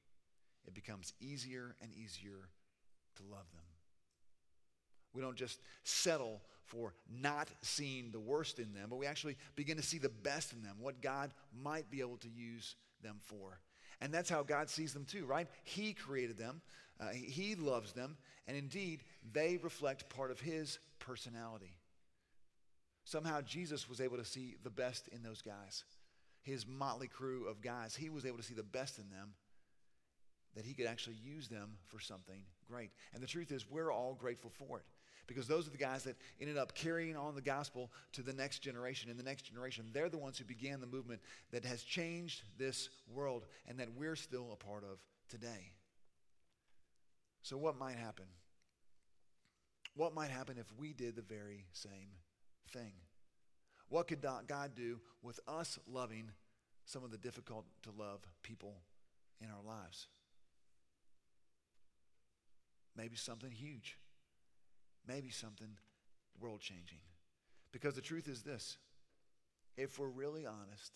it 0.65 0.73
becomes 0.73 1.13
easier 1.21 1.75
and 1.79 1.93
easier 1.93 2.49
to 3.17 3.23
love 3.29 3.45
them. 3.53 3.61
We 5.13 5.21
don't 5.21 5.35
just 5.35 5.59
settle 5.83 6.41
for 6.65 6.95
not 7.21 7.47
seeing 7.61 8.09
the 8.09 8.19
worst 8.19 8.57
in 8.57 8.73
them, 8.73 8.87
but 8.89 8.95
we 8.95 9.05
actually 9.05 9.37
begin 9.55 9.77
to 9.77 9.83
see 9.83 9.99
the 9.99 10.09
best 10.09 10.51
in 10.51 10.63
them, 10.63 10.77
what 10.79 10.99
God 10.99 11.31
might 11.61 11.91
be 11.91 11.99
able 11.99 12.17
to 12.17 12.29
use 12.29 12.75
them 13.03 13.17
for. 13.19 13.59
And 13.99 14.11
that's 14.11 14.29
how 14.29 14.41
God 14.41 14.67
sees 14.67 14.91
them 14.91 15.05
too, 15.05 15.25
right? 15.25 15.47
He 15.63 15.93
created 15.93 16.39
them, 16.39 16.61
uh, 16.99 17.09
He 17.09 17.53
loves 17.53 17.93
them, 17.93 18.17
and 18.47 18.57
indeed, 18.57 19.03
they 19.31 19.59
reflect 19.61 20.09
part 20.09 20.31
of 20.31 20.39
His 20.39 20.79
personality. 20.97 21.77
Somehow, 23.03 23.41
Jesus 23.41 23.87
was 23.87 24.01
able 24.01 24.17
to 24.17 24.25
see 24.25 24.55
the 24.63 24.71
best 24.71 25.07
in 25.09 25.21
those 25.21 25.43
guys. 25.43 25.83
His 26.43 26.65
motley 26.67 27.07
crew 27.07 27.47
of 27.47 27.61
guys, 27.61 27.95
He 27.95 28.09
was 28.09 28.25
able 28.25 28.37
to 28.37 28.43
see 28.43 28.53
the 28.53 28.63
best 28.63 28.97
in 28.97 29.09
them 29.09 29.33
that 30.55 30.65
He 30.65 30.73
could 30.73 30.87
actually 30.87 31.17
use 31.23 31.47
them 31.47 31.77
for 31.87 31.99
something 31.99 32.43
great. 32.67 32.91
And 33.13 33.21
the 33.21 33.27
truth 33.27 33.51
is, 33.51 33.69
we're 33.69 33.91
all 33.91 34.15
grateful 34.15 34.51
for 34.51 34.79
it 34.79 34.85
because 35.27 35.47
those 35.47 35.67
are 35.67 35.71
the 35.71 35.77
guys 35.77 36.03
that 36.03 36.17
ended 36.39 36.57
up 36.57 36.75
carrying 36.75 37.15
on 37.15 37.35
the 37.35 37.41
gospel 37.41 37.91
to 38.13 38.21
the 38.21 38.33
next 38.33 38.59
generation. 38.59 39.09
And 39.09 39.17
the 39.17 39.23
next 39.23 39.43
generation, 39.43 39.85
they're 39.93 40.09
the 40.09 40.17
ones 40.17 40.37
who 40.37 40.43
began 40.43 40.81
the 40.81 40.87
movement 40.87 41.21
that 41.51 41.63
has 41.65 41.83
changed 41.83 42.43
this 42.57 42.89
world 43.07 43.45
and 43.67 43.79
that 43.79 43.93
we're 43.95 44.15
still 44.15 44.49
a 44.51 44.55
part 44.55 44.83
of 44.83 44.99
today. 45.29 45.71
So, 47.43 47.57
what 47.57 47.77
might 47.77 47.95
happen? 47.95 48.25
What 49.95 50.13
might 50.13 50.31
happen 50.31 50.57
if 50.57 50.67
we 50.77 50.93
did 50.93 51.15
the 51.15 51.21
very 51.21 51.65
same 51.73 52.09
thing? 52.71 52.93
What 53.91 54.07
could 54.07 54.25
God 54.47 54.71
do 54.75 54.99
with 55.21 55.39
us 55.47 55.77
loving 55.87 56.31
some 56.85 57.03
of 57.03 57.11
the 57.11 57.17
difficult 57.19 57.65
to 57.83 57.91
love 57.91 58.21
people 58.41 58.77
in 59.39 59.49
our 59.51 59.63
lives? 59.63 60.07
Maybe 62.97 63.15
something 63.15 63.51
huge 63.51 63.97
maybe 65.07 65.29
something 65.29 65.77
world 66.39 66.61
changing. 66.61 66.99
Because 67.71 67.95
the 67.95 68.01
truth 68.01 68.27
is 68.27 68.41
this 68.41 68.77
if 69.77 69.99
we're 69.99 70.07
really 70.07 70.45
honest, 70.45 70.91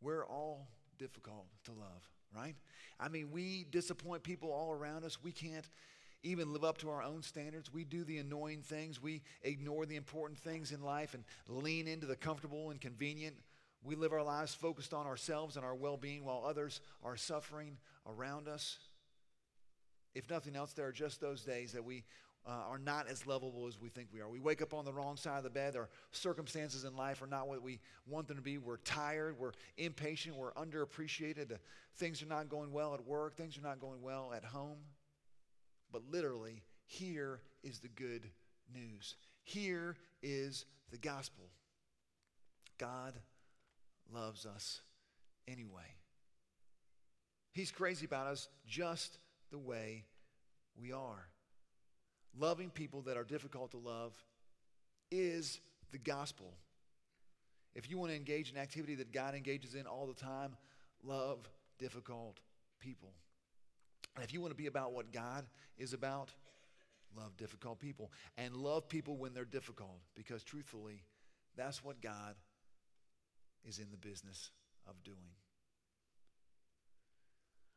we're 0.00 0.24
all 0.24 0.68
difficult 0.98 1.46
to 1.64 1.72
love, 1.72 2.08
right? 2.34 2.54
I 2.98 3.08
mean, 3.08 3.30
we 3.30 3.66
disappoint 3.70 4.22
people 4.22 4.50
all 4.50 4.72
around 4.72 5.04
us. 5.04 5.22
We 5.22 5.32
can't 5.32 5.68
even 6.22 6.52
live 6.52 6.64
up 6.64 6.78
to 6.78 6.90
our 6.90 7.02
own 7.02 7.22
standards. 7.22 7.72
We 7.72 7.84
do 7.84 8.04
the 8.04 8.18
annoying 8.18 8.62
things. 8.62 9.00
We 9.00 9.22
ignore 9.42 9.86
the 9.86 9.96
important 9.96 10.38
things 10.38 10.72
in 10.72 10.82
life 10.82 11.14
and 11.14 11.24
lean 11.46 11.86
into 11.86 12.06
the 12.06 12.16
comfortable 12.16 12.70
and 12.70 12.80
convenient. 12.80 13.36
We 13.84 13.94
live 13.94 14.12
our 14.12 14.22
lives 14.22 14.54
focused 14.54 14.92
on 14.92 15.06
ourselves 15.06 15.56
and 15.56 15.64
our 15.64 15.74
well 15.74 15.96
being 15.96 16.24
while 16.24 16.44
others 16.44 16.80
are 17.04 17.16
suffering 17.16 17.76
around 18.06 18.48
us. 18.48 18.78
If 20.14 20.28
nothing 20.28 20.56
else, 20.56 20.72
there 20.72 20.86
are 20.86 20.92
just 20.92 21.20
those 21.20 21.42
days 21.42 21.72
that 21.72 21.84
we 21.84 22.04
uh, 22.46 22.50
are 22.70 22.78
not 22.78 23.08
as 23.08 23.26
lovable 23.26 23.66
as 23.66 23.78
we 23.80 23.88
think 23.88 24.08
we 24.12 24.20
are. 24.20 24.28
We 24.28 24.40
wake 24.40 24.62
up 24.62 24.72
on 24.72 24.84
the 24.84 24.92
wrong 24.92 25.16
side 25.16 25.38
of 25.38 25.44
the 25.44 25.50
bed. 25.50 25.76
Our 25.76 25.88
circumstances 26.12 26.84
in 26.84 26.96
life 26.96 27.20
are 27.20 27.26
not 27.26 27.46
what 27.46 27.62
we 27.62 27.78
want 28.06 28.26
them 28.26 28.38
to 28.38 28.42
be. 28.42 28.58
We're 28.58 28.78
tired. 28.78 29.38
We're 29.38 29.52
impatient. 29.76 30.34
We're 30.34 30.52
underappreciated. 30.54 31.58
Things 31.96 32.22
are 32.22 32.26
not 32.26 32.48
going 32.48 32.72
well 32.72 32.94
at 32.94 33.06
work. 33.06 33.36
Things 33.36 33.58
are 33.58 33.62
not 33.62 33.80
going 33.80 34.02
well 34.02 34.32
at 34.34 34.44
home. 34.44 34.78
But 35.98 36.12
literally, 36.12 36.62
here 36.86 37.40
is 37.64 37.80
the 37.80 37.88
good 37.88 38.30
news. 38.72 39.16
Here 39.42 39.96
is 40.22 40.64
the 40.92 40.96
gospel. 40.96 41.46
God 42.78 43.14
loves 44.12 44.46
us 44.46 44.80
anyway. 45.48 45.96
He's 47.50 47.72
crazy 47.72 48.06
about 48.06 48.28
us 48.28 48.48
just 48.64 49.18
the 49.50 49.58
way 49.58 50.04
we 50.80 50.92
are. 50.92 51.26
Loving 52.38 52.70
people 52.70 53.02
that 53.02 53.16
are 53.16 53.24
difficult 53.24 53.72
to 53.72 53.78
love 53.78 54.12
is 55.10 55.58
the 55.90 55.98
gospel. 55.98 56.54
If 57.74 57.90
you 57.90 57.98
want 57.98 58.12
to 58.12 58.16
engage 58.16 58.52
in 58.52 58.56
activity 58.56 58.94
that 58.94 59.12
God 59.12 59.34
engages 59.34 59.74
in 59.74 59.88
all 59.88 60.06
the 60.06 60.14
time, 60.14 60.56
love 61.02 61.40
difficult 61.80 62.38
people. 62.78 63.14
If 64.22 64.32
you 64.32 64.40
want 64.40 64.52
to 64.52 64.56
be 64.56 64.66
about 64.66 64.92
what 64.92 65.12
God 65.12 65.46
is 65.78 65.92
about, 65.92 66.30
love 67.16 67.36
difficult 67.36 67.78
people. 67.78 68.10
And 68.36 68.54
love 68.54 68.88
people 68.88 69.16
when 69.16 69.34
they're 69.34 69.44
difficult, 69.44 69.98
because 70.14 70.42
truthfully, 70.42 71.02
that's 71.56 71.84
what 71.84 72.00
God 72.00 72.34
is 73.66 73.78
in 73.78 73.90
the 73.90 73.96
business 73.96 74.50
of 74.86 75.02
doing. 75.02 75.16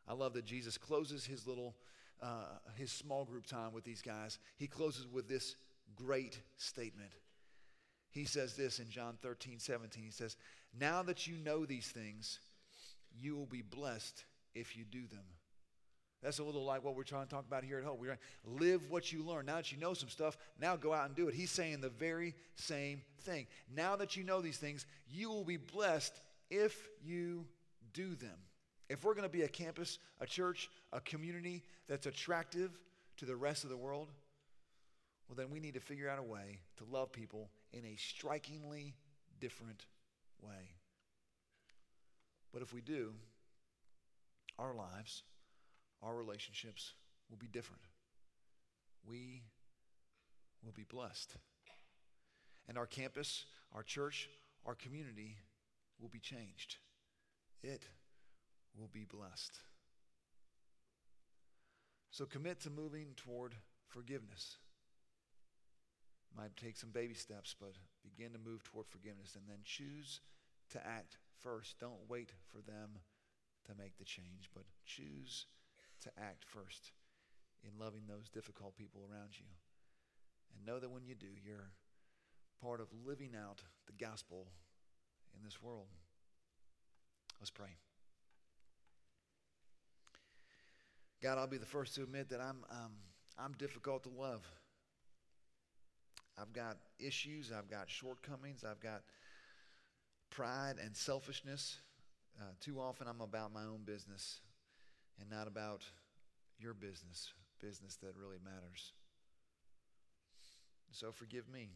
I 0.07 0.13
love 0.13 0.33
that 0.33 0.45
Jesus 0.45 0.77
closes 0.77 1.25
his 1.25 1.47
little, 1.47 1.75
uh, 2.21 2.57
his 2.75 2.91
small 2.91 3.25
group 3.25 3.45
time 3.45 3.73
with 3.73 3.83
these 3.83 4.01
guys. 4.01 4.39
He 4.57 4.67
closes 4.67 5.07
with 5.07 5.27
this 5.27 5.55
great 5.95 6.39
statement. 6.57 7.11
He 8.09 8.25
says 8.25 8.55
this 8.55 8.79
in 8.79 8.89
John 8.89 9.17
13, 9.21 9.59
17. 9.59 10.03
He 10.03 10.11
says, 10.11 10.35
Now 10.77 11.01
that 11.03 11.27
you 11.27 11.35
know 11.37 11.65
these 11.65 11.87
things, 11.87 12.39
you 13.17 13.35
will 13.35 13.45
be 13.45 13.61
blessed 13.61 14.25
if 14.53 14.75
you 14.75 14.83
do 14.83 15.07
them. 15.07 15.23
That's 16.21 16.39
a 16.39 16.43
little 16.43 16.63
like 16.63 16.83
what 16.83 16.95
we're 16.95 17.03
trying 17.03 17.25
to 17.25 17.33
talk 17.33 17.45
about 17.47 17.63
here 17.63 17.79
at 17.79 17.83
home. 17.83 17.97
We're 17.99 18.07
going 18.07 18.19
to 18.45 18.63
live 18.63 18.89
what 18.89 19.11
you 19.11 19.23
learn. 19.23 19.47
Now 19.47 19.55
that 19.55 19.71
you 19.71 19.79
know 19.79 19.93
some 19.93 20.09
stuff, 20.09 20.37
now 20.59 20.75
go 20.75 20.93
out 20.93 21.07
and 21.07 21.15
do 21.15 21.27
it. 21.27 21.33
He's 21.33 21.49
saying 21.49 21.81
the 21.81 21.89
very 21.89 22.35
same 22.55 23.01
thing. 23.21 23.47
Now 23.75 23.95
that 23.95 24.15
you 24.15 24.23
know 24.23 24.39
these 24.39 24.57
things, 24.57 24.85
you 25.09 25.29
will 25.29 25.43
be 25.43 25.57
blessed 25.57 26.13
if 26.51 26.89
you 27.03 27.45
do 27.93 28.15
them. 28.15 28.37
If 28.87 29.03
we're 29.03 29.13
going 29.13 29.27
to 29.27 29.29
be 29.29 29.43
a 29.43 29.47
campus, 29.47 29.97
a 30.19 30.27
church, 30.27 30.69
a 30.93 30.99
community 30.99 31.63
that's 31.87 32.05
attractive 32.05 32.77
to 33.17 33.25
the 33.25 33.35
rest 33.35 33.63
of 33.63 33.69
the 33.69 33.77
world, 33.77 34.09
well, 35.27 35.35
then 35.37 35.49
we 35.49 35.59
need 35.59 35.73
to 35.75 35.79
figure 35.79 36.09
out 36.09 36.19
a 36.19 36.23
way 36.23 36.59
to 36.77 36.83
love 36.91 37.11
people 37.11 37.49
in 37.71 37.85
a 37.85 37.95
strikingly 37.95 38.93
different 39.39 39.85
way. 40.41 40.75
But 42.51 42.61
if 42.61 42.73
we 42.73 42.81
do, 42.81 43.13
our 44.59 44.73
lives, 44.75 45.23
our 46.03 46.15
relationships 46.15 46.93
will 47.29 47.37
be 47.37 47.47
different. 47.47 47.83
We 49.07 49.43
will 50.63 50.73
be 50.73 50.83
blessed. 50.83 51.35
And 52.67 52.77
our 52.77 52.85
campus, 52.85 53.45
our 53.73 53.83
church, 53.83 54.29
our 54.65 54.75
community 54.75 55.37
will 55.99 56.09
be 56.09 56.19
changed. 56.19 56.77
It 57.63 57.83
will 58.77 58.89
be 58.91 59.05
blessed. 59.05 59.59
So 62.11 62.25
commit 62.25 62.59
to 62.61 62.69
moving 62.69 63.13
toward 63.15 63.55
forgiveness. 63.87 64.57
Might 66.35 66.55
take 66.55 66.77
some 66.77 66.91
baby 66.91 67.13
steps, 67.13 67.55
but 67.59 67.73
begin 68.03 68.31
to 68.33 68.39
move 68.39 68.63
toward 68.63 68.87
forgiveness 68.87 69.35
and 69.35 69.43
then 69.47 69.59
choose 69.63 70.21
to 70.71 70.85
act 70.85 71.17
first. 71.41 71.79
Don't 71.79 72.09
wait 72.09 72.31
for 72.51 72.59
them 72.59 72.99
to 73.65 73.73
make 73.77 73.97
the 73.97 74.05
change, 74.05 74.49
but 74.53 74.63
choose 74.85 75.45
to 76.01 76.09
act 76.19 76.45
first 76.45 76.91
in 77.63 77.79
loving 77.79 78.03
those 78.07 78.29
difficult 78.29 78.75
people 78.75 79.01
around 79.01 79.37
you. 79.37 79.45
And 80.55 80.65
know 80.65 80.79
that 80.79 80.91
when 80.91 81.05
you 81.05 81.15
do, 81.15 81.27
you're 81.45 81.71
part 82.61 82.81
of 82.81 82.87
living 83.05 83.31
out 83.35 83.61
the 83.87 83.93
gospel 83.93 84.47
in 85.35 85.43
this 85.43 85.61
world. 85.61 85.87
Let's 87.39 87.49
pray. 87.49 87.77
God, 91.21 91.37
I'll 91.37 91.47
be 91.47 91.57
the 91.57 91.65
first 91.65 91.95
to 91.95 92.03
admit 92.03 92.29
that 92.29 92.41
I'm, 92.41 92.63
um, 92.71 92.93
I'm 93.37 93.53
difficult 93.53 94.03
to 94.03 94.09
love. 94.09 94.41
I've 96.39 96.53
got 96.53 96.77
issues, 96.99 97.51
I've 97.55 97.69
got 97.69 97.89
shortcomings, 97.89 98.63
I've 98.63 98.79
got 98.79 99.03
pride 100.31 100.75
and 100.83 100.95
selfishness. 100.95 101.77
Uh, 102.39 102.45
too 102.59 102.79
often 102.79 103.07
I'm 103.07 103.21
about 103.21 103.53
my 103.53 103.63
own 103.63 103.81
business 103.85 104.39
and 105.21 105.29
not 105.29 105.47
about 105.47 105.83
your 106.59 106.73
business, 106.73 107.31
business 107.61 107.95
that 107.97 108.15
really 108.19 108.39
matters. 108.43 108.91
So 110.91 111.11
forgive 111.11 111.47
me. 111.47 111.69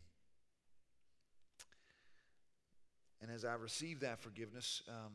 And 3.22 3.32
as 3.32 3.46
I 3.46 3.54
receive 3.54 4.02
that 4.02 4.20
forgiveness, 4.20 4.82
um, 4.90 5.14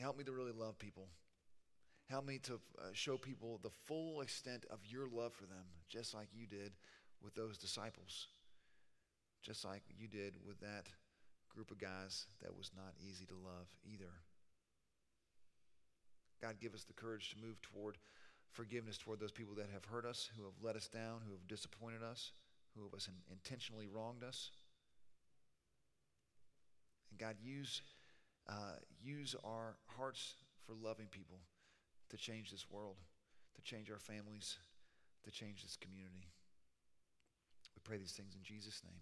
help 0.00 0.16
me 0.16 0.24
to 0.24 0.32
really 0.32 0.52
love 0.52 0.78
people. 0.78 1.08
Help 2.08 2.24
me 2.24 2.38
to 2.44 2.54
uh, 2.54 2.84
show 2.92 3.16
people 3.16 3.60
the 3.62 3.70
full 3.86 4.20
extent 4.20 4.64
of 4.70 4.78
your 4.86 5.06
love 5.12 5.32
for 5.32 5.44
them, 5.44 5.64
just 5.88 6.14
like 6.14 6.28
you 6.32 6.46
did 6.46 6.72
with 7.22 7.34
those 7.34 7.58
disciples, 7.58 8.28
just 9.42 9.64
like 9.64 9.82
you 9.98 10.06
did 10.06 10.34
with 10.46 10.58
that 10.60 10.86
group 11.54 11.70
of 11.70 11.78
guys 11.78 12.26
that 12.42 12.56
was 12.56 12.70
not 12.76 12.94
easy 13.06 13.26
to 13.26 13.34
love 13.34 13.66
either. 13.84 14.12
God, 16.40 16.56
give 16.60 16.74
us 16.74 16.84
the 16.84 16.92
courage 16.92 17.30
to 17.30 17.46
move 17.46 17.60
toward 17.62 17.98
forgiveness 18.52 18.96
toward 18.96 19.20
those 19.20 19.32
people 19.32 19.54
that 19.54 19.68
have 19.72 19.84
hurt 19.84 20.06
us, 20.06 20.30
who 20.36 20.44
have 20.44 20.54
let 20.62 20.76
us 20.76 20.88
down, 20.88 21.20
who 21.26 21.32
have 21.32 21.46
disappointed 21.46 22.02
us, 22.02 22.32
who 22.74 22.82
have 22.84 22.94
us 22.94 23.08
intentionally 23.30 23.86
wronged 23.86 24.24
us. 24.24 24.50
And 27.10 27.20
God, 27.20 27.36
use, 27.38 27.82
uh, 28.48 28.76
use 29.02 29.36
our 29.44 29.76
hearts 29.96 30.34
for 30.64 30.74
loving 30.74 31.06
people 31.10 31.38
to 32.10 32.16
change 32.16 32.50
this 32.50 32.66
world, 32.70 32.96
to 33.56 33.62
change 33.62 33.90
our 33.90 33.98
families, 33.98 34.56
to 35.24 35.30
change 35.30 35.62
this 35.62 35.76
community. 35.76 36.28
We 37.74 37.80
pray 37.84 37.98
these 37.98 38.12
things 38.12 38.34
in 38.34 38.42
Jesus' 38.42 38.82
name. 38.84 39.00